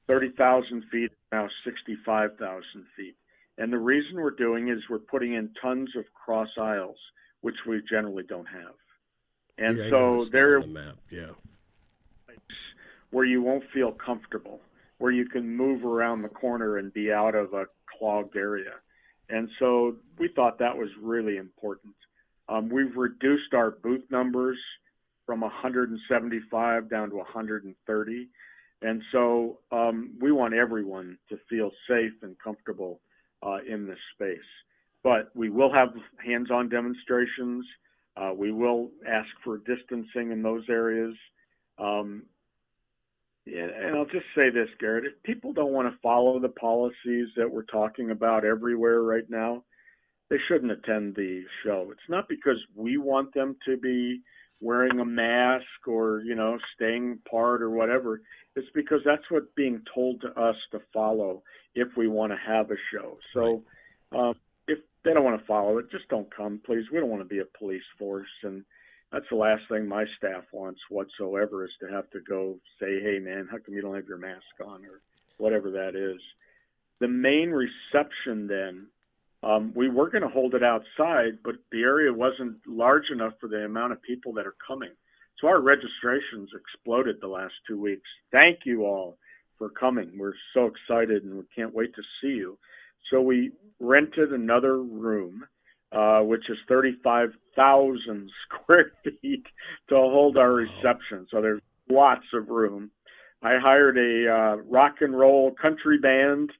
30,000 0.06 0.84
feet, 0.90 1.12
now 1.30 1.48
65,000 1.64 2.62
feet. 2.96 3.16
And 3.58 3.72
the 3.72 3.78
reason 3.78 4.16
we're 4.16 4.30
doing 4.30 4.68
is 4.68 4.80
we're 4.88 4.98
putting 4.98 5.34
in 5.34 5.50
tons 5.60 5.90
of 5.96 6.04
cross 6.14 6.48
aisles, 6.58 6.96
which 7.42 7.56
we 7.66 7.82
generally 7.88 8.24
don't 8.24 8.46
have. 8.46 8.74
And 9.58 9.76
Yeah, 9.76 9.90
so 9.90 10.24
there 10.24 10.60
the 10.60 10.66
map. 10.68 10.96
Yeah. 11.10 11.30
where 13.10 13.24
you 13.26 13.42
won't 13.42 13.64
feel 13.72 13.92
comfortable, 13.92 14.60
where 14.98 15.12
you 15.12 15.26
can 15.26 15.56
move 15.56 15.84
around 15.84 16.22
the 16.22 16.28
corner 16.28 16.78
and 16.78 16.92
be 16.92 17.12
out 17.12 17.34
of 17.34 17.52
a 17.52 17.66
clogged 17.98 18.36
area. 18.36 18.72
And 19.28 19.50
so 19.58 19.96
we 20.18 20.28
thought 20.28 20.58
that 20.58 20.76
was 20.76 20.88
really 21.00 21.36
important. 21.36 21.94
Um, 22.48 22.68
we've 22.68 22.96
reduced 22.96 23.54
our 23.54 23.70
booth 23.70 24.04
numbers 24.10 24.58
from 25.26 25.42
175 25.42 26.90
down 26.90 27.10
to 27.10 27.16
130. 27.16 28.28
And 28.82 29.02
so 29.12 29.58
um, 29.70 30.14
we 30.20 30.32
want 30.32 30.54
everyone 30.54 31.18
to 31.28 31.38
feel 31.48 31.70
safe 31.88 32.12
and 32.22 32.36
comfortable 32.38 33.00
uh, 33.42 33.58
in 33.68 33.86
this 33.86 33.98
space. 34.14 34.38
But 35.02 35.30
we 35.34 35.50
will 35.50 35.72
have 35.72 35.90
hands 36.24 36.50
on 36.50 36.68
demonstrations. 36.68 37.64
Uh, 38.16 38.32
we 38.36 38.52
will 38.52 38.90
ask 39.08 39.28
for 39.44 39.58
distancing 39.58 40.32
in 40.32 40.42
those 40.42 40.64
areas. 40.68 41.14
Um, 41.78 42.24
and 43.46 43.96
I'll 43.96 44.04
just 44.04 44.26
say 44.36 44.50
this, 44.50 44.68
Garrett. 44.78 45.04
If 45.04 45.22
people 45.24 45.52
don't 45.52 45.72
want 45.72 45.92
to 45.92 45.98
follow 46.00 46.38
the 46.38 46.48
policies 46.48 47.28
that 47.36 47.50
we're 47.50 47.64
talking 47.64 48.10
about 48.12 48.44
everywhere 48.44 49.02
right 49.02 49.28
now, 49.28 49.64
they 50.30 50.36
shouldn't 50.46 50.70
attend 50.70 51.16
the 51.16 51.42
show. 51.64 51.88
It's 51.90 52.08
not 52.08 52.28
because 52.28 52.58
we 52.76 52.98
want 52.98 53.34
them 53.34 53.56
to 53.66 53.76
be 53.76 54.20
wearing 54.62 55.00
a 55.00 55.04
mask 55.04 55.86
or, 55.86 56.22
you 56.24 56.34
know, 56.34 56.56
staying 56.74 57.18
apart 57.26 57.62
or 57.62 57.70
whatever. 57.70 58.22
It's 58.54 58.70
because 58.74 59.00
that's 59.04 59.28
what's 59.28 59.50
being 59.56 59.82
told 59.92 60.20
to 60.22 60.28
us 60.38 60.56
to 60.70 60.80
follow 60.92 61.42
if 61.74 61.88
we 61.96 62.06
want 62.06 62.32
to 62.32 62.38
have 62.38 62.70
a 62.70 62.76
show. 62.92 63.18
So 63.32 63.62
um, 64.12 64.36
if 64.68 64.78
they 65.04 65.12
don't 65.12 65.24
want 65.24 65.40
to 65.40 65.46
follow 65.46 65.78
it, 65.78 65.90
just 65.90 66.08
don't 66.08 66.34
come, 66.34 66.60
please. 66.64 66.84
We 66.92 67.00
don't 67.00 67.10
want 67.10 67.22
to 67.22 67.28
be 67.28 67.40
a 67.40 67.58
police 67.58 67.82
force. 67.98 68.30
And 68.44 68.64
that's 69.10 69.28
the 69.30 69.36
last 69.36 69.62
thing 69.68 69.88
my 69.88 70.04
staff 70.16 70.44
wants 70.52 70.80
whatsoever 70.88 71.64
is 71.64 71.72
to 71.80 71.88
have 71.92 72.08
to 72.10 72.20
go 72.20 72.58
say, 72.80 73.00
hey, 73.00 73.18
man, 73.18 73.48
how 73.50 73.58
come 73.58 73.74
you 73.74 73.82
don't 73.82 73.96
have 73.96 74.06
your 74.06 74.18
mask 74.18 74.44
on 74.64 74.84
or 74.84 75.00
whatever 75.38 75.72
that 75.72 75.96
is. 75.96 76.20
The 77.00 77.08
main 77.08 77.50
reception 77.50 78.46
then, 78.46 78.86
um, 79.42 79.72
we 79.74 79.88
were 79.88 80.08
going 80.08 80.22
to 80.22 80.28
hold 80.28 80.54
it 80.54 80.62
outside, 80.62 81.38
but 81.42 81.56
the 81.72 81.82
area 81.82 82.12
wasn't 82.12 82.56
large 82.66 83.10
enough 83.10 83.34
for 83.40 83.48
the 83.48 83.64
amount 83.64 83.92
of 83.92 84.02
people 84.02 84.32
that 84.34 84.46
are 84.46 84.54
coming. 84.64 84.90
So 85.40 85.48
our 85.48 85.60
registrations 85.60 86.50
exploded 86.54 87.16
the 87.20 87.28
last 87.28 87.54
two 87.66 87.80
weeks. 87.80 88.08
Thank 88.30 88.60
you 88.64 88.84
all 88.84 89.18
for 89.58 89.68
coming. 89.68 90.12
We're 90.16 90.34
so 90.54 90.66
excited 90.66 91.24
and 91.24 91.34
we 91.34 91.44
can't 91.54 91.74
wait 91.74 91.94
to 91.96 92.02
see 92.20 92.28
you. 92.28 92.56
So 93.10 93.20
we 93.20 93.50
rented 93.80 94.32
another 94.32 94.80
room, 94.80 95.44
uh, 95.90 96.20
which 96.20 96.48
is 96.48 96.58
35,000 96.68 98.30
square 98.48 98.92
feet 99.02 99.46
to 99.88 99.96
hold 99.96 100.38
our 100.38 100.52
reception. 100.52 101.26
So 101.30 101.42
there's 101.42 101.62
lots 101.90 102.26
of 102.32 102.48
room. 102.48 102.92
I 103.42 103.58
hired 103.58 103.98
a 103.98 104.32
uh, 104.32 104.56
rock 104.68 104.96
and 105.00 105.18
roll 105.18 105.50
country 105.50 105.98
band 105.98 106.52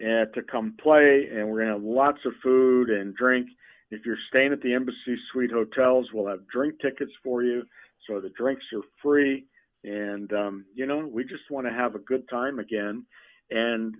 uh, 0.00 0.26
to 0.34 0.42
come 0.50 0.74
play, 0.80 1.28
and 1.32 1.48
we're 1.48 1.64
going 1.64 1.68
to 1.68 1.74
have 1.74 1.82
lots 1.82 2.18
of 2.24 2.32
food 2.42 2.90
and 2.90 3.14
drink. 3.14 3.48
If 3.90 4.04
you're 4.04 4.18
staying 4.28 4.52
at 4.52 4.60
the 4.60 4.74
Embassy 4.74 5.16
Suite 5.32 5.50
hotels, 5.50 6.08
we'll 6.12 6.28
have 6.28 6.46
drink 6.48 6.80
tickets 6.80 7.12
for 7.22 7.42
you. 7.42 7.62
So 8.06 8.20
the 8.20 8.30
drinks 8.30 8.64
are 8.74 8.82
free. 9.02 9.46
And, 9.84 10.32
um, 10.32 10.64
you 10.74 10.86
know, 10.86 11.06
we 11.06 11.22
just 11.24 11.50
want 11.50 11.66
to 11.66 11.72
have 11.72 11.94
a 11.94 12.00
good 12.00 12.28
time 12.28 12.58
again 12.58 13.06
and 13.50 13.94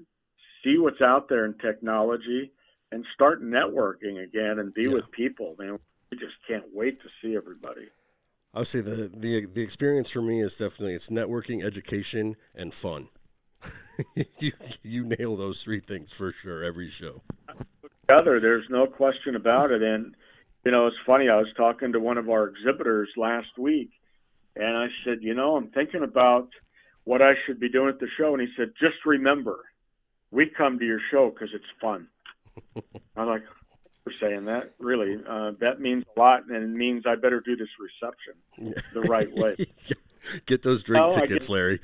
see 0.63 0.79
what's 0.79 1.01
out 1.01 1.29
there 1.29 1.45
in 1.45 1.55
technology 1.59 2.51
and 2.91 3.05
start 3.15 3.43
networking 3.43 4.23
again 4.23 4.59
and 4.59 4.75
be 4.75 4.83
Yeah. 4.83 4.95
with 4.95 5.11
people. 5.13 5.55
Man, 5.59 5.79
we 6.11 6.19
just 6.19 6.35
can't 6.47 6.65
wait 6.73 7.01
to 7.03 7.09
see 7.23 7.37
everybody. 7.37 7.89
Say 8.65 8.81
the, 8.81 9.13
the 9.15 9.45
the 9.45 9.61
experience 9.61 10.11
for 10.11 10.23
me 10.23 10.41
is 10.41 10.57
definitely 10.57 10.95
it's 10.95 11.11
networking, 11.11 11.63
education, 11.63 12.37
and 12.55 12.73
fun. 12.73 13.09
you 14.39 14.53
you 14.83 15.05
nail 15.05 15.37
those 15.37 15.63
three 15.63 15.81
things 15.81 16.13
for 16.13 16.31
sure 16.31 16.65
every 16.65 16.89
show. 16.89 17.23
together. 18.03 18.41
There's 18.41 18.69
no 18.69 18.87
question 18.87 19.37
about 19.37 19.71
it. 19.71 19.83
And 19.83 20.15
you 20.65 20.73
know, 20.73 20.87
it's 20.87 20.97
funny. 21.07 21.29
I 21.29 21.37
was 21.37 21.53
talking 21.57 21.93
to 21.93 22.01
one 22.01 22.19
of 22.19 22.29
our 22.29 22.49
exhibitors 22.49 23.11
last 23.17 23.57
week, 23.57 23.91
and 24.57 24.77
I 24.77 24.89
said, 25.05 25.23
you 25.23 25.33
know, 25.33 25.57
I'm 25.57 25.69
thinking 25.69 26.03
about 26.03 26.49
what 27.05 27.23
I 27.23 27.35
should 27.47 27.61
be 27.61 27.69
doing 27.69 27.89
at 27.89 28.01
the 28.01 28.09
show. 28.19 28.35
And 28.35 28.43
he 28.43 28.49
said, 28.57 28.73
just 28.81 28.97
remember, 29.07 29.61
we 30.33 30.47
come 30.47 30.79
to 30.81 30.85
your 30.85 30.99
show 31.11 31.31
because 31.31 31.51
it's 31.55 31.65
fun. 31.81 32.09
I'm 33.17 33.29
like, 33.29 33.45
for 34.03 34.13
saying 34.21 34.47
that, 34.47 34.73
really, 34.81 35.21
uh, 35.29 35.53
that 35.61 35.81
means 35.81 36.05
a 36.17 36.19
lot, 36.19 36.49
and 36.49 36.57
it 36.57 36.77
means 36.77 37.05
I 37.07 37.15
better 37.15 37.41
do 37.41 37.57
this 37.57 37.69
reception 37.79 38.75
the 38.93 39.03
right 39.03 39.33
way. 39.35 39.57
Get 40.47 40.63
those 40.63 40.83
drink 40.83 41.15
tickets, 41.15 41.49
Larry. 41.49 41.79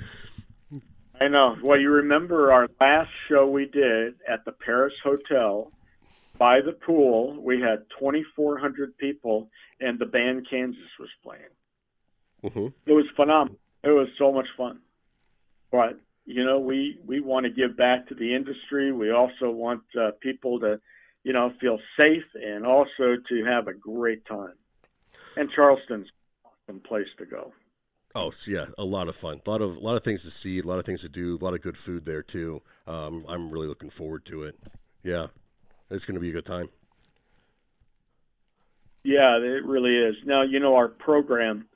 I 1.23 1.29
know. 1.29 1.57
Well, 1.63 1.81
you 1.81 1.89
remember 1.91 2.53
our 2.53 2.67
last 2.81 3.11
show 3.29 3.47
we 3.47 3.67
did 3.67 4.15
at 4.29 4.45
the 4.45 4.51
Paris 4.51 4.95
Hotel 5.05 5.71
by 6.37 6.61
the 6.61 6.73
pool. 6.73 7.41
We 7.41 7.61
had 7.61 7.85
2,400 8.01 8.99
people, 8.99 9.49
and 9.79 10.01
the 10.01 10.07
band 10.07 10.49
Kansas 10.51 10.83
was 10.99 11.11
playing. 11.23 11.43
Mm-hmm. 12.43 12.91
It 12.91 12.93
was 12.93 13.05
phenomenal. 13.15 13.61
It 13.85 13.91
was 13.91 14.09
so 14.19 14.33
much 14.33 14.49
fun. 14.57 14.81
But 15.71 16.01
you 16.27 16.45
know, 16.45 16.59
we 16.59 16.99
we 17.07 17.21
want 17.21 17.45
to 17.45 17.51
give 17.51 17.77
back 17.77 18.09
to 18.09 18.17
the 18.17 18.35
industry. 18.35 18.91
We 18.91 19.13
also 19.13 19.49
want 19.49 19.83
uh, 19.97 20.11
people 20.21 20.59
to, 20.59 20.81
you 21.23 21.33
know, 21.33 21.53
feel 21.61 21.79
safe 21.97 22.27
and 22.35 22.67
also 22.67 23.17
to 23.29 23.45
have 23.45 23.69
a 23.69 23.75
great 23.75 24.25
time. 24.25 24.55
And 25.37 25.49
Charleston's 25.53 26.09
a 26.69 26.73
place 26.73 27.09
to 27.19 27.27
go. 27.27 27.53
Oh 28.15 28.33
yeah, 28.47 28.67
a 28.77 28.85
lot 28.85 29.09
of 29.09 29.17
fun. 29.17 29.41
A 29.45 29.51
lot 29.51 29.63
of 29.63 29.77
a 29.77 29.81
lot 29.81 29.97
of 29.97 30.05
things 30.05 30.23
to 30.25 30.31
see, 30.31 30.59
a 30.59 30.63
lot 30.63 30.79
of 30.79 30.85
things 30.85 31.01
to 31.03 31.09
do, 31.09 31.37
a 31.41 31.43
lot 31.43 31.55
of 31.55 31.63
good 31.63 31.79
food 31.79 32.05
there 32.05 32.23
too. 32.23 32.63
Um, 32.87 33.25
I'm 33.29 33.51
really 33.51 33.67
looking 33.67 33.91
forward 33.91 34.27
to 34.27 34.43
it. 34.43 34.57
Yeah, 35.03 35.29
it's 35.91 36.05
going 36.05 36.17
to 36.17 36.21
be 36.21 36.29
a 36.29 36.33
good 36.33 36.45
time. 36.45 36.69
Yeah, 39.03 39.37
it 39.39 39.65
really 39.65 39.97
is. 39.97 40.17
Now 40.25 40.43
you 40.43 40.61
know 40.61 40.77
our 40.77 40.89
program. 40.89 41.67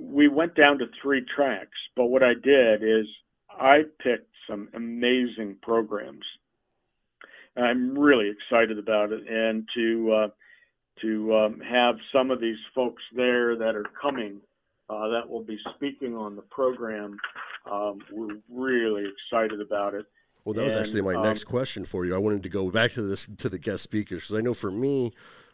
We 0.00 0.28
went 0.28 0.54
down 0.54 0.78
to 0.78 0.86
three 1.02 1.22
tracks, 1.22 1.76
but 1.96 2.06
what 2.06 2.22
I 2.22 2.32
did 2.32 2.82
is 2.82 3.06
I 3.50 3.84
picked 4.02 4.32
some 4.48 4.68
amazing 4.72 5.56
programs. 5.60 6.24
I'm 7.56 7.98
really 7.98 8.30
excited 8.30 8.78
about 8.78 9.12
it, 9.12 9.28
and 9.28 9.68
to 9.74 10.12
uh, 10.12 10.28
to 11.02 11.36
um, 11.36 11.60
have 11.60 11.96
some 12.10 12.30
of 12.30 12.40
these 12.40 12.58
folks 12.74 13.02
there 13.14 13.54
that 13.56 13.76
are 13.76 13.86
coming 14.00 14.40
uh, 14.92 15.08
that 15.08 15.28
will 15.28 15.42
be 15.42 15.58
speaking 15.74 16.16
on 16.16 16.36
the 16.36 16.42
program. 16.42 17.18
Um, 17.70 18.00
we're 18.12 18.36
really 18.50 19.04
excited 19.06 19.60
about 19.60 19.94
it. 19.94 20.06
Well, 20.44 20.54
that 20.54 20.66
was 20.66 20.76
and, 20.76 20.84
actually 20.84 21.02
my 21.02 21.14
um, 21.14 21.22
next 21.22 21.44
question 21.44 21.84
for 21.84 22.04
you. 22.04 22.14
I 22.14 22.18
wanted 22.18 22.42
to 22.42 22.48
go 22.48 22.70
back 22.70 22.92
to 22.92 23.02
this 23.02 23.28
to 23.38 23.48
the 23.48 23.58
guest 23.58 23.82
speakers 23.82 24.22
because 24.22 24.36
I 24.36 24.40
know 24.40 24.54
for 24.54 24.70
me, 24.70 25.12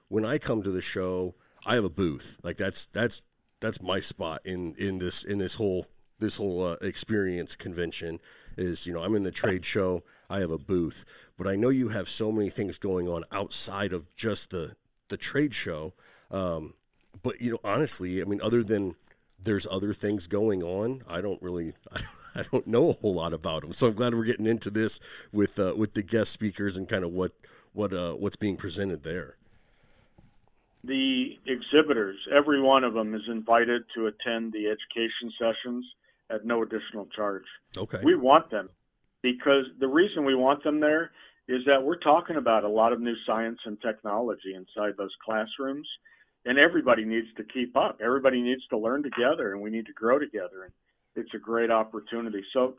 when 0.09 0.25
I 0.25 0.39
come 0.39 0.63
to 0.63 0.71
the 0.71 0.81
show, 0.81 1.35
I 1.65 1.75
have 1.75 1.85
a 1.85 1.91
booth. 1.91 2.39
Like 2.43 2.57
that's 2.57 2.87
that's 2.87 3.23
that's 3.61 3.83
my 3.83 4.01
spot 4.01 4.43
in 4.45 4.75
in 4.79 4.99
this 4.99 5.25
in 5.25 5.39
this 5.39 5.55
whole 5.55 5.87
this 6.19 6.37
whole 6.37 6.65
uh, 6.65 6.77
experience 6.81 7.55
convention 7.55 8.19
is 8.57 8.87
you 8.87 8.93
know 8.93 9.03
i'm 9.05 9.15
in 9.15 9.23
the 9.23 9.31
trade 9.31 9.65
show 9.65 10.03
i 10.29 10.41
have 10.41 10.51
a 10.51 10.59
booth 10.59 11.05
but 11.37 11.47
i 11.47 11.55
know 11.55 11.69
you 11.69 11.89
have 11.89 12.09
so 12.09 12.33
many 12.33 12.51
things 12.51 12.77
going 12.77 13.09
on 13.09 13.23
outside 13.31 13.93
of 13.93 14.13
just 14.17 14.51
the 14.51 14.75
the 15.11 15.17
trade 15.17 15.55
show 15.55 15.93
um, 16.33 16.75
but 17.23 17.41
you 17.41 17.53
know 17.53 17.61
honestly 17.63 18.21
i 18.21 18.25
mean 18.25 18.41
other 18.43 18.65
than 18.65 18.97
there's 19.43 19.67
other 19.71 19.93
things 19.93 20.27
going 20.27 20.63
on. 20.63 21.03
I 21.09 21.21
don't 21.21 21.41
really, 21.43 21.73
I 22.35 22.43
don't 22.51 22.67
know 22.67 22.91
a 22.91 22.93
whole 22.95 23.15
lot 23.15 23.33
about 23.33 23.63
them. 23.63 23.73
So 23.73 23.87
I'm 23.87 23.95
glad 23.95 24.15
we're 24.15 24.25
getting 24.25 24.47
into 24.47 24.71
this 24.71 25.01
with 25.33 25.59
uh, 25.59 25.75
with 25.77 25.95
the 25.95 26.03
guest 26.03 26.33
speakers 26.33 26.77
and 26.77 26.89
kind 26.89 27.05
of 27.05 27.13
what 27.13 27.33
what 27.73 27.93
uh, 27.93 28.13
what's 28.15 28.37
being 28.37 28.57
presented 28.57 29.03
there. 29.03 29.37
The 30.85 31.39
exhibitors, 31.47 32.17
every 32.33 32.61
one 32.61 32.85
of 32.85 32.95
them, 32.95 33.15
is 33.15 33.23
invited 33.29 33.83
to 33.97 34.07
attend 34.07 34.53
the 34.53 34.67
education 34.69 35.33
sessions 35.39 35.85
at 36.31 36.45
no 36.45 36.63
additional 36.63 37.07
charge. 37.07 37.45
Okay. 37.77 37.99
We 38.05 38.15
want 38.15 38.51
them 38.51 38.69
because 39.23 39.65
the 39.81 39.89
reason 39.89 40.25
we 40.25 40.35
want 40.35 40.63
them 40.63 40.81
there 40.81 41.11
is 41.49 41.65
that 41.67 41.83
we're 41.83 41.97
talking 41.97 42.37
about 42.37 42.65
a 42.65 42.69
lot 42.69 42.93
of 42.93 43.01
new 43.01 43.17
science 43.27 43.59
and 43.65 43.81
technology 43.81 44.55
inside 44.55 44.95
those 44.97 45.15
classrooms 45.25 45.89
and 46.45 46.59
everybody 46.59 47.05
needs 47.05 47.29
to 47.37 47.45
keep 47.45 47.77
up. 47.77 47.99
Everybody 48.03 48.41
needs 48.41 48.67
to 48.69 48.79
learn 48.79 49.03
together, 49.03 49.53
and 49.53 49.63
we 49.63 49.71
need 49.71 49.87
to 49.87 49.93
grow 49.93 50.19
together. 50.19 50.65
And 50.65 50.73
it's 51.17 51.35
a 51.35 51.39
great 51.39 51.71
opportunity. 51.71 52.43
So, 52.53 52.75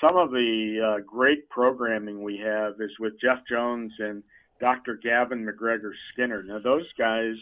some 0.00 0.16
of 0.16 0.30
the 0.30 0.96
uh, 0.98 1.04
great 1.06 1.48
programming 1.50 2.22
we 2.22 2.38
have 2.38 2.80
is 2.80 2.90
with 2.98 3.20
Jeff 3.20 3.38
Jones 3.48 3.92
and 3.98 4.22
Dr. 4.60 4.98
Gavin 5.02 5.46
McGregor 5.46 5.92
Skinner. 6.12 6.42
Now, 6.42 6.58
those 6.58 6.86
guys 6.98 7.34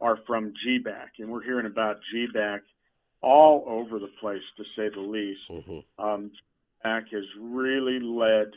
are 0.00 0.18
from 0.26 0.52
GBAC, 0.66 1.18
and 1.18 1.30
we're 1.30 1.42
hearing 1.42 1.66
about 1.66 1.98
GBAC 2.14 2.60
all 3.20 3.64
over 3.66 3.98
the 3.98 4.10
place, 4.20 4.42
to 4.56 4.64
say 4.76 4.88
the 4.88 5.00
least. 5.00 5.40
Mm-hmm. 5.50 6.04
Um, 6.04 6.30
GBAC 6.84 7.12
has 7.12 7.24
really 7.40 8.00
led 8.00 8.52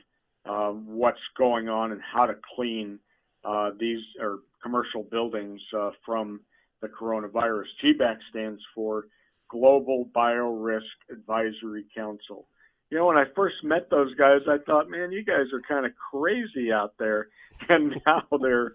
uh, 0.45 0.69
what's 0.69 1.19
going 1.37 1.67
on 1.67 1.91
and 1.91 2.01
how 2.01 2.25
to 2.25 2.35
clean 2.55 2.99
uh, 3.43 3.71
these 3.79 4.01
or 4.19 4.39
commercial 4.61 5.03
buildings 5.03 5.61
uh, 5.77 5.91
from 6.05 6.39
the 6.81 6.87
coronavirus. 6.87 7.65
GBAC 7.83 8.17
stands 8.29 8.61
for 8.75 9.05
Global 9.49 10.09
Biorisk 10.15 10.81
Advisory 11.11 11.85
Council. 11.95 12.47
You 12.89 12.97
know, 12.97 13.05
when 13.05 13.17
I 13.17 13.25
first 13.35 13.55
met 13.63 13.89
those 13.89 14.13
guys, 14.15 14.41
I 14.47 14.57
thought, 14.65 14.89
man, 14.89 15.11
you 15.11 15.23
guys 15.23 15.47
are 15.53 15.61
kind 15.61 15.85
of 15.85 15.93
crazy 16.11 16.71
out 16.71 16.93
there. 16.97 17.29
And 17.69 18.01
now 18.07 18.23
they're 18.39 18.71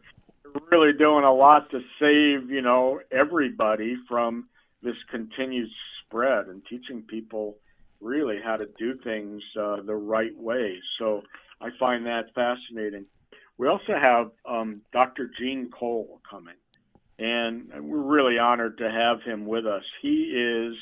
really 0.70 0.92
doing 0.92 1.24
a 1.24 1.32
lot 1.32 1.70
to 1.70 1.80
save, 1.98 2.48
you 2.48 2.62
know, 2.62 3.00
everybody 3.10 3.96
from 4.08 4.48
this 4.80 4.94
continued 5.10 5.68
spread 6.04 6.46
and 6.46 6.62
teaching 6.70 7.02
people 7.02 7.56
really 8.00 8.38
how 8.44 8.56
to 8.56 8.66
do 8.78 8.94
things 9.02 9.42
uh, 9.60 9.82
the 9.82 9.96
right 9.96 10.36
way. 10.36 10.78
So 11.00 11.22
I 11.60 11.70
find 11.80 12.06
that 12.06 12.32
fascinating. 12.32 13.06
We 13.58 13.66
also 13.66 13.94
have 14.00 14.30
um, 14.48 14.82
Dr. 14.92 15.30
Gene 15.36 15.70
Cole 15.70 16.20
coming 16.30 16.54
and 17.18 17.68
we're 17.80 17.98
really 17.98 18.38
honored 18.38 18.78
to 18.78 18.90
have 18.90 19.22
him 19.22 19.46
with 19.46 19.66
us. 19.66 19.84
He 20.02 20.24
is 20.24 20.76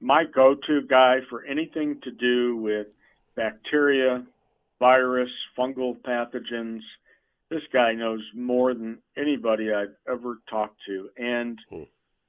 my 0.00 0.24
go 0.24 0.54
to 0.54 0.82
guy 0.82 1.18
for 1.28 1.44
anything 1.44 2.00
to 2.02 2.10
do 2.10 2.56
with 2.56 2.86
bacteria, 3.36 4.24
virus, 4.78 5.30
fungal 5.58 5.96
pathogens. 6.00 6.80
This 7.50 7.62
guy 7.72 7.92
knows 7.92 8.22
more 8.34 8.72
than 8.72 8.98
anybody 9.16 9.72
I've 9.72 9.94
ever 10.08 10.38
talked 10.48 10.78
to. 10.86 11.10
And 11.16 11.58
hmm. 11.68 11.82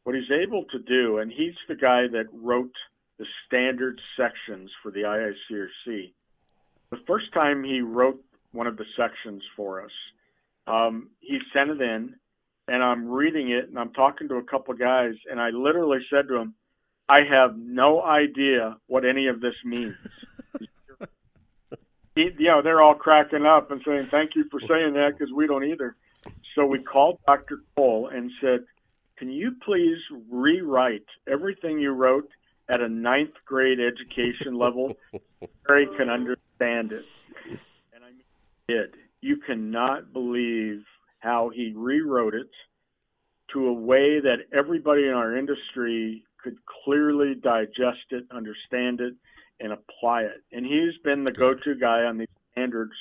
what 0.03 0.15
he's 0.15 0.31
able 0.31 0.65
to 0.71 0.79
do, 0.79 1.19
and 1.19 1.31
he's 1.31 1.55
the 1.67 1.75
guy 1.75 2.07
that 2.07 2.25
wrote 2.33 2.73
the 3.17 3.25
standard 3.47 4.01
sections 4.17 4.71
for 4.81 4.91
the 4.91 5.01
IICRC. 5.01 6.11
The 6.89 6.99
first 7.07 7.31
time 7.33 7.63
he 7.63 7.81
wrote 7.81 8.21
one 8.51 8.67
of 8.67 8.75
the 8.75 8.85
sections 8.97 9.43
for 9.55 9.83
us, 9.85 9.91
um, 10.67 11.09
he 11.19 11.39
sent 11.53 11.69
it 11.69 11.81
in 11.81 12.15
and 12.71 12.81
I'm 12.81 13.09
reading 13.09 13.51
it 13.51 13.67
and 13.67 13.77
I'm 13.77 13.91
talking 13.91 14.29
to 14.29 14.35
a 14.35 14.43
couple 14.43 14.73
guys 14.75 15.15
and 15.29 15.41
I 15.41 15.49
literally 15.49 15.99
said 16.09 16.29
to 16.29 16.35
them, 16.35 16.55
I 17.09 17.23
have 17.29 17.57
no 17.57 18.01
idea 18.01 18.77
what 18.87 19.03
any 19.03 19.27
of 19.27 19.41
this 19.41 19.55
means. 19.65 19.97
you 22.15 22.31
know, 22.39 22.61
they're 22.61 22.81
all 22.81 22.95
cracking 22.95 23.45
up 23.45 23.71
and 23.71 23.81
saying, 23.85 24.07
thank 24.09 24.35
you 24.35 24.45
for 24.49 24.61
saying 24.71 24.93
that 24.93 25.17
because 25.17 25.33
we 25.33 25.47
don't 25.47 25.65
either. 25.65 25.97
So 26.55 26.65
we 26.65 26.79
called 26.79 27.19
Dr. 27.27 27.59
Cole 27.75 28.09
and 28.13 28.31
said, 28.39 28.61
can 29.17 29.29
you 29.29 29.55
please 29.65 29.97
rewrite 30.29 31.05
everything 31.27 31.77
you 31.77 31.91
wrote 31.91 32.29
at 32.69 32.79
a 32.79 32.87
ninth 32.87 33.35
grade 33.45 33.79
education 33.81 34.57
level 34.57 34.95
he 35.67 35.85
can 35.97 36.09
understand 36.09 36.93
it? 36.93 37.03
And 37.93 38.03
I 38.03 38.11
mean, 38.11 38.23
did. 38.69 38.95
You 39.19 39.37
cannot 39.45 40.13
believe 40.13 40.83
how 41.21 41.49
he 41.49 41.73
rewrote 41.75 42.35
it 42.35 42.49
to 43.53 43.67
a 43.67 43.73
way 43.73 44.19
that 44.19 44.39
everybody 44.53 45.07
in 45.07 45.13
our 45.13 45.35
industry 45.35 46.23
could 46.43 46.57
clearly 46.83 47.35
digest 47.35 48.05
it, 48.09 48.25
understand 48.31 48.99
it, 48.99 49.13
and 49.59 49.71
apply 49.71 50.23
it. 50.23 50.43
And 50.51 50.65
he's 50.65 50.97
been 51.03 51.23
the 51.23 51.31
go 51.31 51.53
to 51.53 51.75
guy 51.75 52.03
on 52.03 52.17
these 52.17 52.27
standards 52.51 52.93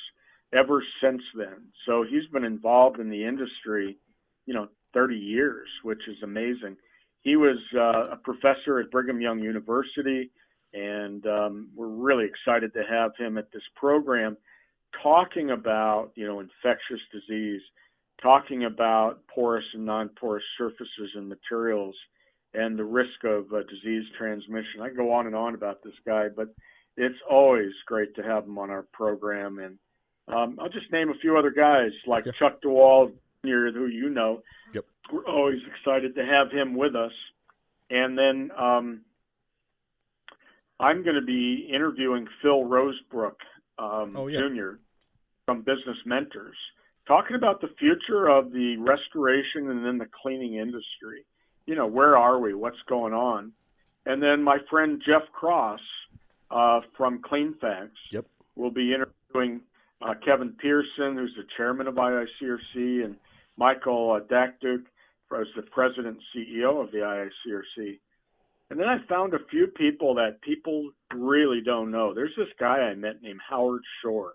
ever 0.53 0.83
since 1.01 1.21
then. 1.35 1.67
So 1.85 2.03
he's 2.03 2.27
been 2.31 2.43
involved 2.43 2.99
in 2.99 3.09
the 3.09 3.25
industry, 3.25 3.97
you 4.45 4.53
know, 4.53 4.67
30 4.93 5.15
years, 5.15 5.67
which 5.83 6.07
is 6.07 6.17
amazing. 6.23 6.77
He 7.21 7.35
was 7.35 7.57
uh, 7.75 8.11
a 8.11 8.17
professor 8.17 8.79
at 8.79 8.91
Brigham 8.91 9.21
Young 9.21 9.39
University, 9.39 10.31
and 10.73 11.25
um, 11.25 11.69
we're 11.75 11.87
really 11.87 12.25
excited 12.25 12.73
to 12.73 12.83
have 12.83 13.11
him 13.17 13.37
at 13.37 13.51
this 13.51 13.63
program 13.75 14.37
talking 15.01 15.51
about, 15.51 16.11
you 16.15 16.27
know, 16.27 16.39
infectious 16.39 16.99
disease 17.11 17.61
talking 18.21 18.65
about 18.65 19.25
porous 19.27 19.65
and 19.73 19.85
non-porous 19.85 20.43
surfaces 20.57 21.11
and 21.15 21.27
materials 21.27 21.95
and 22.53 22.77
the 22.77 22.83
risk 22.83 23.23
of 23.23 23.51
uh, 23.53 23.63
disease 23.63 24.03
transmission. 24.17 24.81
I 24.81 24.87
can 24.87 24.97
go 24.97 25.13
on 25.13 25.25
and 25.25 25.35
on 25.35 25.55
about 25.55 25.83
this 25.83 25.93
guy, 26.05 26.27
but 26.35 26.53
it's 26.97 27.17
always 27.29 27.71
great 27.85 28.15
to 28.15 28.23
have 28.23 28.45
him 28.45 28.57
on 28.57 28.69
our 28.69 28.83
program. 28.93 29.59
And 29.59 29.77
um, 30.27 30.59
I'll 30.61 30.69
just 30.69 30.91
name 30.91 31.09
a 31.09 31.15
few 31.15 31.37
other 31.37 31.51
guys 31.51 31.91
like. 32.05 32.25
Chuck 32.37 32.61
DeWall, 32.61 33.11
who 33.43 33.87
you 33.87 34.09
know. 34.09 34.43
Yep. 34.73 34.85
We're 35.11 35.25
always 35.25 35.59
excited 35.75 36.15
to 36.15 36.25
have 36.25 36.51
him 36.51 36.75
with 36.75 36.95
us. 36.95 37.13
And 37.89 38.17
then 38.17 38.51
um, 38.57 39.01
I'm 40.79 41.03
going 41.03 41.15
to 41.15 41.25
be 41.25 41.69
interviewing 41.73 42.27
Phil 42.41 42.63
Rosebrook 42.63 43.35
um, 43.79 44.13
oh, 44.15 44.27
yeah. 44.27 44.39
Jr. 44.39 44.71
from 45.45 45.61
Business 45.61 45.97
Mentors 46.05 46.57
talking 47.07 47.35
about 47.35 47.61
the 47.61 47.69
future 47.79 48.29
of 48.29 48.51
the 48.51 48.77
restoration 48.77 49.69
and 49.69 49.85
then 49.85 49.97
the 49.97 50.07
cleaning 50.21 50.55
industry. 50.55 51.25
You 51.65 51.75
know, 51.75 51.87
where 51.87 52.17
are 52.17 52.39
we? 52.39 52.53
What's 52.53 52.81
going 52.87 53.13
on? 53.13 53.53
and 54.05 54.21
then 54.21 54.43
my 54.43 54.57
friend 54.69 55.01
Jeff 55.05 55.23
Cross 55.31 55.81
uh, 56.49 56.81
from 56.97 57.21
Cleanfax 57.21 57.89
Yep. 58.11 58.25
will 58.55 58.71
be 58.71 58.93
interviewing 58.93 59.61
uh, 60.01 60.15
Kevin 60.25 60.53
Pearson, 60.53 61.15
who's 61.15 61.35
the 61.35 61.45
chairman 61.55 61.87
of 61.87 61.95
IICRC, 61.95 63.05
and 63.05 63.15
Michael 63.57 64.11
uh, 64.11 64.19
Dakduk, 64.21 64.83
who's 65.29 65.47
the 65.55 65.61
president 65.61 66.17
and 66.17 66.47
CEO 66.47 66.83
of 66.83 66.91
the 66.91 66.99
IICRC. 66.99 67.99
And 68.69 68.79
then 68.79 68.87
I 68.87 68.99
found 69.07 69.33
a 69.33 69.45
few 69.49 69.67
people 69.67 70.15
that 70.15 70.41
people 70.41 70.91
really 71.13 71.61
don't 71.61 71.91
know. 71.91 72.13
There's 72.13 72.35
this 72.37 72.47
guy 72.59 72.79
I 72.79 72.95
met 72.95 73.21
named 73.21 73.41
Howard 73.47 73.83
Shore. 74.01 74.33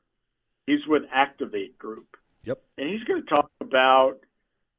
He's 0.66 0.86
with 0.86 1.02
Activate 1.10 1.78
Group. 1.78 2.16
Yep. 2.46 2.58
And 2.78 2.88
he's 2.88 3.02
going 3.04 3.22
to 3.22 3.28
talk 3.28 3.50
about, 3.60 4.14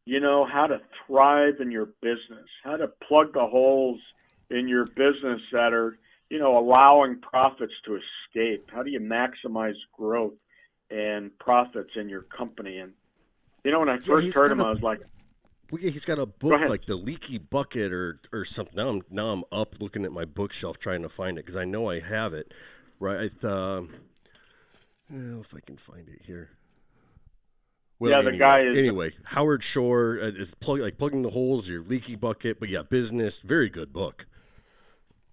you 0.06 0.20
know, 0.20 0.46
how 0.46 0.68
to 0.68 0.80
thrive 1.06 1.56
in 1.60 1.70
your 1.72 1.88
business, 2.02 2.48
how 2.64 2.78
to 2.78 2.88
plug 3.08 3.34
the 3.34 3.46
holes 3.46 4.00
in 4.50 4.68
your 4.68 4.86
business 4.86 5.42
that 5.52 5.74
are, 5.74 5.98
you 6.30 6.40
know, 6.40 6.58
allowing 6.58 7.20
profits 7.20 7.74
to 7.86 7.96
escape. 7.98 8.70
How 8.74 8.84
do 8.84 8.90
you 8.90 9.00
maximize 9.00 9.76
growth 9.94 10.34
and 10.90 11.38
profits 11.40 11.92
in 11.96 12.08
your 12.10 12.22
company? 12.24 12.78
And, 12.80 12.94
you 13.66 13.72
know, 13.72 13.80
when 13.80 13.90
I 13.90 13.98
Yeah, 13.98 14.06
first 14.08 14.34
heard 14.34 14.52
him, 14.52 14.62
a- 14.62 14.66
I 14.66 14.72
was 14.72 14.82
like, 14.82 15.00
Well, 15.72 15.82
yeah, 15.82 15.90
he's 15.90 16.06
got 16.06 16.20
a 16.20 16.26
book 16.26 16.54
ahead. 16.54 16.70
like 16.70 16.84
the 16.86 16.96
Leaky 16.96 17.38
Bucket 17.38 17.92
or 17.92 18.18
or 18.32 18.46
something. 18.46 18.76
Now 18.78 18.88
I'm 18.90 19.02
now 19.10 19.28
I'm 19.28 19.44
up 19.52 19.82
looking 19.82 20.06
at 20.06 20.14
my 20.14 20.24
bookshelf 20.24 20.80
trying 20.80 21.02
to 21.02 21.10
find 21.10 21.38
it 21.38 21.46
because 21.46 21.58
I 21.58 21.66
know 21.66 21.90
I 21.90 22.00
have 22.00 22.34
it. 22.34 22.54
Right. 23.00 23.44
Um, 23.44 23.90
well, 25.10 25.42
if 25.42 25.54
I 25.54 25.60
can 25.60 25.76
find 25.78 26.08
it 26.08 26.22
here. 26.24 26.52
Yeah, 28.00 28.22
the 28.22 28.34
guy 28.38 28.62
is- 28.62 28.78
Anyway, 28.78 29.12
Howard 29.26 29.64
Shore 29.64 30.20
uh, 30.22 30.26
is 30.28 30.54
plug, 30.56 30.80
like 30.80 30.98
plugging 30.98 31.24
the 31.24 31.30
holes. 31.32 31.68
Your 31.70 31.82
leaky 31.82 32.16
bucket, 32.16 32.60
but 32.60 32.70
yeah, 32.70 32.84
business. 32.84 33.40
Very 33.40 33.70
good 33.70 33.92
book. 33.92 34.28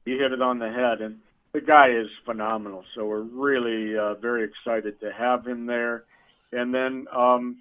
you 0.06 0.18
hit 0.18 0.32
it 0.32 0.40
on 0.42 0.58
the 0.58 0.70
head 0.70 1.00
and 1.00 1.18
the 1.52 1.60
guy 1.60 1.88
is 1.90 2.08
phenomenal 2.26 2.84
so 2.94 3.06
we're 3.06 3.22
really 3.22 3.96
uh, 3.96 4.14
very 4.14 4.44
excited 4.44 4.98
to 5.00 5.10
have 5.12 5.46
him 5.46 5.66
there 5.66 6.04
and 6.52 6.74
then 6.74 7.06
um, 7.12 7.58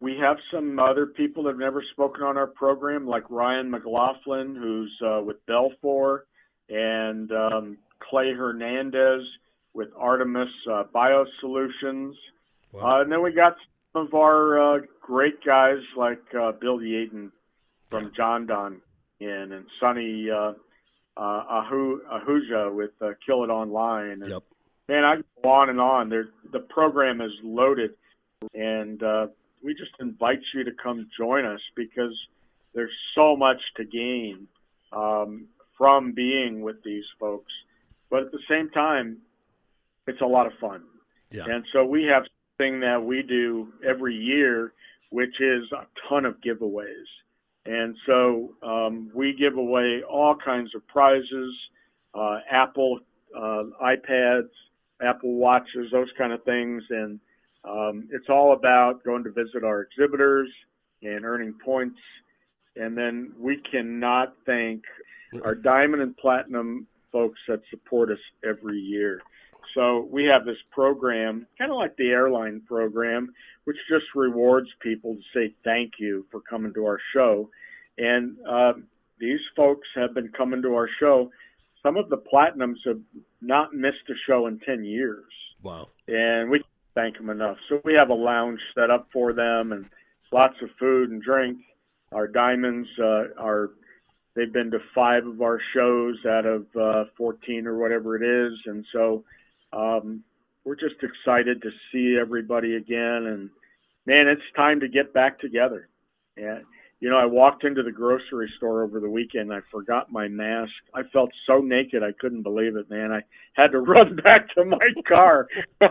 we 0.00 0.18
have 0.18 0.36
some 0.50 0.78
other 0.78 1.06
people 1.06 1.44
that 1.44 1.50
have 1.50 1.58
never 1.58 1.82
spoken 1.92 2.22
on 2.24 2.36
our 2.36 2.46
program 2.48 3.06
like 3.06 3.22
ryan 3.30 3.70
mclaughlin 3.70 4.54
who's 4.56 4.92
uh, 5.02 5.22
with 5.24 5.36
Belfor 5.46 6.22
and 6.68 7.30
um, 7.32 7.78
clay 8.00 8.32
hernandez 8.34 9.22
with 9.72 9.88
artemis 9.96 10.50
uh, 10.70 10.84
biosolutions 10.94 12.12
Wow. 12.72 12.98
uh, 12.98 13.02
and 13.02 13.12
then 13.12 13.22
we 13.22 13.30
got 13.32 13.56
of 13.94 14.14
our 14.14 14.76
uh, 14.76 14.80
great 15.00 15.44
guys 15.44 15.78
like 15.96 16.22
uh, 16.34 16.52
bill 16.52 16.78
Yeadon 16.78 17.30
from 17.90 18.12
Jon-Don 18.16 18.80
in 19.20 19.52
and 19.52 19.66
sonny 19.78 20.28
uh, 20.30 20.52
uh, 21.16 21.20
Ahu, 21.20 22.00
Ahuja 22.12 22.74
with 22.74 22.90
uh, 23.00 23.10
Kill 23.24 23.44
It 23.44 23.50
Online. 23.50 24.22
And, 24.22 24.30
Yep. 24.30 24.42
Man, 24.88 25.04
I 25.04 25.16
go 25.42 25.48
on 25.48 25.70
and 25.70 25.80
on. 25.80 26.10
There, 26.10 26.28
the 26.52 26.60
program 26.60 27.22
is 27.22 27.32
loaded, 27.42 27.92
and 28.52 29.02
uh, 29.02 29.28
we 29.62 29.74
just 29.74 29.92
invite 29.98 30.40
you 30.52 30.62
to 30.64 30.72
come 30.72 31.08
join 31.16 31.46
us 31.46 31.60
because 31.74 32.14
there's 32.74 32.92
so 33.14 33.34
much 33.34 33.62
to 33.76 33.84
gain 33.84 34.46
um, 34.92 35.46
from 35.78 36.12
being 36.12 36.60
with 36.60 36.82
these 36.84 37.04
folks. 37.18 37.52
But 38.10 38.24
at 38.24 38.32
the 38.32 38.40
same 38.46 38.68
time, 38.68 39.18
it's 40.06 40.20
a 40.20 40.26
lot 40.26 40.46
of 40.46 40.52
fun. 40.60 40.82
Yeah. 41.30 41.46
And 41.48 41.64
so 41.72 41.84
we 41.84 42.04
have 42.04 42.24
something 42.56 42.80
that 42.80 43.02
we 43.02 43.22
do 43.22 43.72
every 43.86 44.14
year, 44.14 44.72
which 45.10 45.40
is 45.40 45.70
a 45.72 45.86
ton 46.08 46.24
of 46.24 46.40
giveaways. 46.40 47.06
And 47.66 47.96
so 48.06 48.54
um, 48.62 49.10
we 49.14 49.32
give 49.32 49.56
away 49.56 50.02
all 50.02 50.36
kinds 50.36 50.74
of 50.74 50.86
prizes, 50.86 51.54
uh, 52.14 52.38
Apple 52.50 53.00
uh, 53.34 53.62
iPads, 53.82 54.50
Apple 55.02 55.34
Watches, 55.34 55.90
those 55.90 56.10
kind 56.16 56.32
of 56.32 56.44
things. 56.44 56.82
And 56.90 57.18
um, 57.64 58.08
it's 58.12 58.28
all 58.28 58.52
about 58.52 59.02
going 59.04 59.24
to 59.24 59.30
visit 59.30 59.64
our 59.64 59.82
exhibitors 59.82 60.50
and 61.02 61.24
earning 61.24 61.54
points. 61.64 61.98
And 62.76 62.96
then 62.96 63.32
we 63.38 63.56
cannot 63.56 64.34
thank 64.46 64.84
our 65.44 65.54
diamond 65.54 66.02
and 66.02 66.16
platinum 66.16 66.86
folks 67.10 67.40
that 67.48 67.62
support 67.70 68.10
us 68.10 68.18
every 68.44 68.78
year. 68.78 69.22
So 69.74 70.08
we 70.10 70.24
have 70.26 70.44
this 70.44 70.58
program, 70.70 71.46
kind 71.58 71.70
of 71.70 71.76
like 71.76 71.96
the 71.96 72.08
airline 72.10 72.62
program, 72.66 73.32
which 73.64 73.76
just 73.88 74.06
rewards 74.14 74.68
people 74.80 75.14
to 75.16 75.22
say 75.34 75.54
thank 75.64 75.94
you 75.98 76.26
for 76.30 76.40
coming 76.40 76.72
to 76.74 76.84
our 76.86 76.98
show. 77.12 77.50
And 77.98 78.36
uh, 78.48 78.74
these 79.18 79.40
folks 79.56 79.88
have 79.94 80.14
been 80.14 80.28
coming 80.28 80.62
to 80.62 80.74
our 80.74 80.88
show. 81.00 81.30
Some 81.82 81.96
of 81.96 82.08
the 82.08 82.18
platinums 82.18 82.78
have 82.86 83.00
not 83.40 83.74
missed 83.74 84.08
a 84.08 84.14
show 84.26 84.46
in 84.46 84.58
10 84.60 84.84
years, 84.84 85.24
Wow. 85.62 85.88
and 86.08 86.50
we 86.50 86.62
thank 86.94 87.16
them 87.16 87.30
enough. 87.30 87.58
So 87.68 87.80
we 87.84 87.94
have 87.94 88.10
a 88.10 88.14
lounge 88.14 88.60
set 88.74 88.90
up 88.90 89.08
for 89.12 89.32
them 89.32 89.72
and 89.72 89.86
lots 90.32 90.56
of 90.62 90.70
food 90.78 91.10
and 91.10 91.22
drink. 91.22 91.58
Our 92.12 92.26
diamonds 92.26 92.88
uh, 92.98 93.24
are 93.38 93.70
they've 94.34 94.52
been 94.52 94.70
to 94.70 94.78
five 94.94 95.26
of 95.26 95.42
our 95.42 95.60
shows 95.74 96.16
out 96.26 96.46
of 96.46 96.66
uh, 96.76 97.04
14 97.16 97.66
or 97.66 97.76
whatever 97.78 98.16
it 98.16 98.22
is, 98.22 98.58
and 98.66 98.84
so 98.92 99.24
um, 99.74 100.22
we're 100.64 100.76
just 100.76 100.96
excited 101.02 101.62
to 101.62 101.70
see 101.92 102.16
everybody 102.20 102.76
again. 102.76 103.26
And 103.26 103.50
man, 104.06 104.28
it's 104.28 104.42
time 104.56 104.80
to 104.80 104.88
get 104.88 105.12
back 105.12 105.38
together. 105.38 105.88
And 106.36 106.64
you 107.00 107.10
know, 107.10 107.18
I 107.18 107.26
walked 107.26 107.64
into 107.64 107.82
the 107.82 107.92
grocery 107.92 108.50
store 108.56 108.82
over 108.82 108.98
the 108.98 109.10
weekend. 109.10 109.52
I 109.52 109.60
forgot 109.70 110.10
my 110.10 110.28
mask. 110.28 110.72
I 110.94 111.02
felt 111.12 111.30
so 111.46 111.56
naked, 111.56 112.02
I 112.02 112.12
couldn't 112.12 112.42
believe 112.42 112.76
it, 112.76 112.88
man. 112.88 113.12
I 113.12 113.22
had 113.52 113.72
to 113.72 113.80
run 113.80 114.16
back 114.16 114.48
to 114.54 114.64
my 114.64 114.92
car. 115.06 115.48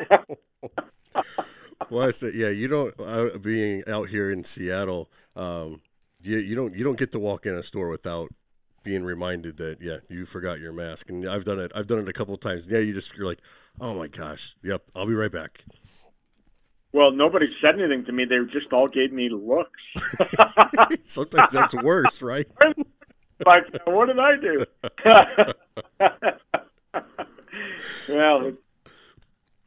Well, 1.89 2.07
I 2.07 2.11
said, 2.11 2.34
yeah, 2.34 2.49
you 2.49 2.67
don't 2.67 2.93
uh, 2.99 3.38
being 3.38 3.84
out 3.88 4.09
here 4.09 4.31
in 4.31 4.43
Seattle. 4.43 5.09
Um, 5.36 5.81
you 6.21 6.38
you 6.38 6.55
don't 6.55 6.75
you 6.75 6.84
don't 6.84 6.97
get 6.97 7.11
to 7.11 7.19
walk 7.19 7.45
in 7.45 7.53
a 7.53 7.63
store 7.63 7.89
without 7.89 8.29
being 8.84 9.03
reminded 9.03 9.57
that 9.57 9.81
yeah 9.81 9.97
you 10.09 10.25
forgot 10.25 10.59
your 10.59 10.73
mask. 10.73 11.09
And 11.09 11.27
I've 11.27 11.43
done 11.43 11.59
it. 11.59 11.71
I've 11.75 11.88
done 11.88 11.99
it 11.99 12.07
a 12.07 12.13
couple 12.13 12.34
of 12.34 12.39
times. 12.39 12.67
Yeah, 12.67 12.79
you 12.79 12.93
just 12.93 13.15
you're 13.15 13.25
like, 13.25 13.39
oh 13.79 13.93
my 13.95 14.07
gosh, 14.07 14.55
yep, 14.63 14.84
I'll 14.95 15.07
be 15.07 15.13
right 15.13 15.31
back. 15.31 15.63
well, 16.93 17.11
nobody 17.11 17.47
said 17.61 17.79
anything 17.79 18.05
to 18.05 18.11
me. 18.11 18.25
They 18.25 18.38
just 18.51 18.71
all 18.71 18.88
gave 18.88 19.11
me 19.11 19.29
looks. 19.29 19.81
Sometimes 21.03 21.51
that's 21.51 21.73
worse, 21.75 22.21
right? 22.21 22.47
like, 23.45 23.65
what 23.86 24.05
did 24.05 24.19
I 24.19 24.38
do? 24.38 24.65
well, 28.09 28.45
it's 28.45 28.57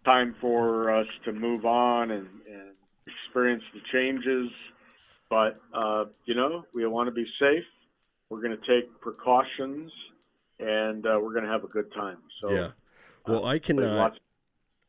time 0.05 0.35
for 0.35 0.95
us 0.95 1.09
to 1.25 1.33
move 1.33 1.67
on 1.67 2.13
and, 2.13 2.29
and 2.49 2.73
experience 3.07 3.65
the 3.75 3.81
changes. 3.93 4.51
But, 5.29 5.61
uh, 5.73 6.05
you 6.25 6.35
know, 6.35 6.65
we 6.75 6.87
want 6.87 7.09
to 7.09 7.13
be 7.13 7.27
safe. 7.41 7.65
We're 8.31 8.43
going 8.43 8.57
to 8.59 8.67
take 8.67 9.01
precautions 9.01 9.93
and 10.59 11.07
uh, 11.07 11.19
we're 11.21 11.33
going 11.33 11.45
to 11.45 11.51
have 11.51 11.65
a 11.65 11.69
good 11.69 11.93
time. 11.93 12.19
So, 12.43 12.51
Yeah. 12.51 12.69
Well, 13.27 13.45
I 13.45 13.59
can. 13.59 13.83
Uh, 13.83 14.11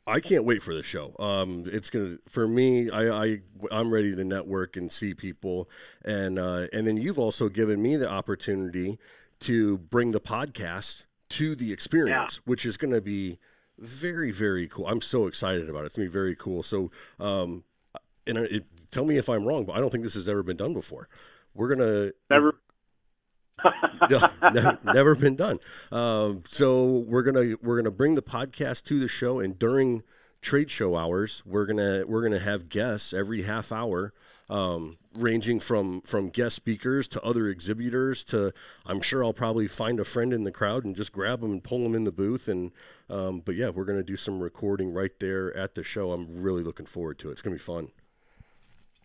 I 0.05 0.21
can't 0.21 0.45
wait 0.45 0.63
for 0.63 0.73
the 0.73 0.83
show. 0.83 1.13
Um, 1.19 1.63
it's 1.65 1.89
gonna 1.89 2.17
for 2.29 2.47
me. 2.47 2.89
I, 2.89 3.09
I 3.09 3.41
I'm 3.71 3.91
ready 3.91 4.15
to 4.15 4.23
network 4.23 4.77
and 4.77 4.89
see 4.89 5.13
people, 5.13 5.69
and 6.05 6.39
uh, 6.39 6.67
and 6.71 6.88
then 6.88 6.95
you've 6.95 7.19
also 7.19 7.49
given 7.49 7.81
me 7.81 7.97
the 7.97 8.09
opportunity 8.09 8.99
to 9.41 9.77
bring 9.77 10.11
the 10.11 10.21
podcast 10.21 11.05
to 11.29 11.55
the 11.55 11.73
experience, 11.73 12.39
which 12.45 12.65
is 12.65 12.77
going 12.77 12.93
to 12.93 13.01
be 13.01 13.38
very 13.77 14.31
very 14.31 14.67
cool. 14.69 14.88
I'm 14.88 15.01
so 15.01 15.27
excited 15.27 15.69
about 15.69 15.83
it. 15.83 15.88
It's 15.88 15.95
gonna 15.97 16.07
be 16.07 16.13
very 16.13 16.35
cool. 16.35 16.63
So, 16.63 16.89
um, 17.19 17.65
and 18.25 18.38
it, 18.38 18.65
tell 18.91 19.03
me 19.03 19.17
if 19.17 19.27
I'm 19.27 19.45
wrong, 19.45 19.65
but 19.65 19.75
I 19.75 19.79
don't 19.79 19.89
think 19.89 20.05
this 20.05 20.15
has 20.15 20.29
ever 20.29 20.41
been 20.41 20.57
done 20.57 20.73
before. 20.73 21.09
We're 21.53 21.75
gonna 21.75 22.11
never. 22.29 22.55
no, 24.10 24.30
never, 24.53 24.80
never 24.84 25.16
been 25.16 25.36
done. 25.36 25.60
Um, 25.91 26.43
so 26.47 27.05
we're 27.08 27.24
gonna 27.24 27.55
we're 27.62 27.78
gonna 27.78 27.91
bring 27.91 28.16
the 28.16 28.22
podcast 28.22 28.84
to 28.86 28.99
the 28.99 29.08
show, 29.08 29.39
and 29.39 29.58
during 29.58 30.03
trade 30.41 30.70
show 30.70 30.95
hours, 30.95 31.43
we're 31.45 31.66
gonna 31.66 32.03
we're 32.08 32.22
gonna 32.22 32.39
have 32.39 32.70
guests 32.70 33.14
every 33.14 33.43
half 33.43 33.72
hour, 33.72 34.14
um, 34.49 34.97
ranging 35.14 35.60
from 35.60 36.01
from 36.01 36.30
guest 36.30 36.55
speakers 36.55 37.08
to 37.10 37.22
other 37.24 37.47
exhibitors 37.47 38.24
to 38.26 38.53
I'm 38.86 39.01
sure 39.01 39.24
I'll 39.24 39.34
probably 39.34 39.68
find 39.68 39.99
a 39.99 40.05
friend 40.05 40.34
in 40.34 40.43
the 40.43 40.51
crowd 40.51 40.86
and 40.86 40.95
just 40.95 41.12
grab 41.12 41.41
them 41.41 41.51
and 41.51 41.64
pull 41.64 41.84
them 41.84 41.95
in 41.95 42.03
the 42.03 42.12
booth. 42.12 42.47
And 42.47 42.72
um, 43.10 43.39
but 43.39 43.55
yeah, 43.55 43.70
we're 43.70 43.86
gonna 43.86 44.03
do 44.03 44.18
some 44.18 44.39
recording 44.39 44.93
right 44.93 45.18
there 45.20 45.55
at 45.58 45.76
the 45.76 45.84
show. 45.84 46.12
I'm 46.12 46.41
really 46.41 46.64
looking 46.64 46.86
forward 46.86 47.18
to 47.20 47.30
it. 47.30 47.34
It's 47.34 47.41
gonna 47.41 47.55
be 47.55 47.60
fun. 47.60 47.89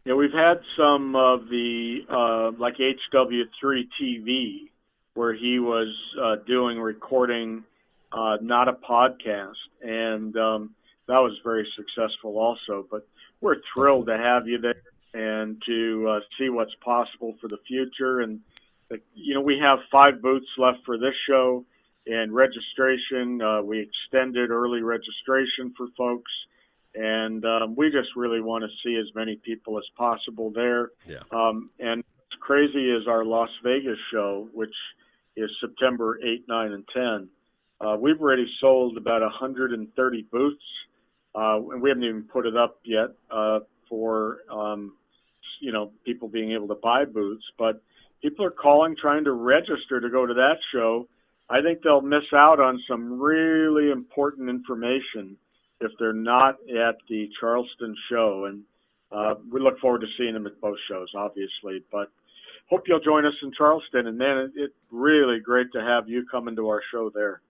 Yeah, 0.05 0.15
we've 0.15 0.33
had 0.33 0.61
some 0.77 1.15
of 1.15 1.49
the 1.49 2.01
uh, 2.11 2.51
like 2.59 2.77
HW3 2.79 3.89
TV 4.01 4.69
where 5.15 5.33
he 5.33 5.61
was 5.61 5.95
uh, 6.21 6.37
doing 6.45 6.81
recording, 6.81 7.63
uh, 8.11 8.39
not 8.41 8.67
a 8.67 8.73
podcast, 8.73 9.55
and 9.81 10.37
um, 10.37 10.75
that 11.07 11.19
was 11.19 11.39
very 11.45 11.69
successful 11.77 12.37
also. 12.39 12.85
But 12.91 13.07
we're 13.41 13.59
thrilled 13.73 14.07
to 14.07 14.19
have 14.19 14.49
you 14.49 14.59
there 14.59 14.83
and 15.15 15.63
to 15.67 16.09
uh, 16.09 16.21
see 16.37 16.49
what's 16.49 16.75
possible 16.85 17.37
for 17.41 17.47
the 17.47 17.59
future. 17.69 18.23
And 18.23 18.41
you 19.15 19.35
know, 19.35 19.41
we 19.43 19.61
have 19.61 19.79
five 19.93 20.21
booths 20.21 20.49
left 20.59 20.79
for 20.85 20.99
this 20.99 21.15
show, 21.29 21.65
and 22.09 22.35
registration. 22.35 23.41
Uh, 23.41 23.63
we 23.63 23.79
extended 23.79 24.51
early 24.51 24.83
registration 24.83 25.73
for 25.77 25.87
folks, 25.97 26.33
and 26.95 27.45
um, 27.45 27.75
we 27.77 27.91
just 27.91 28.11
really 28.17 28.41
want 28.41 28.65
to 28.65 28.71
see 28.85 28.97
as 28.97 29.15
many 29.15 29.37
people 29.37 29.79
as 29.79 29.85
possible 29.97 30.51
there. 30.51 30.91
Yeah. 31.09 31.23
Um, 31.31 31.71
and 31.79 32.05
crazy 32.41 32.91
is 32.91 33.07
our 33.07 33.25
Las 33.25 33.51
Vegas 33.63 33.99
show, 34.13 34.49
which 34.53 34.75
is 35.37 35.51
September 35.61 36.19
8, 36.23 36.45
9, 36.49 36.73
and 36.73 36.89
10. 36.93 37.29
Uh, 37.81 37.97
we've 37.97 38.21
already 38.21 38.47
sold 38.61 38.97
about 38.97 39.23
130 39.23 40.23
booths, 40.31 40.63
uh, 41.35 41.57
and 41.71 41.83
we 41.83 41.89
haven't 41.89 42.05
even 42.05 42.23
put 42.25 42.47
it 42.47 42.57
up 42.57 42.79
yet 42.85 43.09
uh, 43.31 43.61
for 43.89 44.39
um, 44.51 44.95
you 45.61 45.73
know 45.73 45.91
people 46.05 46.29
being 46.29 46.53
able 46.53 46.69
to 46.69 46.77
buy 46.77 47.05
booths. 47.05 47.45
But 47.59 47.83
people 48.23 48.45
are 48.45 48.51
calling 48.51 48.95
trying 48.95 49.25
to 49.25 49.33
register 49.33 50.01
to 50.01 50.11
go 50.11 50.27
to 50.27 50.35
that 50.35 50.59
show. 50.73 51.09
I 51.51 51.61
think 51.61 51.83
they'll 51.83 52.03
miss 52.03 52.33
out 52.33 52.61
on 52.61 52.81
some 52.89 53.21
really 53.21 53.91
important 53.91 54.49
information 54.49 55.37
if 55.83 55.93
they're 55.99 56.13
not 56.13 56.57
at 56.69 56.97
the 57.09 57.29
Charleston 57.39 57.95
show. 58.09 58.47
And 58.47 58.63
uh, 59.11 59.35
we 59.51 59.61
look 59.61 59.79
forward 59.81 60.01
to 60.01 60.07
seeing 60.17 60.35
them 60.35 60.47
at 60.47 60.61
both 60.61 60.79
shows, 60.89 61.09
obviously. 61.15 61.85
But 61.91 62.11
hope 62.71 62.85
you'll 62.87 63.01
join 63.01 63.27
us 63.27 63.35
in 63.43 63.53
Charleston. 63.53 64.07
And 64.07 64.19
man, 64.19 64.39
it's 64.39 64.57
it 64.57 64.75
really 64.91 65.41
great 65.41 65.73
to 65.73 65.81
have 65.81 66.09
you 66.09 66.25
come 66.31 66.49
into 66.49 66.69
our 66.69 66.83
show 66.91 67.11
there. 67.11 67.41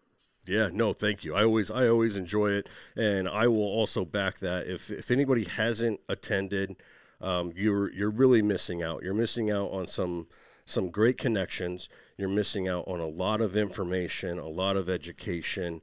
Yeah, 0.44 0.70
no, 0.72 0.92
thank 0.92 1.24
you. 1.24 1.34
I 1.34 1.44
always 1.44 1.70
I 1.70 1.86
always 1.86 2.16
enjoy 2.16 2.50
it, 2.50 2.68
and 2.96 3.28
I 3.28 3.46
will 3.46 3.62
also 3.62 4.04
back 4.04 4.40
that. 4.40 4.66
If 4.66 4.90
if 4.90 5.12
anybody 5.12 5.44
hasn't 5.44 6.00
attended, 6.08 6.76
um, 7.20 7.52
you're 7.54 7.92
you're 7.92 8.10
really 8.10 8.42
missing 8.42 8.82
out. 8.82 9.04
You're 9.04 9.14
missing 9.14 9.52
out 9.52 9.68
on 9.68 9.86
some 9.86 10.26
some 10.66 10.90
great 10.90 11.16
connections. 11.16 11.88
You're 12.16 12.28
missing 12.28 12.66
out 12.66 12.84
on 12.88 12.98
a 12.98 13.06
lot 13.06 13.40
of 13.40 13.56
information, 13.56 14.38
a 14.38 14.48
lot 14.48 14.76
of 14.76 14.88
education. 14.88 15.80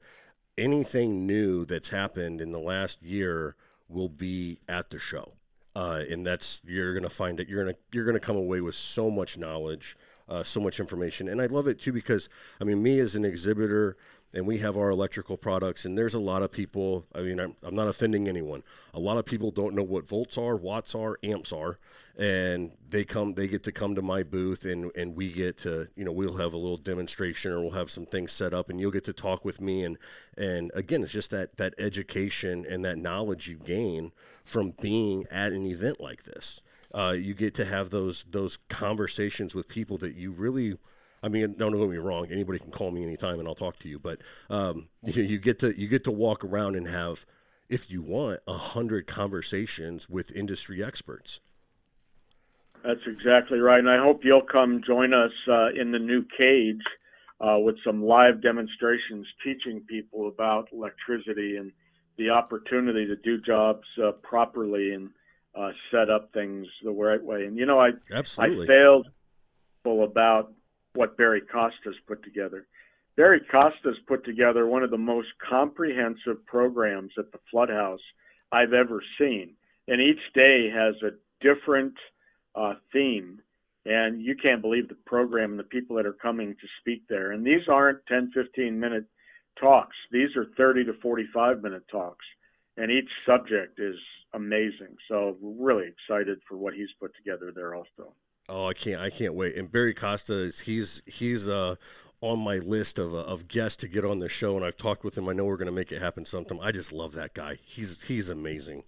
Anything 0.60 1.26
new 1.26 1.66
that's 1.66 1.90
happened 1.90 2.42
in 2.42 2.52
the 2.52 2.60
last 2.60 3.02
year 3.02 3.56
will 3.88 4.10
be 4.10 4.60
at 4.68 4.90
the 4.90 5.00
show, 5.00 5.34
uh, 5.76 6.04
and 6.10 6.26
that's 6.26 6.64
you're 6.68 6.94
gonna 6.94 7.10
find 7.10 7.40
it. 7.40 7.48
You're 7.48 7.64
gonna 7.64 7.78
you're 7.94 8.06
gonna 8.06 8.20
come 8.20 8.36
away 8.36 8.60
with 8.62 8.76
so 8.76 9.10
much 9.10 9.38
knowledge, 9.38 9.96
uh, 10.28 10.44
so 10.44 10.60
much 10.60 10.80
information, 10.80 11.30
and 11.30 11.42
I 11.42 11.46
love 11.46 11.68
it 11.68 11.80
too 11.80 11.94
because 11.94 12.28
I 12.60 12.66
mean, 12.66 12.84
me 12.84 13.00
as 13.00 13.16
an 13.16 13.24
exhibitor 13.24 13.96
and 14.34 14.46
we 14.46 14.60
have 14.60 14.78
our 14.78 14.90
electrical 14.90 15.38
products 15.38 15.86
and 15.86 15.98
there's 15.98 16.14
a 16.14 16.20
lot 16.20 16.44
of 16.44 16.52
people 16.52 17.06
i 17.16 17.22
mean 17.22 17.40
I'm, 17.40 17.56
I'm, 17.64 17.76
not 17.76 17.88
offending 17.88 18.28
anyone. 18.28 18.64
A 18.94 19.00
lot 19.00 19.18
of 19.18 19.26
people 19.26 19.52
don't 19.52 19.74
know 19.74 19.84
what 19.84 20.08
volts 20.08 20.38
are 20.38 20.56
watts 20.56 20.94
are 20.96 21.18
amps 21.24 21.54
are 21.54 21.80
and 22.18 22.72
they 22.90 23.06
come 23.06 23.34
they 23.34 23.48
get 23.48 23.64
to 23.64 23.72
come 23.72 23.96
to 23.96 24.02
my 24.02 24.24
booth 24.24 24.66
and 24.66 24.92
and 24.96 25.16
we 25.16 25.32
get 25.32 25.58
to 25.60 25.88
you 25.96 26.04
know 26.04 26.12
we'll 26.12 26.38
have 26.38 26.54
a 26.54 26.58
little 26.58 26.78
demonstration 26.78 27.52
or 27.52 27.62
we'll 27.62 27.72
have 27.72 27.90
some 27.90 28.06
things 28.06 28.32
set 28.32 28.54
up 28.54 28.70
and 28.70 28.80
you'll 28.80 28.92
get 28.92 29.06
to 29.06 29.14
talk 29.14 29.46
with 29.46 29.62
me 29.62 29.84
and 29.84 29.98
and 30.38 30.72
again 30.76 31.04
it's 31.04 31.14
just 31.14 31.32
that 31.32 31.58
that 31.58 31.74
education 31.78 32.66
and 32.70 32.84
that 32.84 32.98
knowledge 32.98 33.48
you 33.48 33.56
gain 33.56 34.12
from 34.50 34.74
being 34.82 35.26
at 35.30 35.54
an 35.54 35.66
event 35.68 36.02
like 36.02 36.24
this. 36.24 36.64
Uh, 36.92 37.14
you 37.16 37.36
get 37.36 37.54
to 37.54 37.66
have 37.66 37.92
those 37.92 38.26
those 38.32 38.58
conversations 38.68 39.54
with 39.54 39.68
people 39.68 39.98
that 39.98 40.16
you 40.16 40.32
really 40.32 40.74
I 41.22 41.30
mean, 41.30 41.56
don't 41.58 41.72
get 41.72 41.90
me 41.90 41.98
wrong. 41.98 42.28
Anybody 42.32 42.60
can 42.60 42.72
call 42.72 42.92
me 42.92 43.04
anytime, 43.04 43.40
and 43.40 43.48
I'll 43.48 43.56
talk 43.56 43.78
to 43.80 43.90
you. 43.90 44.00
But 44.00 44.20
um, 44.50 44.90
you, 45.04 45.24
you 45.24 45.38
get 45.40 45.60
to 45.60 45.78
you 45.78 45.88
get 45.88 46.04
to 46.06 46.12
walk 46.12 46.44
around 46.44 46.76
and 46.76 46.88
have, 46.88 47.26
if 47.68 47.92
you 47.92 48.02
want, 48.02 48.40
a 48.48 48.54
hundred 48.54 49.08
conversations 49.08 50.10
with 50.10 50.36
industry 50.36 50.84
experts. 50.84 51.42
That's 52.84 53.02
exactly 53.06 53.60
right, 53.60 53.80
and 53.80 53.90
I 53.90 53.98
hope 53.98 54.24
you'll 54.24 54.42
come 54.42 54.82
join 54.86 55.14
us 55.14 55.34
uh, 55.50 55.68
in 55.70 55.92
the 55.92 56.00
new 56.00 56.26
cage 56.40 56.82
uh, 57.42 57.60
with 57.60 57.76
some 57.84 58.04
live 58.04 58.42
demonstrations, 58.42 59.28
teaching 59.44 59.82
people 59.82 60.30
about 60.30 60.70
electricity 60.72 61.58
and 61.58 61.74
the 62.18 62.30
opportunity 62.30 63.06
to 63.06 63.18
do 63.18 63.40
jobs 63.40 63.86
uh, 64.02 64.12
properly 64.24 64.94
and 64.94 65.10
uh, 65.56 65.72
set 65.94 66.10
up 66.10 66.32
things 66.34 66.68
the 66.84 66.92
right 66.92 67.22
way. 67.22 67.46
And 67.46 67.58
you 67.58 67.66
know, 67.66 67.80
I 67.80 67.92
Absolutely. 68.12 68.66
I 68.66 68.68
failed 68.68 69.08
about 69.86 70.54
what 70.94 71.18
Barry 71.18 71.42
Costa's 71.42 71.96
put 72.08 72.24
together. 72.24 72.68
Barry 73.16 73.42
Costa's 73.52 73.98
put 74.08 74.24
together 74.24 74.66
one 74.66 74.84
of 74.84 74.92
the 74.92 74.98
most 74.98 75.28
comprehensive 75.48 76.46
programs 76.46 77.12
at 77.18 77.32
the 77.32 77.40
Flood 77.52 77.70
House 77.70 78.02
I've 78.52 78.74
ever 78.74 79.04
seen. 79.18 79.56
And 79.88 80.00
each 80.00 80.22
day 80.34 80.70
has 80.70 80.96
a 81.04 81.12
different 81.42 81.96
uh, 82.56 82.76
theme. 82.94 83.42
And 83.86 84.22
you 84.22 84.36
can't 84.36 84.62
believe 84.62 84.88
the 84.88 84.96
program 85.06 85.52
and 85.52 85.60
the 85.60 85.64
people 85.64 85.96
that 85.96 86.06
are 86.06 86.14
coming 86.14 86.54
to 86.54 86.68
speak 86.80 87.04
there. 87.10 87.32
And 87.32 87.46
these 87.46 87.68
aren't 87.68 88.06
10, 88.08 88.32
15 88.34 88.80
minute 88.80 89.06
talks, 89.60 89.96
these 90.12 90.36
are 90.36 90.46
30 90.58 90.86
to 90.86 90.94
45 91.02 91.62
minute 91.62 91.84
talks. 91.92 92.26
And 92.78 92.92
each 92.92 93.10
subject 93.26 93.80
is 93.80 93.98
amazing. 94.34 94.96
So, 95.10 95.38
really 95.42 95.88
excited 95.88 96.40
for 96.48 96.56
what 96.56 96.74
he's 96.74 96.90
put 97.00 97.14
together 97.16 97.52
there 97.54 97.76
also. 97.76 98.14
Oh, 98.50 98.66
I 98.66 98.74
can't! 98.74 99.00
I 99.00 99.12
can't 99.12 99.36
wait. 99.36 99.56
And 99.56 99.72
Barry 99.72 99.94
Costa 99.94 100.34
is 100.34 100.62
he's 100.62 101.04
he's 101.06 101.48
uh, 101.48 101.76
on 102.20 102.40
my 102.40 102.56
list 102.56 102.98
of 102.98 103.14
uh, 103.14 103.20
of 103.20 103.48
guests 103.48 103.78
to 103.78 103.88
get 103.88 104.04
on 104.04 104.18
the 104.18 104.28
show, 104.28 104.56
and 104.56 104.66
I've 104.66 104.76
talked 104.76 105.04
with 105.04 105.16
him. 105.16 105.30
I 105.30 105.34
know 105.34 105.46
we're 105.46 105.58
going 105.58 105.68
to 105.68 105.72
make 105.72 105.92
it 105.92 106.02
happen 106.02 106.26
sometime. 106.26 106.60
I 106.60 106.72
just 106.72 106.92
love 106.92 107.14
that 107.14 107.36
guy. 107.36 107.58
He's 107.62 108.02
he's 108.04 108.30
amazing. 108.32 108.84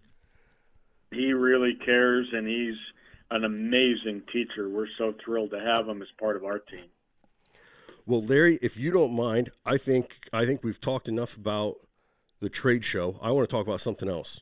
He 1.11 1.31
really 1.33 1.75
cares, 1.75 2.27
and 2.33 2.47
he's 2.47 2.75
an 3.29 3.43
amazing 3.43 4.23
teacher. 4.33 4.67
We're 4.67 4.87
so 4.97 5.13
thrilled 5.23 5.51
to 5.51 5.59
have 5.59 5.87
him 5.87 6.01
as 6.01 6.07
part 6.19 6.35
of 6.35 6.43
our 6.43 6.57
team. 6.57 6.85
Well, 8.07 8.23
Larry, 8.23 8.57
if 8.63 8.77
you 8.77 8.91
don't 8.91 9.15
mind, 9.15 9.51
I 9.63 9.77
think 9.77 10.17
I 10.33 10.45
think 10.45 10.63
we've 10.63 10.81
talked 10.81 11.07
enough 11.07 11.37
about 11.37 11.75
the 12.39 12.49
trade 12.49 12.83
show. 12.83 13.19
I 13.21 13.31
want 13.31 13.47
to 13.47 13.55
talk 13.55 13.67
about 13.67 13.81
something 13.81 14.09
else. 14.09 14.41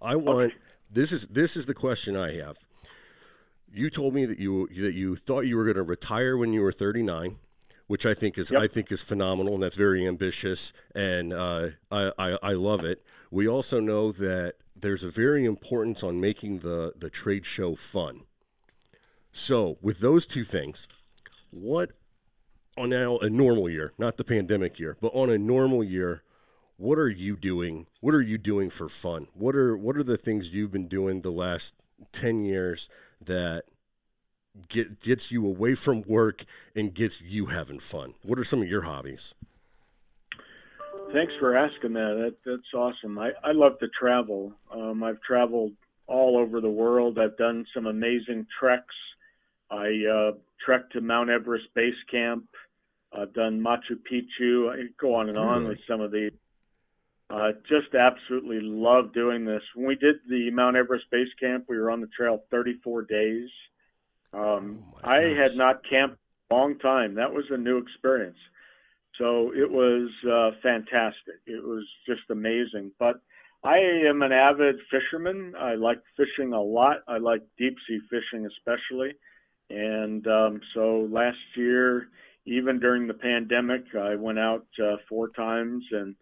I 0.00 0.16
want 0.16 0.52
okay. 0.52 0.54
this 0.90 1.12
is 1.12 1.26
this 1.26 1.54
is 1.54 1.66
the 1.66 1.74
question 1.74 2.16
I 2.16 2.32
have 2.36 2.64
you 3.72 3.90
told 3.90 4.14
me 4.14 4.24
that 4.24 4.38
you 4.38 4.66
that 4.68 4.94
you 4.94 5.16
thought 5.16 5.40
you 5.40 5.56
were 5.56 5.64
going 5.64 5.76
to 5.76 5.82
retire 5.82 6.36
when 6.36 6.52
you 6.52 6.62
were 6.62 6.72
39 6.72 7.36
which 7.88 8.04
I 8.06 8.14
think 8.14 8.38
is 8.38 8.52
yep. 8.52 8.62
I 8.62 8.66
think 8.68 8.92
is 8.92 9.02
phenomenal 9.02 9.54
and 9.54 9.62
that's 9.62 9.76
very 9.76 10.06
ambitious 10.06 10.72
and 10.94 11.32
uh, 11.32 11.68
I, 11.90 12.12
I, 12.18 12.38
I 12.42 12.52
love 12.52 12.84
it. 12.84 13.02
We 13.30 13.48
also 13.48 13.80
know 13.80 14.12
that 14.12 14.54
there's 14.76 15.02
a 15.02 15.10
very 15.10 15.44
importance 15.44 16.04
on 16.04 16.20
making 16.20 16.60
the 16.60 16.92
the 16.96 17.10
trade 17.10 17.44
show 17.44 17.74
fun. 17.74 18.22
So 19.32 19.76
with 19.82 19.98
those 19.98 20.26
two 20.26 20.44
things, 20.44 20.86
what 21.50 21.90
on 22.76 22.90
now 22.90 23.18
a 23.18 23.28
normal 23.28 23.68
year, 23.68 23.92
not 23.98 24.18
the 24.18 24.24
pandemic 24.24 24.78
year, 24.78 24.96
but 25.00 25.12
on 25.14 25.30
a 25.30 25.38
normal 25.38 25.82
year, 25.82 26.22
what 26.76 26.98
are 26.98 27.08
you 27.08 27.36
doing? 27.36 27.86
What 28.00 28.14
are 28.14 28.22
you 28.22 28.38
doing 28.38 28.70
for 28.70 28.88
fun? 28.88 29.28
What 29.32 29.56
are 29.56 29.76
what 29.76 29.96
are 29.96 30.04
the 30.04 30.18
things 30.18 30.54
you've 30.54 30.72
been 30.72 30.88
doing 30.88 31.22
the 31.22 31.32
last 31.32 31.84
ten 32.12 32.44
years 32.44 32.90
that 33.24 33.64
get 34.68 35.00
gets 35.00 35.30
you 35.30 35.46
away 35.46 35.74
from 35.74 36.02
work 36.02 36.44
and 36.74 36.94
gets 36.94 37.20
you 37.20 37.46
having 37.46 37.78
fun? 37.78 38.14
What 38.22 38.38
are 38.38 38.44
some 38.44 38.62
of 38.62 38.68
your 38.68 38.82
hobbies? 38.82 39.34
Thanks 41.12 41.32
for 41.40 41.56
asking 41.56 41.94
that. 41.94 42.34
that 42.44 42.50
that's 42.50 42.74
awesome. 42.74 43.18
I, 43.18 43.30
I 43.42 43.52
love 43.52 43.78
to 43.78 43.88
travel. 43.88 44.52
Um, 44.70 45.02
I've 45.02 45.20
traveled 45.22 45.72
all 46.06 46.36
over 46.36 46.60
the 46.60 46.70
world. 46.70 47.18
I've 47.18 47.36
done 47.36 47.66
some 47.74 47.86
amazing 47.86 48.46
treks. 48.58 48.94
I 49.70 50.02
uh, 50.10 50.32
trekked 50.64 50.92
to 50.94 51.00
Mount 51.00 51.30
Everest 51.30 51.66
Base 51.74 51.94
Camp. 52.10 52.44
I've 53.12 53.32
done 53.32 53.60
Machu 53.60 53.96
Picchu. 54.10 54.70
I 54.70 54.88
go 55.00 55.14
on 55.14 55.28
and 55.28 55.38
on 55.38 55.66
with 55.66 55.82
some 55.84 56.00
of 56.00 56.12
these. 56.12 56.32
Uh, 57.30 57.52
just 57.68 57.94
absolutely 57.94 58.60
love 58.60 59.12
doing 59.12 59.44
this. 59.44 59.62
When 59.74 59.86
we 59.86 59.96
did 59.96 60.16
the 60.28 60.50
Mount 60.50 60.76
Everest 60.76 61.10
Base 61.10 61.28
Camp, 61.38 61.66
we 61.68 61.78
were 61.78 61.90
on 61.90 62.00
the 62.00 62.06
trail 62.06 62.42
34 62.50 63.02
days. 63.02 63.50
Um, 64.32 64.82
oh 64.82 65.00
I 65.04 65.20
had 65.20 65.54
not 65.54 65.82
camped 65.88 66.16
a 66.50 66.54
long 66.54 66.78
time. 66.78 67.14
That 67.14 67.34
was 67.34 67.44
a 67.50 67.58
new 67.58 67.78
experience. 67.78 68.38
So 69.18 69.52
it 69.54 69.70
was 69.70 70.10
uh, 70.24 70.52
fantastic. 70.62 71.40
It 71.46 71.62
was 71.62 71.84
just 72.06 72.22
amazing. 72.30 72.92
But 72.98 73.20
I 73.62 73.78
am 74.08 74.22
an 74.22 74.32
avid 74.32 74.76
fisherman. 74.90 75.54
I 75.58 75.74
like 75.74 76.00
fishing 76.16 76.52
a 76.52 76.60
lot. 76.60 76.98
I 77.08 77.18
like 77.18 77.42
deep 77.58 77.76
sea 77.86 78.00
fishing 78.08 78.46
especially. 78.46 79.14
And 79.70 80.26
um, 80.26 80.60
so 80.72 81.08
last 81.10 81.38
year, 81.56 82.08
even 82.46 82.80
during 82.80 83.06
the 83.06 83.14
pandemic, 83.14 83.82
I 83.94 84.14
went 84.14 84.38
out 84.38 84.66
uh, 84.82 84.96
four 85.08 85.28
times 85.30 85.84
and 85.90 86.14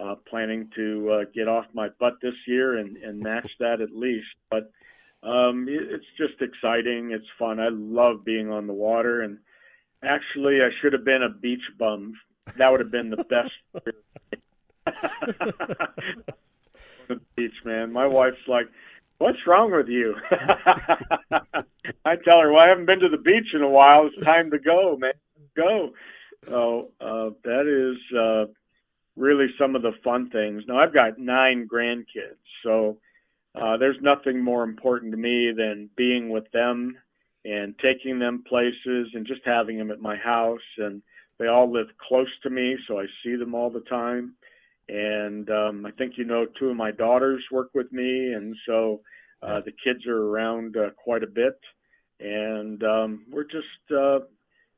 uh, 0.00 0.14
planning 0.28 0.70
to 0.74 1.10
uh, 1.10 1.24
get 1.34 1.48
off 1.48 1.66
my 1.72 1.88
butt 1.98 2.14
this 2.22 2.34
year 2.46 2.78
and, 2.78 2.96
and 2.98 3.20
match 3.20 3.50
that 3.58 3.80
at 3.80 3.94
least. 3.94 4.28
But 4.50 4.70
um, 5.22 5.68
it, 5.68 5.82
it's 5.90 6.06
just 6.16 6.40
exciting. 6.40 7.10
It's 7.10 7.26
fun. 7.38 7.60
I 7.60 7.68
love 7.70 8.24
being 8.24 8.50
on 8.50 8.66
the 8.66 8.72
water. 8.72 9.22
And 9.22 9.38
actually, 10.02 10.62
I 10.62 10.70
should 10.80 10.92
have 10.92 11.04
been 11.04 11.22
a 11.22 11.28
beach 11.28 11.62
bum. 11.78 12.14
That 12.56 12.70
would 12.70 12.80
have 12.80 12.90
been 12.90 13.10
the 13.10 13.24
best. 13.24 13.52
beach, 17.36 17.54
man. 17.64 17.92
My 17.92 18.06
wife's 18.06 18.46
like, 18.48 18.68
What's 19.18 19.46
wrong 19.46 19.70
with 19.70 19.88
you? 19.88 20.16
I 22.06 22.16
tell 22.24 22.40
her, 22.40 22.50
Well, 22.50 22.60
I 22.60 22.68
haven't 22.68 22.86
been 22.86 23.00
to 23.00 23.08
the 23.10 23.18
beach 23.18 23.52
in 23.52 23.60
a 23.60 23.68
while. 23.68 24.06
It's 24.06 24.24
time 24.24 24.50
to 24.50 24.58
go, 24.58 24.96
man. 24.96 25.12
Go. 25.54 25.92
So 26.48 26.90
uh, 27.02 27.30
that 27.44 27.66
is 27.66 28.16
uh, 28.16 28.46
really 29.16 29.48
some 29.58 29.76
of 29.76 29.82
the 29.82 29.92
fun 30.04 30.30
things. 30.30 30.64
Now, 30.66 30.78
I've 30.78 30.94
got 30.94 31.18
nine 31.18 31.68
grandkids. 31.70 32.38
So 32.62 32.98
uh, 33.54 33.76
there's 33.76 34.00
nothing 34.00 34.42
more 34.42 34.62
important 34.62 35.12
to 35.12 35.18
me 35.18 35.52
than 35.56 35.90
being 35.96 36.28
with 36.30 36.50
them 36.52 36.96
and 37.44 37.78
taking 37.78 38.18
them 38.18 38.44
places 38.46 39.08
and 39.14 39.26
just 39.26 39.40
having 39.44 39.78
them 39.78 39.90
at 39.90 40.00
my 40.00 40.16
house. 40.16 40.60
And 40.78 41.02
they 41.38 41.46
all 41.46 41.72
live 41.72 41.88
close 42.06 42.28
to 42.42 42.50
me, 42.50 42.76
so 42.86 43.00
I 43.00 43.06
see 43.24 43.36
them 43.36 43.54
all 43.54 43.70
the 43.70 43.80
time. 43.80 44.34
And 44.88 45.48
um, 45.50 45.86
I 45.86 45.90
think 45.92 46.18
you 46.18 46.24
know 46.24 46.46
two 46.46 46.70
of 46.70 46.76
my 46.76 46.90
daughters 46.90 47.42
work 47.50 47.70
with 47.74 47.92
me, 47.92 48.32
and 48.32 48.56
so 48.66 49.00
uh, 49.42 49.60
the 49.60 49.72
kids 49.72 50.06
are 50.06 50.18
around 50.18 50.76
uh, 50.76 50.90
quite 50.90 51.22
a 51.22 51.28
bit. 51.28 51.58
And 52.18 52.82
um, 52.84 53.24
we're 53.30 53.44
just, 53.44 53.92
uh, 53.96 54.20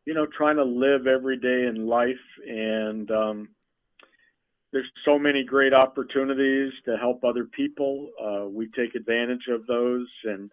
you 0.05 0.15
know, 0.15 0.27
trying 0.27 0.57
to 0.57 0.65
live 0.65 1.07
every 1.07 1.39
day 1.39 1.67
in 1.67 1.87
life. 1.87 2.15
And 2.47 3.11
um, 3.11 3.49
there's 4.73 4.91
so 5.05 5.19
many 5.19 5.45
great 5.45 5.75
opportunities 5.75 6.73
to 6.87 6.97
help 6.97 7.25
other 7.25 7.45
people. 7.45 8.09
Uh, 8.23 8.49
we 8.49 8.69
take 8.69 8.95
advantage 8.95 9.47
of 9.51 9.67
those, 9.67 10.09
and 10.25 10.51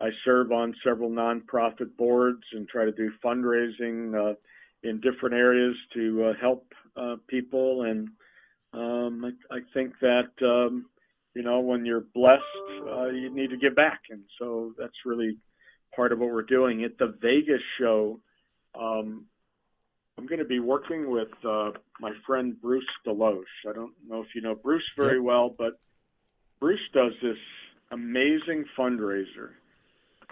I 0.00 0.10
serve 0.24 0.52
on 0.52 0.74
several 0.84 1.10
nonprofit 1.10 1.96
boards 1.96 2.42
and 2.52 2.68
try 2.68 2.84
to 2.84 2.92
do 2.92 3.10
fundraising 3.24 4.14
uh, 4.14 4.34
in 4.82 5.00
different 5.00 5.34
areas 5.34 5.74
to 5.94 6.24
uh, 6.24 6.32
help 6.40 6.66
uh, 6.96 7.16
people. 7.28 7.82
And 7.84 8.08
um, 8.74 9.24
I, 9.24 9.56
I, 9.56 9.60
think 9.72 9.94
that 10.00 10.30
um, 10.42 10.86
you 11.34 11.42
know 11.42 11.60
when 11.60 11.86
you're 11.86 12.04
blessed, 12.14 12.42
uh, 12.90 13.06
you 13.06 13.34
need 13.34 13.50
to 13.50 13.56
give 13.56 13.74
back, 13.74 14.02
and 14.10 14.22
so 14.38 14.74
that's 14.78 15.06
really 15.06 15.38
part 15.96 16.12
of 16.12 16.18
what 16.18 16.30
we're 16.30 16.42
doing 16.42 16.84
at 16.84 16.98
the 16.98 17.14
Vegas 17.22 17.62
show. 17.78 18.20
Um, 18.78 19.26
I'm 20.18 20.26
going 20.26 20.38
to 20.38 20.44
be 20.44 20.60
working 20.60 21.10
with 21.10 21.32
uh, 21.44 21.72
my 22.00 22.12
friend 22.26 22.60
Bruce 22.60 22.84
Deloche. 23.06 23.44
I 23.68 23.72
don't 23.72 23.92
know 24.08 24.20
if 24.20 24.34
you 24.34 24.40
know 24.40 24.54
Bruce 24.54 24.88
very 24.96 25.20
well, 25.20 25.48
but 25.56 25.74
Bruce 26.60 26.80
does 26.92 27.12
this 27.22 27.38
amazing 27.90 28.66
fundraiser 28.78 29.50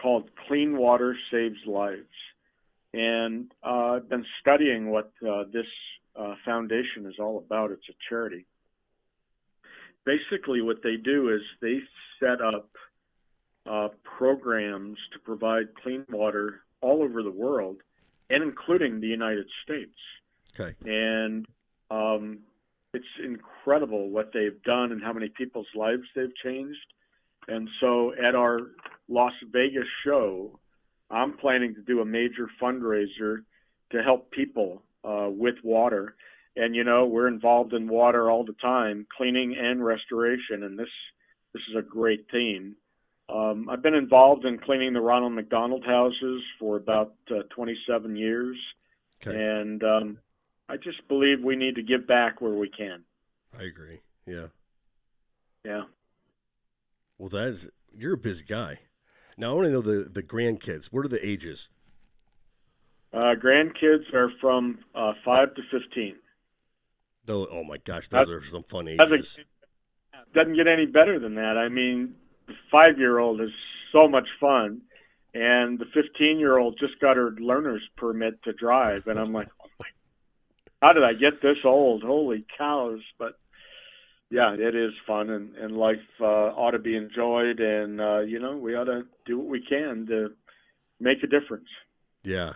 called 0.00 0.30
Clean 0.46 0.76
Water 0.76 1.16
Saves 1.30 1.58
Lives. 1.66 2.04
And 2.92 3.52
uh, 3.64 3.96
I've 3.96 4.08
been 4.08 4.26
studying 4.40 4.90
what 4.90 5.12
uh, 5.26 5.44
this 5.52 5.66
uh, 6.16 6.34
foundation 6.44 7.06
is 7.06 7.14
all 7.18 7.38
about. 7.38 7.70
It's 7.70 7.88
a 7.88 7.94
charity. 8.08 8.46
Basically, 10.04 10.60
what 10.60 10.82
they 10.82 10.96
do 10.96 11.28
is 11.34 11.40
they 11.60 11.80
set 12.18 12.40
up 12.40 12.68
uh, 13.66 13.88
programs 14.02 14.98
to 15.12 15.18
provide 15.18 15.74
clean 15.82 16.04
water 16.10 16.62
all 16.80 17.02
over 17.02 17.22
the 17.22 17.30
world, 17.30 17.76
and 18.30 18.42
including 18.42 19.00
the 19.00 19.06
United 19.06 19.46
States. 19.64 19.96
Okay. 20.58 20.74
And 20.84 21.46
um, 21.90 22.40
it's 22.92 23.04
incredible 23.24 24.10
what 24.10 24.30
they've 24.32 24.62
done 24.62 24.92
and 24.92 25.02
how 25.02 25.12
many 25.12 25.28
people's 25.28 25.66
lives 25.74 26.02
they've 26.14 26.34
changed. 26.42 26.78
And 27.48 27.68
so 27.80 28.12
at 28.14 28.34
our 28.34 28.58
Las 29.08 29.32
Vegas 29.52 29.86
show, 30.04 30.58
I'm 31.10 31.36
planning 31.36 31.74
to 31.74 31.82
do 31.82 32.00
a 32.00 32.04
major 32.04 32.48
fundraiser 32.62 33.38
to 33.92 34.02
help 34.02 34.30
people 34.30 34.82
uh, 35.04 35.28
with 35.28 35.56
water. 35.64 36.14
And 36.56 36.74
you 36.74 36.84
know, 36.84 37.06
we're 37.06 37.28
involved 37.28 37.72
in 37.72 37.88
water 37.88 38.30
all 38.30 38.44
the 38.44 38.54
time, 38.60 39.06
cleaning 39.16 39.56
and 39.58 39.84
restoration, 39.84 40.62
and 40.62 40.78
this 40.78 40.88
this 41.52 41.62
is 41.70 41.76
a 41.76 41.82
great 41.82 42.26
theme. 42.30 42.76
Um, 43.30 43.68
I've 43.68 43.82
been 43.82 43.94
involved 43.94 44.44
in 44.44 44.58
cleaning 44.58 44.92
the 44.92 45.00
Ronald 45.00 45.32
McDonald 45.32 45.84
houses 45.84 46.42
for 46.58 46.76
about 46.76 47.14
uh, 47.30 47.42
27 47.50 48.16
years, 48.16 48.56
okay. 49.22 49.36
and 49.36 49.82
um, 49.84 50.18
I 50.68 50.76
just 50.76 51.06
believe 51.06 51.42
we 51.42 51.54
need 51.54 51.76
to 51.76 51.82
give 51.82 52.06
back 52.06 52.40
where 52.40 52.52
we 52.52 52.68
can. 52.68 53.04
I 53.56 53.64
agree. 53.64 54.00
Yeah. 54.26 54.46
Yeah. 55.64 55.82
Well, 57.18 57.28
that 57.28 57.48
is 57.48 57.70
you're 57.96 58.14
a 58.14 58.18
busy 58.18 58.44
guy. 58.44 58.80
Now 59.36 59.52
I 59.52 59.54
want 59.54 59.66
to 59.66 59.72
know 59.72 59.82
the 59.82 60.08
the 60.08 60.22
grandkids. 60.22 60.86
What 60.86 61.04
are 61.04 61.08
the 61.08 61.24
ages? 61.26 61.68
Uh, 63.12 63.34
grandkids 63.34 64.12
are 64.14 64.30
from 64.40 64.78
uh, 64.94 65.12
five 65.24 65.54
to 65.54 65.62
fifteen. 65.70 66.16
Though, 67.26 67.46
oh 67.50 67.64
my 67.64 67.76
gosh, 67.78 68.08
those 68.08 68.28
That's, 68.28 68.30
are 68.30 68.48
some 68.48 68.62
fun 68.62 68.88
ages. 68.88 69.38
Doesn't 70.32 70.54
get 70.54 70.68
any 70.68 70.86
better 70.86 71.18
than 71.18 71.34
that. 71.34 71.58
I 71.58 71.68
mean, 71.68 72.14
the 72.50 72.56
five-year-old 72.70 73.40
is 73.40 73.50
so 73.92 74.08
much 74.08 74.28
fun, 74.38 74.82
and 75.34 75.78
the 75.78 75.86
fifteen-year-old 75.86 76.78
just 76.78 76.98
got 77.00 77.16
her 77.16 77.30
learner's 77.32 77.88
permit 77.96 78.42
to 78.44 78.52
drive, 78.52 79.06
and 79.06 79.18
I'm 79.18 79.32
like, 79.32 79.48
oh 79.62 79.68
my, 79.78 79.86
how 80.82 80.92
did 80.92 81.04
I 81.04 81.14
get 81.14 81.40
this 81.40 81.64
old? 81.64 82.02
Holy 82.02 82.44
cows! 82.56 83.00
But 83.18 83.38
yeah, 84.30 84.54
it 84.54 84.74
is 84.74 84.92
fun, 85.06 85.30
and, 85.30 85.56
and 85.56 85.76
life 85.76 86.06
uh, 86.20 86.24
ought 86.24 86.72
to 86.72 86.78
be 86.78 86.96
enjoyed, 86.96 87.60
and 87.60 88.00
uh, 88.00 88.20
you 88.20 88.38
know 88.38 88.56
we 88.56 88.74
ought 88.74 88.84
to 88.84 89.06
do 89.26 89.38
what 89.38 89.48
we 89.48 89.60
can 89.60 90.06
to 90.06 90.32
make 90.98 91.22
a 91.22 91.26
difference. 91.26 91.68
Yeah. 92.22 92.54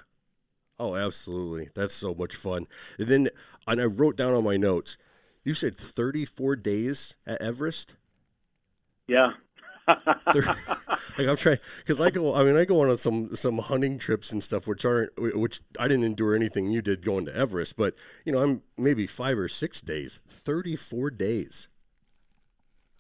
Oh, 0.79 0.97
absolutely. 0.97 1.69
That's 1.75 1.95
so 1.95 2.15
much 2.15 2.35
fun. 2.35 2.67
And 2.99 3.07
then, 3.07 3.29
and 3.67 3.81
I 3.81 3.85
wrote 3.85 4.17
down 4.17 4.35
on 4.35 4.43
my 4.43 4.57
notes. 4.57 4.99
You 5.45 5.55
said 5.55 5.77
34 5.77 6.57
days 6.57 7.17
at 7.27 7.41
Everest. 7.41 7.97
Yeah. 9.07 9.33
Like 9.87 11.29
I'm 11.29 11.37
trying 11.37 11.59
because 11.79 12.01
I 12.01 12.11
go. 12.11 12.35
I 12.35 12.43
mean, 12.43 12.57
I 12.57 12.65
go 12.65 12.81
on 12.89 12.97
some 12.97 13.35
some 13.37 13.59
hunting 13.59 13.99
trips 13.99 14.33
and 14.33 14.43
stuff, 14.43 14.67
which 14.67 14.85
aren't 14.85 15.11
which 15.19 15.61
I 15.79 15.89
didn't 15.89 16.05
endure 16.05 16.35
anything 16.35 16.71
you 16.71 16.81
did 16.81 17.05
going 17.05 17.27
to 17.27 17.37
Everest, 17.37 17.77
but 17.77 17.95
you 18.25 18.33
know, 18.33 18.43
I'm 18.43 18.63
maybe 18.79 19.07
five 19.07 19.39
or 19.39 19.49
six 19.49 19.81
days, 19.81 20.21
thirty 20.29 20.77
four 20.77 21.11
days. 21.11 21.69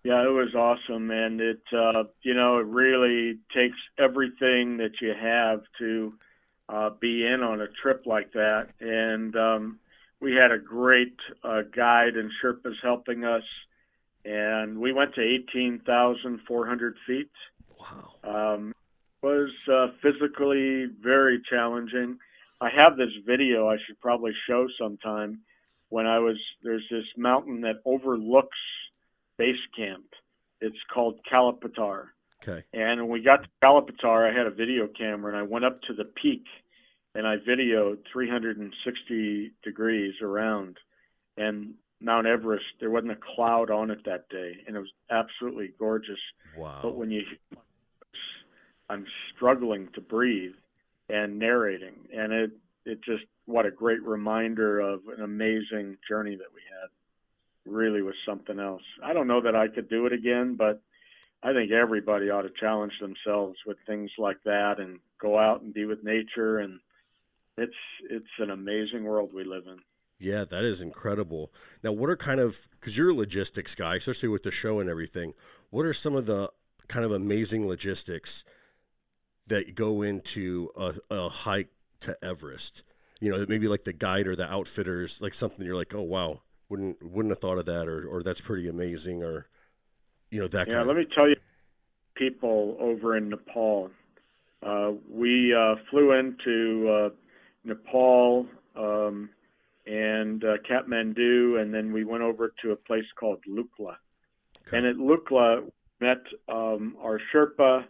Yeah, 0.05 0.23
it 0.23 0.33
was 0.33 0.55
awesome, 0.55 1.11
and 1.11 1.41
it 1.41 1.63
uh, 1.73 2.05
you 2.23 2.35
know 2.35 2.59
it 2.59 2.67
really 2.67 3.39
takes 3.57 3.79
everything 3.99 4.77
that 4.79 5.01
you 5.01 5.15
have 5.19 5.63
to 5.79 6.13
uh, 6.69 6.91
be 7.01 7.27
in 7.27 7.43
on 7.43 7.63
a 7.63 7.69
trip 7.69 8.03
like 8.05 8.33
that, 8.33 8.69
and 8.81 9.35
um, 9.37 9.79
we 10.21 10.35
had 10.35 10.53
a 10.53 10.59
great 10.59 11.17
uh, 11.43 11.63
guide 11.75 12.17
and 12.17 12.31
Sherpas 12.43 12.75
helping 12.83 13.25
us 13.25 13.43
and 14.25 14.79
we 14.79 14.93
went 14.93 15.15
to 15.15 15.21
18,400 15.21 16.97
feet. 17.07 17.31
Wow. 17.79 18.55
Um, 18.55 18.75
was 19.23 19.51
uh, 19.73 19.89
physically 20.03 20.87
very 21.01 21.41
challenging. 21.49 22.19
I 22.61 22.69
have 22.77 22.97
this 22.97 23.13
video 23.27 23.69
I 23.69 23.77
should 23.85 24.01
probably 24.01 24.33
show 24.47 24.69
sometime 24.79 25.41
when 25.89 26.07
I 26.07 26.19
was 26.19 26.37
there's 26.63 26.87
this 26.91 27.09
mountain 27.17 27.63
that 27.63 27.77
overlooks 27.85 28.59
base 29.39 29.57
camp. 29.77 30.05
It's 30.61 30.79
called 30.93 31.21
Kala 31.31 31.55
Patthar. 31.55 32.09
Okay. 32.43 32.65
And 32.73 33.01
when 33.01 33.11
we 33.11 33.23
got 33.23 33.45
to 33.45 33.49
Kala 33.63 33.83
Patthar, 33.83 34.31
I 34.31 34.37
had 34.37 34.47
a 34.47 34.51
video 34.51 34.87
camera 34.87 35.33
and 35.33 35.39
I 35.41 35.43
went 35.43 35.65
up 35.65 35.81
to 35.83 35.95
the 35.95 36.05
peak 36.05 36.45
and 37.15 37.27
I 37.27 37.37
videoed 37.37 37.99
360 38.13 39.53
degrees 39.63 40.15
around. 40.21 40.79
And 41.37 41.75
Mount 42.05 42.27
Everest, 42.27 42.65
there 42.81 42.91
wasn't 42.91 43.13
a 43.13 43.17
cloud 43.35 43.71
on 43.71 43.91
it 43.91 44.05
that 44.05 44.29
day, 44.29 44.59
and 44.67 44.77
it 44.77 44.81
was 44.81 44.93
absolutely 45.11 45.73
gorgeous. 45.79 46.21
Wow! 46.57 46.81
But 46.83 46.97
when 46.97 47.11
you, 47.11 47.21
hear 47.21 47.59
I'm 48.89 49.07
struggling 49.35 49.89
to 49.95 50.01
breathe 50.01 50.55
and 51.09 51.39
narrating, 51.39 51.95
and 52.15 52.33
it 52.33 52.51
it 52.85 53.03
just 53.03 53.25
what 53.47 53.67
a 53.67 53.71
great 53.71 54.03
reminder 54.03 54.81
of 54.81 55.01
an 55.17 55.23
amazing 55.23 55.97
journey 56.07 56.37
that 56.37 56.53
we 56.55 56.61
had. 56.81 56.91
Really 57.67 58.03
was 58.03 58.15
something 58.27 58.59
else. 58.59 58.83
I 59.03 59.15
don't 59.15 59.27
know 59.27 59.41
that 59.41 59.57
I 59.57 59.69
could 59.69 59.89
do 59.89 60.05
it 60.05 60.13
again, 60.13 60.55
but 60.55 60.83
I 61.43 61.55
think 61.55 61.73
everybody 61.73 62.29
ought 62.29 62.43
to 62.43 62.51
challenge 62.51 62.93
themselves 63.01 63.59
with 63.67 63.79
things 63.87 64.11
like 64.19 64.43
that 64.45 64.81
and 64.81 64.99
go 65.19 65.39
out 65.39 65.63
and 65.63 65.73
be 65.73 65.87
with 65.87 66.05
nature 66.05 66.59
and 66.59 66.81
it's 67.57 67.75
it's 68.11 68.27
an 68.39 68.51
amazing 68.51 69.05
world 69.05 69.33
we 69.33 69.45
live 69.45 69.67
in. 69.67 69.79
Yeah, 70.19 70.45
that 70.45 70.65
is 70.65 70.81
incredible. 70.81 71.53
Now, 71.83 71.93
what 71.93 72.09
are 72.09 72.17
kind 72.17 72.41
of 72.41 72.69
because 72.73 72.97
you're 72.97 73.11
a 73.11 73.15
logistics 73.15 73.75
guy, 73.75 73.97
especially 73.97 74.29
with 74.29 74.43
the 74.43 74.51
show 74.51 74.81
and 74.81 74.89
everything. 74.89 75.35
What 75.71 75.87
are 75.87 75.93
some 75.93 76.15
of 76.15 76.27
the 76.27 76.51
kind 76.89 77.05
of 77.05 77.13
amazing 77.13 77.67
logistics 77.67 78.45
that 79.47 79.75
go 79.75 80.03
into 80.03 80.71
a, 80.77 80.95
a 81.11 81.29
hike 81.29 81.71
to 82.01 82.17
Everest? 82.23 82.85
You 83.21 83.33
know, 83.33 83.45
maybe 83.49 83.69
like 83.69 83.85
the 83.85 83.93
guide 83.93 84.27
or 84.27 84.37
the 84.37 84.51
outfitters, 84.51 85.21
like 85.21 85.35
something 85.35 85.65
you're 85.65 85.77
like, 85.77 85.95
oh 85.95 86.03
wow, 86.03 86.43
wouldn't 86.69 87.03
wouldn't 87.03 87.33
have 87.33 87.41
thought 87.41 87.59
of 87.59 87.67
that, 87.67 87.89
or 87.89 88.07
or 88.07 88.23
that's 88.23 88.41
pretty 88.41 88.69
amazing, 88.69 89.23
or 89.23 89.49
you 90.31 90.41
know 90.41 90.49
that. 90.49 90.67
Kind 90.67 90.79
of 90.79 90.87
Yeah, 90.87 90.93
let 90.93 90.97
of... 90.97 91.09
me 91.09 91.15
tell 91.15 91.29
you, 91.29 91.37
people 92.15 92.77
over 92.81 93.17
in 93.17 93.31
Nepal. 93.31 93.91
Uh, 94.63 94.93
we 95.11 95.55
uh, 95.55 95.77
flew 95.91 96.13
into 96.13 96.89
uh, 96.89 97.09
Nepal. 97.65 98.47
Um, 98.77 99.31
and 99.87 100.43
uh, 100.45 100.57
Kathmandu, 100.69 101.61
and 101.61 101.73
then 101.73 101.93
we 101.93 102.05
went 102.05 102.23
over 102.23 102.53
to 102.63 102.73
a 102.73 102.77
place 102.77 103.05
called 103.19 103.41
Lukla. 103.49 103.97
Okay. 104.67 104.79
And 104.79 104.87
at 104.87 104.97
Lukla, 104.97 105.71
met 106.01 106.23
um, 106.49 106.97
our 107.01 107.21
Sherpa 107.33 107.85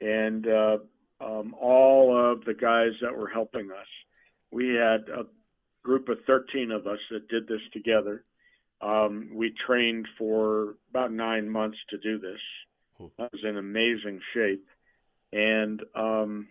and 0.00 0.46
uh, 0.46 0.78
um, 1.20 1.54
all 1.60 2.32
of 2.32 2.44
the 2.44 2.54
guys 2.54 2.92
that 3.02 3.16
were 3.16 3.28
helping 3.28 3.70
us. 3.70 3.86
We 4.50 4.68
had 4.68 5.08
a 5.08 5.26
group 5.82 6.08
of 6.08 6.18
13 6.26 6.70
of 6.70 6.86
us 6.86 6.98
that 7.10 7.28
did 7.28 7.46
this 7.46 7.60
together. 7.72 8.24
Um, 8.80 9.30
we 9.34 9.54
trained 9.66 10.08
for 10.18 10.74
about 10.90 11.12
nine 11.12 11.48
months 11.48 11.78
to 11.90 11.98
do 11.98 12.18
this. 12.18 12.40
I 13.18 13.28
was 13.32 13.42
in 13.44 13.56
amazing 13.56 14.20
shape. 14.34 14.66
And 15.32 15.82
um, 15.94 16.48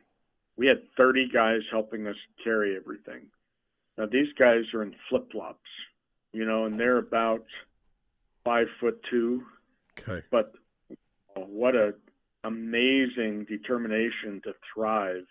we 0.57 0.67
had 0.67 0.81
30 0.97 1.29
guys 1.33 1.61
helping 1.71 2.07
us 2.07 2.15
carry 2.43 2.75
everything. 2.75 3.27
Now, 3.97 4.05
these 4.05 4.33
guys 4.37 4.63
are 4.73 4.83
in 4.83 4.95
flip 5.09 5.31
flops, 5.31 5.59
you 6.33 6.45
know, 6.45 6.65
and 6.65 6.75
they're 6.75 6.97
about 6.97 7.45
five 8.43 8.67
foot 8.79 9.01
two. 9.13 9.43
Okay. 9.99 10.25
But 10.31 10.53
what 11.35 11.75
a 11.75 11.93
amazing 12.43 13.45
determination 13.45 14.41
to 14.43 14.53
thrive 14.73 15.25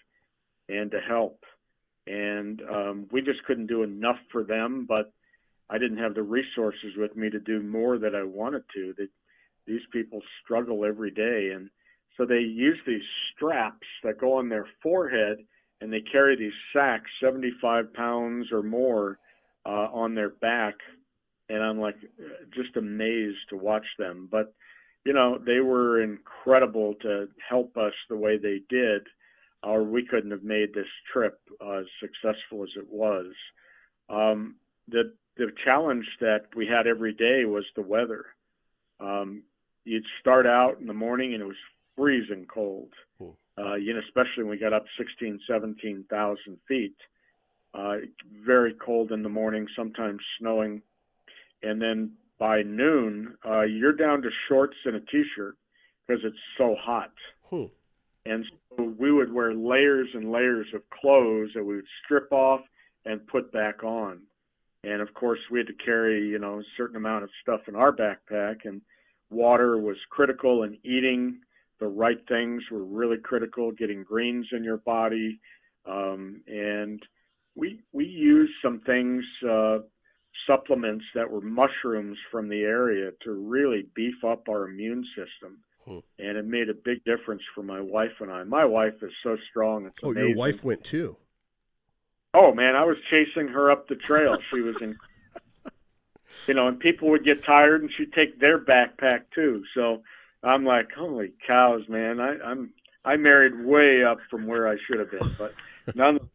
and 0.69 0.91
to 0.91 1.01
help. 1.01 1.45
And 2.07 2.63
um, 2.63 3.07
we 3.11 3.21
just 3.23 3.45
couldn't 3.45 3.67
do 3.67 3.83
enough 3.83 4.19
for 4.31 4.45
them, 4.45 4.87
but 4.89 5.13
I 5.69 5.79
didn't 5.79 5.99
have 5.99 6.15
the 6.15 6.23
resources 6.23 6.97
with 6.97 7.17
me 7.17 7.31
to 7.31 7.39
do 7.39 7.63
more 7.63 7.99
that 7.99 8.15
I 8.15 8.23
wanted 8.25 8.65
to. 8.75 8.95
That 8.97 9.09
these 9.67 9.83
people 9.93 10.21
struggle 10.43 10.85
every 10.85 11.11
day, 11.11 11.53
and 11.55 11.71
so 12.17 12.27
they 12.27 12.41
use 12.41 12.79
these 12.87 13.03
straps 13.35 13.87
that 14.03 14.19
go 14.19 14.35
on 14.35 14.49
their 14.49 14.67
forehead, 14.83 15.39
and 15.81 15.93
they 15.93 16.01
carry 16.01 16.37
these 16.37 16.53
sacks, 16.73 17.11
75 17.23 17.93
pounds 17.95 18.53
or 18.53 18.63
more, 18.63 19.19
uh, 19.67 19.89
on 19.93 20.15
their 20.15 20.31
back. 20.31 20.75
And 21.49 21.63
I'm 21.63 21.81
like, 21.81 21.97
just 22.55 22.77
amazed 22.77 23.39
to 23.51 23.57
watch 23.57 23.87
them. 23.99 24.29
But 24.31 24.55
you 25.05 25.13
know, 25.13 25.39
they 25.39 25.61
were 25.61 26.03
incredible 26.03 26.95
to 27.03 27.29
help 27.49 27.77
us 27.77 27.95
the 28.09 28.17
way 28.17 28.37
they 28.37 28.61
did, 28.69 29.03
or 29.63 29.83
we 29.83 30.07
couldn't 30.07 30.31
have 30.31 30.43
made 30.43 30.75
this 30.75 30.87
trip 31.13 31.41
uh, 31.65 31.79
as 31.79 31.87
successful 32.01 32.63
as 32.63 32.71
it 32.77 32.89
was. 32.91 33.33
Um, 34.09 34.57
the 34.89 35.15
the 35.37 35.53
challenge 35.65 36.07
that 36.21 36.47
we 36.55 36.67
had 36.67 36.87
every 36.87 37.15
day 37.15 37.45
was 37.47 37.65
the 37.75 37.83
weather. 37.83 38.27
Um, 38.99 39.45
you'd 39.85 40.05
start 40.21 40.47
out 40.47 40.79
in 40.81 40.87
the 40.87 40.93
morning 40.93 41.33
and 41.33 41.43
it 41.43 41.47
was 41.47 41.57
freezing 41.97 42.47
cold. 42.53 42.93
Uh, 43.59 43.75
you 43.75 43.93
know, 43.93 44.01
especially 44.01 44.45
when 44.45 44.51
we 44.51 44.59
got 44.59 44.73
up 44.73 44.85
16, 44.99 45.41
17,000 45.49 46.59
feet. 46.67 46.97
Uh, 47.73 47.97
very 48.45 48.75
cold 48.75 49.13
in 49.13 49.23
the 49.23 49.29
morning, 49.29 49.67
sometimes 49.77 50.21
snowing. 50.39 50.83
And 51.63 51.81
then 51.81 52.13
by 52.39 52.63
noon, 52.63 53.37
uh, 53.49 53.63
you're 53.63 53.93
down 53.93 54.23
to 54.23 54.31
shorts 54.49 54.77
and 54.85 54.97
a 54.97 55.01
t-shirt 55.01 55.57
because 56.07 56.23
it's 56.25 56.39
so 56.59 56.75
hot. 56.81 57.13
Hmm. 57.45 57.67
And 58.27 58.45
so 58.77 58.95
we 58.99 59.13
would 59.13 59.33
wear 59.33 59.55
layers 59.55 60.09
and 60.15 60.33
layers 60.33 60.67
of 60.75 60.83
clothes 60.91 61.51
that 61.55 61.65
we 61.65 61.77
would 61.77 61.87
strip 62.05 62.33
off 62.33 62.61
and 63.05 63.27
put 63.27 63.53
back 63.53 63.83
on. 63.85 64.21
And 64.83 65.01
of 65.03 65.13
course, 65.15 65.41
we 65.51 65.59
had 65.59 65.67
to 65.67 65.85
carry, 65.85 66.27
you 66.27 66.39
know, 66.39 66.61
a 66.61 66.65
certain 66.77 66.97
amount 66.97 67.25
of 67.25 67.31
stuff 67.43 67.61
in 67.69 67.77
our 67.77 67.93
backpack, 67.93 68.65
and 68.65 68.81
water 69.31 69.79
was 69.79 69.97
critical, 70.11 70.63
and 70.63 70.79
eating 70.85 71.41
the 71.81 71.89
right 71.89 72.19
things 72.29 72.63
were 72.71 72.85
really 72.85 73.17
critical. 73.19 73.73
Getting 73.73 74.05
greens 74.05 74.47
in 74.53 74.63
your 74.63 74.77
body, 74.79 75.41
um, 75.87 76.43
and 76.47 77.03
we 77.55 77.81
we 77.93 78.05
used 78.05 78.53
some 78.63 78.81
things, 78.81 79.25
uh, 79.49 79.79
supplements 80.47 81.05
that 81.15 81.29
were 81.31 81.41
mushrooms 81.41 82.17
from 82.31 82.49
the 82.49 82.61
area 82.63 83.11
to 83.25 83.33
really 83.33 83.87
beef 83.95 84.23
up 84.25 84.49
our 84.49 84.69
immune 84.69 85.05
system. 85.17 85.59
Hmm. 85.85 85.99
And 86.19 86.37
it 86.37 86.45
made 86.47 86.69
a 86.69 86.75
big 86.75 87.03
difference 87.05 87.43
for 87.55 87.63
my 87.63 87.81
wife 87.81 88.13
and 88.21 88.31
I. 88.31 88.45
My 88.45 88.65
wife 88.65 89.03
is 89.03 89.13
so 89.23 89.37
strong. 89.49 89.87
It's 89.87 89.97
Oh, 90.05 90.11
amazing. 90.13 90.29
your 90.31 90.39
wife 90.39 90.63
went 90.63 90.85
too. 90.85 91.17
Oh 92.35 92.55
man, 92.55 92.77
I 92.77 92.85
was 92.85 92.97
chasing 93.11 93.49
her 93.49 93.71
up 93.71 93.89
the 93.89 93.97
trail. 93.97 94.39
She 94.41 94.61
was 94.61 94.81
in, 94.81 94.97
you 96.47 96.55
know, 96.55 96.69
and 96.69 96.79
people 96.79 97.09
would 97.11 97.25
get 97.25 97.43
tired, 97.43 97.83
and 97.83 97.91
she'd 97.97 98.13
take 98.13 98.39
their 98.39 98.59
backpack 98.59 99.23
too. 99.35 99.65
So 99.75 100.03
I'm 100.43 100.65
like, 100.65 100.91
holy 100.93 101.33
cows, 101.47 101.83
man! 101.89 102.21
I, 102.21 102.37
I'm 102.45 102.71
I 103.05 103.17
married 103.17 103.65
way 103.65 104.05
up 104.05 104.19
from 104.31 104.47
where 104.47 104.69
I 104.69 104.77
should 104.87 104.99
have 104.99 105.11
been, 105.11 105.35
but 105.39 105.55
nonetheless, 105.95 106.29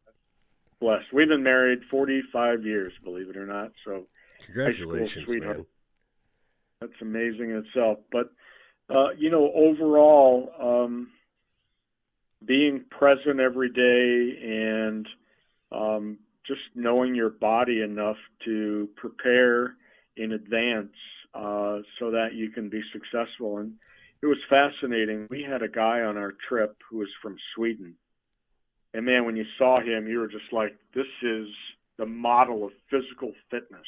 blessed. 0.80 1.14
We've 1.14 1.28
been 1.28 1.43
married 1.43 1.80
45 1.89 2.66
years, 2.66 2.93
believe 3.03 3.30
it 3.30 3.38
or 3.38 3.45
not. 3.45 3.72
So 3.84 4.06
Congratulations, 4.43 5.30
man. 5.30 5.66
that's 6.82 6.93
amazing 7.01 7.51
in 7.51 7.66
itself. 7.66 7.99
But 8.12 8.32
uh, 8.89 9.12
you 9.18 9.32
know, 9.32 9.51
overall, 9.56 10.51
um, 10.62 11.08
being 12.45 12.84
present 12.89 13.39
every 13.39 13.70
day 13.70 14.38
and 14.43 15.08
um, 15.72 16.18
just 16.45 16.62
knowing 16.76 17.16
your 17.16 17.30
body 17.30 17.82
enough 17.82 18.18
to 18.45 18.89
prepare 18.95 19.76
in 20.18 20.34
advance 20.34 20.93
uh, 21.34 21.80
so 21.99 22.12
that 22.12 22.34
you 22.34 22.49
can 22.49 22.70
be 22.70 22.82
successful. 22.93 23.58
And 23.58 23.74
it 24.26 24.28
was 24.28 24.38
fascinating. 24.50 25.28
We 25.30 25.44
had 25.44 25.62
a 25.62 25.68
guy 25.68 26.02
on 26.02 26.18
our 26.18 26.34
trip 26.50 26.78
who 26.90 26.98
was 26.98 27.10
from 27.22 27.38
Sweden. 27.54 27.94
And 28.92 29.06
man, 29.06 29.24
when 29.24 29.36
you 29.36 29.46
saw 29.60 29.80
him, 29.80 30.08
you 30.08 30.18
were 30.18 30.28
just 30.28 30.52
like, 30.52 30.76
this 30.96 31.06
is 31.22 31.48
the 31.98 32.08
model 32.08 32.66
of 32.66 32.72
physical 32.90 33.34
fitness. 33.52 33.86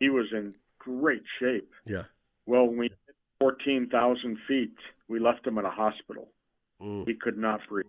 He 0.00 0.10
was 0.10 0.26
in 0.32 0.54
great 0.78 1.22
shape. 1.40 1.70
Yeah. 1.86 2.02
Well, 2.44 2.66
when 2.66 2.76
we 2.76 2.88
hit 3.06 3.16
14,000 3.40 4.36
feet, 4.46 4.76
we 5.08 5.18
left 5.18 5.46
him 5.46 5.56
at 5.56 5.64
a 5.64 5.70
hospital. 5.70 6.28
Mm. 6.82 7.06
He 7.06 7.14
could 7.14 7.38
not 7.38 7.60
breathe. 7.66 7.86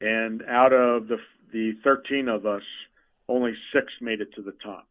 And 0.00 0.42
out 0.48 0.72
of 0.72 1.08
the 1.08 1.18
the 1.52 1.72
13 1.84 2.28
of 2.28 2.46
us, 2.46 2.62
only 3.28 3.52
six 3.74 3.92
made 4.00 4.22
it 4.22 4.32
to 4.36 4.42
the 4.42 4.54
top. 4.64 4.88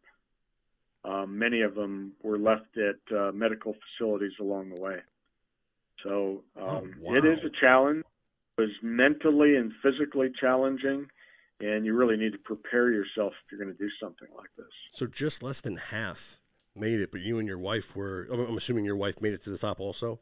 Um, 1.03 1.39
many 1.39 1.61
of 1.61 1.73
them 1.73 2.11
were 2.21 2.37
left 2.37 2.77
at 2.77 3.17
uh, 3.17 3.31
medical 3.31 3.75
facilities 3.97 4.33
along 4.39 4.75
the 4.75 4.79
way. 4.79 4.99
So 6.03 6.43
um, 6.59 6.95
Oh, 7.05 7.15
it 7.15 7.25
is 7.25 7.39
a 7.43 7.49
challenge. 7.49 8.03
It 8.57 8.61
was 8.61 8.71
mentally 8.81 9.55
and 9.55 9.71
physically 9.81 10.31
challenging, 10.39 11.07
and 11.59 11.85
you 11.85 11.95
really 11.95 12.17
need 12.17 12.33
to 12.33 12.39
prepare 12.39 12.91
yourself 12.91 13.33
if 13.45 13.51
you're 13.51 13.63
going 13.63 13.75
to 13.75 13.83
do 13.83 13.89
something 13.99 14.27
like 14.35 14.49
this. 14.57 14.67
So 14.93 15.07
just 15.07 15.41
less 15.41 15.61
than 15.61 15.77
half 15.77 16.39
made 16.75 16.99
it, 16.99 17.11
but 17.11 17.21
you 17.21 17.39
and 17.39 17.47
your 17.47 17.59
wife 17.59 17.95
were. 17.95 18.27
I'm 18.31 18.39
I'm 18.39 18.57
assuming 18.57 18.85
your 18.85 18.95
wife 18.95 19.21
made 19.21 19.33
it 19.33 19.41
to 19.43 19.49
the 19.49 19.57
top 19.57 19.79
also. 19.79 20.19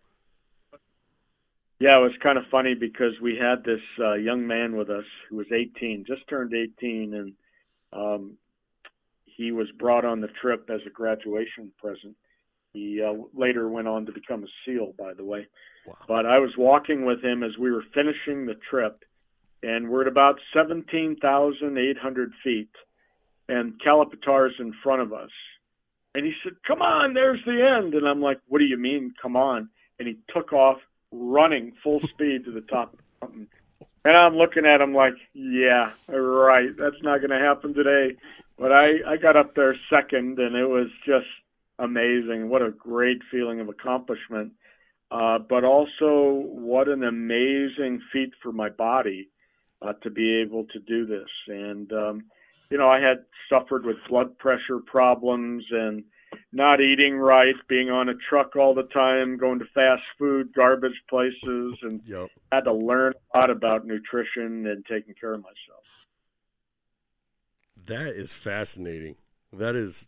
Yeah, 1.79 1.97
it 1.97 2.01
was 2.01 2.11
kind 2.21 2.37
of 2.37 2.43
funny 2.51 2.73
because 2.75 3.13
we 3.21 3.37
had 3.37 3.63
this 3.63 3.79
uh, 3.99 4.15
young 4.15 4.45
man 4.45 4.75
with 4.75 4.89
us 4.89 5.05
who 5.29 5.37
was 5.37 5.47
18, 5.49 6.03
just 6.05 6.27
turned 6.27 6.53
18, 6.53 7.13
and 7.13 7.33
um, 7.93 8.33
he 9.23 9.53
was 9.53 9.67
brought 9.77 10.03
on 10.03 10.19
the 10.19 10.27
trip 10.27 10.69
as 10.69 10.81
a 10.85 10.89
graduation 10.89 11.71
present. 11.77 12.17
He 12.73 13.01
uh, 13.01 13.13
later 13.33 13.67
went 13.67 13.87
on 13.87 14.05
to 14.05 14.11
become 14.11 14.43
a 14.43 14.47
SEAL, 14.65 14.93
by 14.97 15.13
the 15.13 15.25
way. 15.25 15.47
Wow. 15.85 15.95
But 16.07 16.25
I 16.25 16.39
was 16.39 16.55
walking 16.57 17.05
with 17.05 17.23
him 17.23 17.43
as 17.43 17.57
we 17.57 17.71
were 17.71 17.83
finishing 17.93 18.45
the 18.45 18.55
trip, 18.69 19.03
and 19.63 19.89
we're 19.89 20.01
at 20.01 20.07
about 20.07 20.39
17,800 20.55 22.33
feet, 22.43 22.69
and 23.47 23.81
Kala 23.83 24.05
Patthar's 24.05 24.59
in 24.59 24.73
front 24.83 25.01
of 25.01 25.13
us. 25.13 25.31
And 26.15 26.25
he 26.25 26.33
said, 26.43 26.53
Come 26.65 26.81
on, 26.81 27.13
there's 27.13 27.43
the 27.45 27.67
end. 27.67 27.93
And 27.93 28.07
I'm 28.07 28.21
like, 28.21 28.39
What 28.47 28.59
do 28.59 28.65
you 28.65 28.77
mean, 28.77 29.13
come 29.21 29.35
on? 29.35 29.69
And 29.97 30.07
he 30.07 30.17
took 30.29 30.53
off 30.53 30.79
running 31.11 31.73
full 31.83 32.01
speed 32.01 32.45
to 32.45 32.51
the 32.51 32.61
top 32.61 32.93
of 32.93 32.99
the 32.99 33.25
mountain. 33.25 33.47
And 34.05 34.15
I'm 34.15 34.35
looking 34.35 34.65
at 34.65 34.81
him 34.81 34.93
like, 34.93 35.15
Yeah, 35.33 35.91
right, 36.07 36.75
that's 36.77 37.01
not 37.01 37.19
going 37.19 37.31
to 37.31 37.39
happen 37.39 37.73
today. 37.73 38.15
But 38.57 38.73
I, 38.73 38.99
I 39.07 39.17
got 39.17 39.37
up 39.37 39.55
there 39.55 39.75
second, 39.89 40.39
and 40.39 40.55
it 40.55 40.67
was 40.67 40.87
just 41.05 41.27
amazing. 41.79 42.49
What 42.49 42.61
a 42.61 42.71
great 42.71 43.19
feeling 43.31 43.59
of 43.59 43.69
accomplishment. 43.69 44.53
Uh, 45.11 45.39
but 45.39 45.63
also, 45.63 46.43
what 46.45 46.87
an 46.87 47.03
amazing 47.03 47.99
feat 48.13 48.31
for 48.43 48.51
my 48.51 48.69
body 48.69 49.29
uh, 49.81 49.93
to 50.03 50.09
be 50.09 50.39
able 50.41 50.65
to 50.65 50.79
do 50.79 51.05
this. 51.05 51.29
And, 51.47 51.91
um, 51.91 52.23
you 52.69 52.77
know, 52.77 52.89
I 52.89 52.99
had 52.99 53.25
suffered 53.51 53.85
with 53.85 53.97
blood 54.07 54.37
pressure 54.37 54.79
problems 54.85 55.65
and 55.71 56.03
not 56.51 56.79
eating 56.81 57.17
right, 57.17 57.55
being 57.67 57.89
on 57.89 58.09
a 58.09 58.13
truck 58.29 58.55
all 58.55 58.75
the 58.75 58.83
time, 58.83 59.37
going 59.37 59.57
to 59.59 59.65
fast 59.73 60.03
food, 60.19 60.53
garbage 60.53 61.01
places, 61.09 61.77
and 61.81 62.01
Yep. 62.05 62.29
had 62.51 62.65
to 62.65 62.73
learn 62.73 63.13
a 63.33 63.37
lot 63.37 63.49
about 63.49 63.85
nutrition 63.85 64.67
and 64.67 64.85
taking 64.85 65.15
care 65.19 65.33
of 65.33 65.41
myself. 65.41 65.83
That 67.85 68.09
is 68.15 68.33
fascinating. 68.33 69.15
That 69.51 69.75
is, 69.75 70.07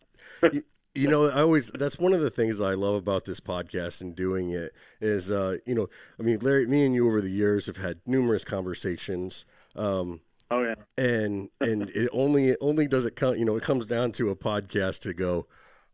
you, 0.52 0.62
you 0.94 1.08
know, 1.08 1.24
I 1.26 1.40
always, 1.40 1.70
that's 1.70 1.98
one 1.98 2.12
of 2.12 2.20
the 2.20 2.30
things 2.30 2.60
I 2.60 2.74
love 2.74 2.94
about 2.94 3.24
this 3.24 3.40
podcast 3.40 4.00
and 4.00 4.14
doing 4.14 4.50
it 4.50 4.72
is, 5.00 5.30
uh, 5.30 5.56
you 5.66 5.74
know, 5.74 5.88
I 6.18 6.22
mean, 6.22 6.38
Larry, 6.40 6.66
me 6.66 6.84
and 6.84 6.94
you 6.94 7.06
over 7.06 7.20
the 7.20 7.30
years 7.30 7.66
have 7.66 7.78
had 7.78 8.00
numerous 8.06 8.44
conversations. 8.44 9.44
Um, 9.76 10.20
Oh, 10.50 10.62
yeah. 10.62 10.74
and, 10.98 11.48
and 11.62 11.88
it 11.94 12.10
only, 12.12 12.48
it 12.48 12.58
only 12.60 12.86
does 12.86 13.06
it 13.06 13.16
come, 13.16 13.36
you 13.36 13.44
know, 13.46 13.56
it 13.56 13.62
comes 13.62 13.86
down 13.86 14.12
to 14.12 14.28
a 14.28 14.36
podcast 14.36 15.00
to 15.02 15.14
go, 15.14 15.46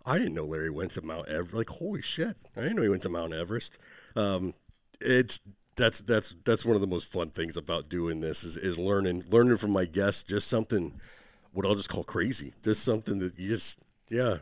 I 0.05 0.19
didn't 0.19 0.35
know 0.35 0.47
Larry 0.47 0.71
went 0.71 0.93
to 0.93 1.03
Mount 1.03 1.29
Everest. 1.29 1.55
Like, 1.55 1.69
holy 1.69 2.03
shit. 2.03 2.37
I 2.57 2.63
didn't 2.63 2.77
know 2.77 2.83
he 2.83 2.89
went 2.89 3.03
to 3.03 3.09
Mount 3.09 3.33
Everest. 3.35 3.79
Um, 4.17 4.55
it's 5.01 5.41
that's 5.77 6.01
that's 6.01 6.35
that's 6.45 6.65
one 6.65 6.75
of 6.75 6.81
the 6.81 6.87
most 6.89 7.11
fun 7.13 7.29
things 7.29 7.57
about 7.57 7.89
doing 7.89 8.21
this 8.21 8.43
is, 8.43 8.57
is 8.57 8.79
learning 8.79 9.25
learning 9.31 9.57
from 9.59 9.71
my 9.71 9.85
guests 9.85 10.25
just 10.25 10.49
something 10.49 11.01
what 11.53 11.65
I'll 11.65 11.77
just 11.77 11.89
call 11.89 12.03
crazy 12.03 12.53
just 12.65 12.83
something 12.83 13.21
that 13.21 13.39
you 13.39 13.49
just 13.51 13.81
yeah 14.11 14.39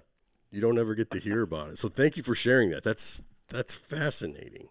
you 0.56 0.62
don't 0.62 0.78
ever 0.78 0.94
get 0.94 1.10
to 1.10 1.20
hear 1.20 1.42
about 1.42 1.68
it. 1.68 1.78
So 1.78 1.88
thank 1.88 2.16
you 2.16 2.22
for 2.22 2.34
sharing 2.34 2.70
that. 2.70 2.82
That's 2.82 3.22
that's 3.48 3.74
fascinating. 3.74 4.68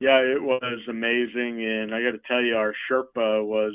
Yeah 0.00 0.18
it 0.18 0.42
was 0.42 0.80
amazing. 0.88 1.64
And 1.64 1.94
I 1.94 2.02
got 2.02 2.10
to 2.12 2.20
tell 2.26 2.42
you 2.42 2.56
our 2.56 2.74
Sherpa 2.90 3.46
was 3.46 3.74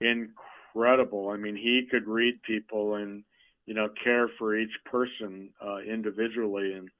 incredible. 0.00 1.30
I 1.30 1.36
mean 1.36 1.56
he 1.56 1.86
could 1.90 2.06
read 2.06 2.42
people 2.42 2.96
and 2.96 3.22
you 3.66 3.74
know 3.74 3.88
care 4.02 4.28
for 4.38 4.56
each 4.56 4.76
person 4.84 5.50
uh, 5.64 5.78
individually. 5.78 6.72
And 6.72 6.90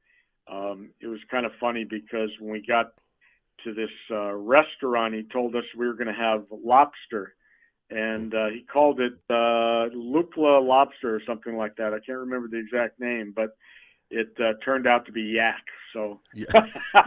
um, 0.51 0.91
it 1.01 1.09
was 1.09 1.21
kind 1.31 1.45
of 1.45 1.53
funny 1.61 1.85
because 1.85 2.31
when 2.39 2.53
we 2.53 2.65
got 2.65 2.93
to 3.65 3.75
this 3.75 3.91
uh, 4.11 4.33
restaurant. 4.33 5.15
He 5.15 5.23
told 5.25 5.55
us 5.57 5.65
we 5.77 5.87
were 5.87 5.95
going 5.95 6.07
to 6.07 6.13
have 6.13 6.45
lobster, 6.51 7.35
and 7.91 8.35
uh, 8.35 8.49
he 8.49 8.63
called 8.63 9.01
it 9.01 9.15
uh, 9.31 9.89
Lukla 9.95 10.65
lobster 10.65 11.15
or 11.15 11.23
something 11.27 11.57
like 11.57 11.77
that. 11.77 11.95
I 11.95 12.01
can't 12.01 12.19
remember 12.19 12.49
the 12.49 12.59
exact 12.59 13.01
name, 13.01 13.33
but 13.35 13.57
it 14.11 14.33
uh, 14.41 14.53
turned 14.65 14.87
out 14.87 15.07
to 15.07 15.13
be 15.13 15.23
yak. 15.23 15.65
So. 15.93 16.21
Yeah. 16.35 16.67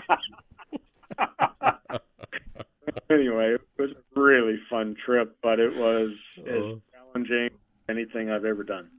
anyway, 3.09 3.55
it 3.55 3.61
was 3.77 3.91
a 3.91 4.19
really 4.19 4.59
fun 4.69 4.95
trip, 5.05 5.37
but 5.41 5.59
it 5.59 5.75
was 5.75 6.13
as 6.39 6.63
uh-huh. 6.63 6.75
challenging 6.93 7.45
as 7.45 7.51
anything 7.89 8.31
I've 8.31 8.45
ever 8.45 8.63
done. 8.63 8.89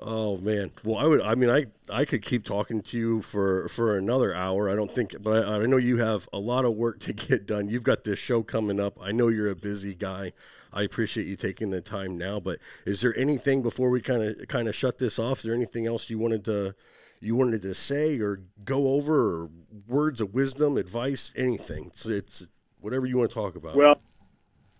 Oh 0.00 0.38
man. 0.38 0.72
Well, 0.82 0.98
I 0.98 1.06
would. 1.06 1.22
I 1.22 1.34
mean, 1.36 1.50
I 1.50 1.66
I 1.88 2.04
could 2.04 2.22
keep 2.22 2.44
talking 2.44 2.82
to 2.82 2.98
you 2.98 3.22
for 3.22 3.68
for 3.68 3.96
another 3.96 4.34
hour. 4.34 4.68
I 4.68 4.74
don't 4.74 4.90
think, 4.90 5.14
but 5.22 5.46
I, 5.46 5.62
I, 5.62 5.66
know 5.66 5.76
you 5.76 5.98
have 5.98 6.28
a 6.32 6.38
lot 6.38 6.64
of 6.64 6.74
work 6.74 6.98
to 7.00 7.12
get 7.12 7.46
done. 7.46 7.68
You've 7.68 7.84
got 7.84 8.02
this 8.02 8.18
show 8.18 8.42
coming 8.42 8.80
up. 8.80 8.98
I 9.00 9.12
know 9.12 9.28
you're 9.28 9.50
a 9.50 9.56
busy 9.56 9.94
guy. 9.94 10.32
I 10.74 10.82
appreciate 10.82 11.26
you 11.26 11.36
taking 11.36 11.70
the 11.70 11.80
time 11.80 12.18
now. 12.18 12.40
But 12.40 12.58
is 12.84 13.00
there 13.00 13.16
anything 13.16 13.62
before 13.62 13.90
we 13.90 14.00
kind 14.00 14.22
of 14.22 14.48
kind 14.48 14.68
of 14.68 14.74
shut 14.74 14.98
this 14.98 15.18
off? 15.18 15.38
Is 15.38 15.44
there 15.44 15.54
anything 15.54 15.86
else 15.86 16.10
you 16.10 16.18
wanted 16.18 16.44
to 16.46 16.74
you 17.20 17.36
wanted 17.36 17.62
to 17.62 17.74
say 17.74 18.18
or 18.18 18.40
go 18.64 18.88
over, 18.88 19.44
or 19.44 19.50
words 19.86 20.20
of 20.20 20.34
wisdom, 20.34 20.76
advice, 20.76 21.32
anything? 21.36 21.86
It's, 21.86 22.04
it's 22.04 22.46
whatever 22.80 23.06
you 23.06 23.16
want 23.16 23.30
to 23.30 23.34
talk 23.34 23.56
about. 23.56 23.76
Well 23.76 24.00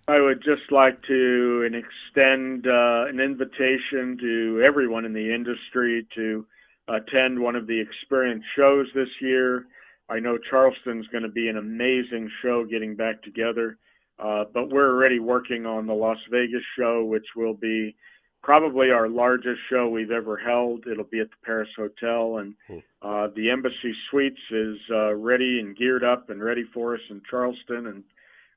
I 0.06 0.20
would 0.20 0.42
just 0.44 0.70
like 0.70 1.02
to 1.04 1.62
extend 1.62 2.66
uh, 2.66 3.06
an 3.08 3.20
invitation 3.20 4.18
to 4.20 4.62
everyone 4.62 5.06
in 5.06 5.14
the 5.14 5.34
industry 5.34 6.06
to 6.14 6.46
attend 6.88 7.38
one 7.38 7.56
of 7.56 7.66
the 7.66 7.80
experience 7.80 8.44
shows 8.54 8.86
this 8.94 9.08
year. 9.22 9.64
I 10.10 10.20
know 10.20 10.36
Charleston's 10.50 11.06
going 11.06 11.22
to 11.22 11.30
be 11.30 11.48
an 11.48 11.56
amazing 11.56 12.30
show 12.42 12.66
getting 12.66 12.94
back 12.94 13.22
together, 13.22 13.78
uh, 14.18 14.44
but 14.52 14.70
we're 14.70 14.90
already 14.90 15.18
working 15.18 15.66
on 15.66 15.86
the 15.86 15.94
Las 15.94 16.18
Vegas 16.30 16.62
show, 16.78 17.04
which 17.04 17.26
will 17.36 17.54
be 17.54 17.96
probably 18.42 18.90
our 18.90 19.08
largest 19.08 19.60
show 19.70 19.88
we've 19.88 20.10
ever 20.10 20.36
held. 20.36 20.86
It'll 20.86 21.04
be 21.04 21.20
at 21.20 21.30
the 21.30 21.36
Paris 21.44 21.70
Hotel, 21.76 22.38
and 22.38 22.54
hmm. 22.68 22.78
uh, 23.02 23.28
the 23.34 23.50
Embassy 23.50 23.94
Suites 24.10 24.40
is 24.50 24.76
uh, 24.90 25.14
ready 25.14 25.58
and 25.58 25.76
geared 25.76 26.04
up 26.04 26.30
and 26.30 26.42
ready 26.42 26.64
for 26.74 26.94
us 26.94 27.00
in 27.10 27.22
Charleston. 27.28 27.86
And 27.86 28.04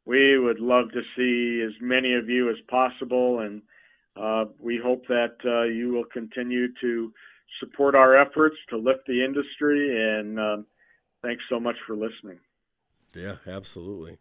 we 0.06 0.38
would 0.38 0.60
love 0.60 0.92
to 0.92 1.02
see 1.16 1.64
as 1.66 1.74
many 1.82 2.14
of 2.14 2.30
you 2.30 2.50
as 2.50 2.58
possible, 2.68 3.40
and 3.40 3.62
uh, 4.16 4.46
we 4.60 4.78
hope 4.78 5.08
that 5.08 5.38
uh, 5.46 5.64
you 5.64 5.94
will 5.94 6.06
continue 6.06 6.68
to 6.82 7.14
support 7.60 7.96
our 7.96 8.16
efforts 8.16 8.58
to 8.70 8.78
lift 8.78 9.08
the 9.08 9.24
industry. 9.24 10.20
And 10.20 10.40
um, 10.40 10.66
thanks 11.24 11.44
so 11.50 11.60
much 11.60 11.78
for 11.88 11.96
listening. 11.96 12.40
Yeah, 13.16 13.38
absolutely. 13.48 14.18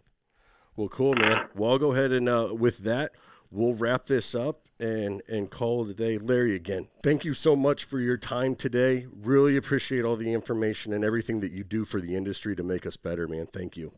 Well, 0.76 0.88
cool, 0.88 1.14
man. 1.14 1.48
Well, 1.54 1.70
I'll 1.72 1.78
go 1.78 1.92
ahead 1.92 2.12
and 2.12 2.28
uh, 2.28 2.50
with 2.52 2.78
that, 2.78 3.12
we'll 3.50 3.74
wrap 3.74 4.04
this 4.04 4.34
up 4.34 4.66
and 4.78 5.22
and 5.28 5.50
call 5.50 5.86
it 5.86 5.90
a 5.90 5.94
day. 5.94 6.18
Larry, 6.18 6.54
again, 6.54 6.88
thank 7.02 7.24
you 7.24 7.32
so 7.32 7.56
much 7.56 7.84
for 7.84 7.98
your 7.98 8.18
time 8.18 8.54
today. 8.54 9.06
Really 9.22 9.56
appreciate 9.56 10.04
all 10.04 10.16
the 10.16 10.32
information 10.32 10.92
and 10.92 11.02
everything 11.02 11.40
that 11.40 11.52
you 11.52 11.64
do 11.64 11.84
for 11.84 12.00
the 12.00 12.14
industry 12.14 12.54
to 12.56 12.62
make 12.62 12.86
us 12.86 12.96
better, 12.96 13.26
man. 13.26 13.46
Thank 13.46 13.76
you. 13.76 13.92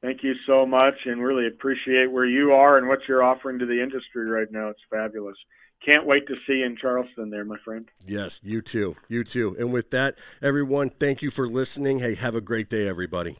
Thank 0.00 0.24
you 0.24 0.34
so 0.46 0.66
much 0.66 0.94
and 1.04 1.22
really 1.22 1.46
appreciate 1.46 2.10
where 2.10 2.24
you 2.24 2.52
are 2.52 2.76
and 2.76 2.88
what 2.88 3.00
you're 3.06 3.22
offering 3.22 3.60
to 3.60 3.66
the 3.66 3.80
industry 3.80 4.28
right 4.28 4.50
now. 4.50 4.68
It's 4.68 4.80
fabulous. 4.90 5.36
Can't 5.84 6.06
wait 6.06 6.26
to 6.28 6.34
see 6.46 6.54
you 6.54 6.66
in 6.66 6.76
Charleston 6.76 7.30
there, 7.30 7.44
my 7.44 7.58
friend. 7.64 7.88
Yes, 8.06 8.40
you 8.42 8.62
too. 8.62 8.96
You 9.08 9.22
too. 9.22 9.54
And 9.58 9.72
with 9.72 9.90
that, 9.90 10.18
everyone, 10.40 10.90
thank 10.90 11.22
you 11.22 11.30
for 11.30 11.46
listening. 11.46 11.98
Hey, 11.98 12.14
have 12.14 12.34
a 12.34 12.40
great 12.40 12.70
day, 12.70 12.88
everybody. 12.88 13.36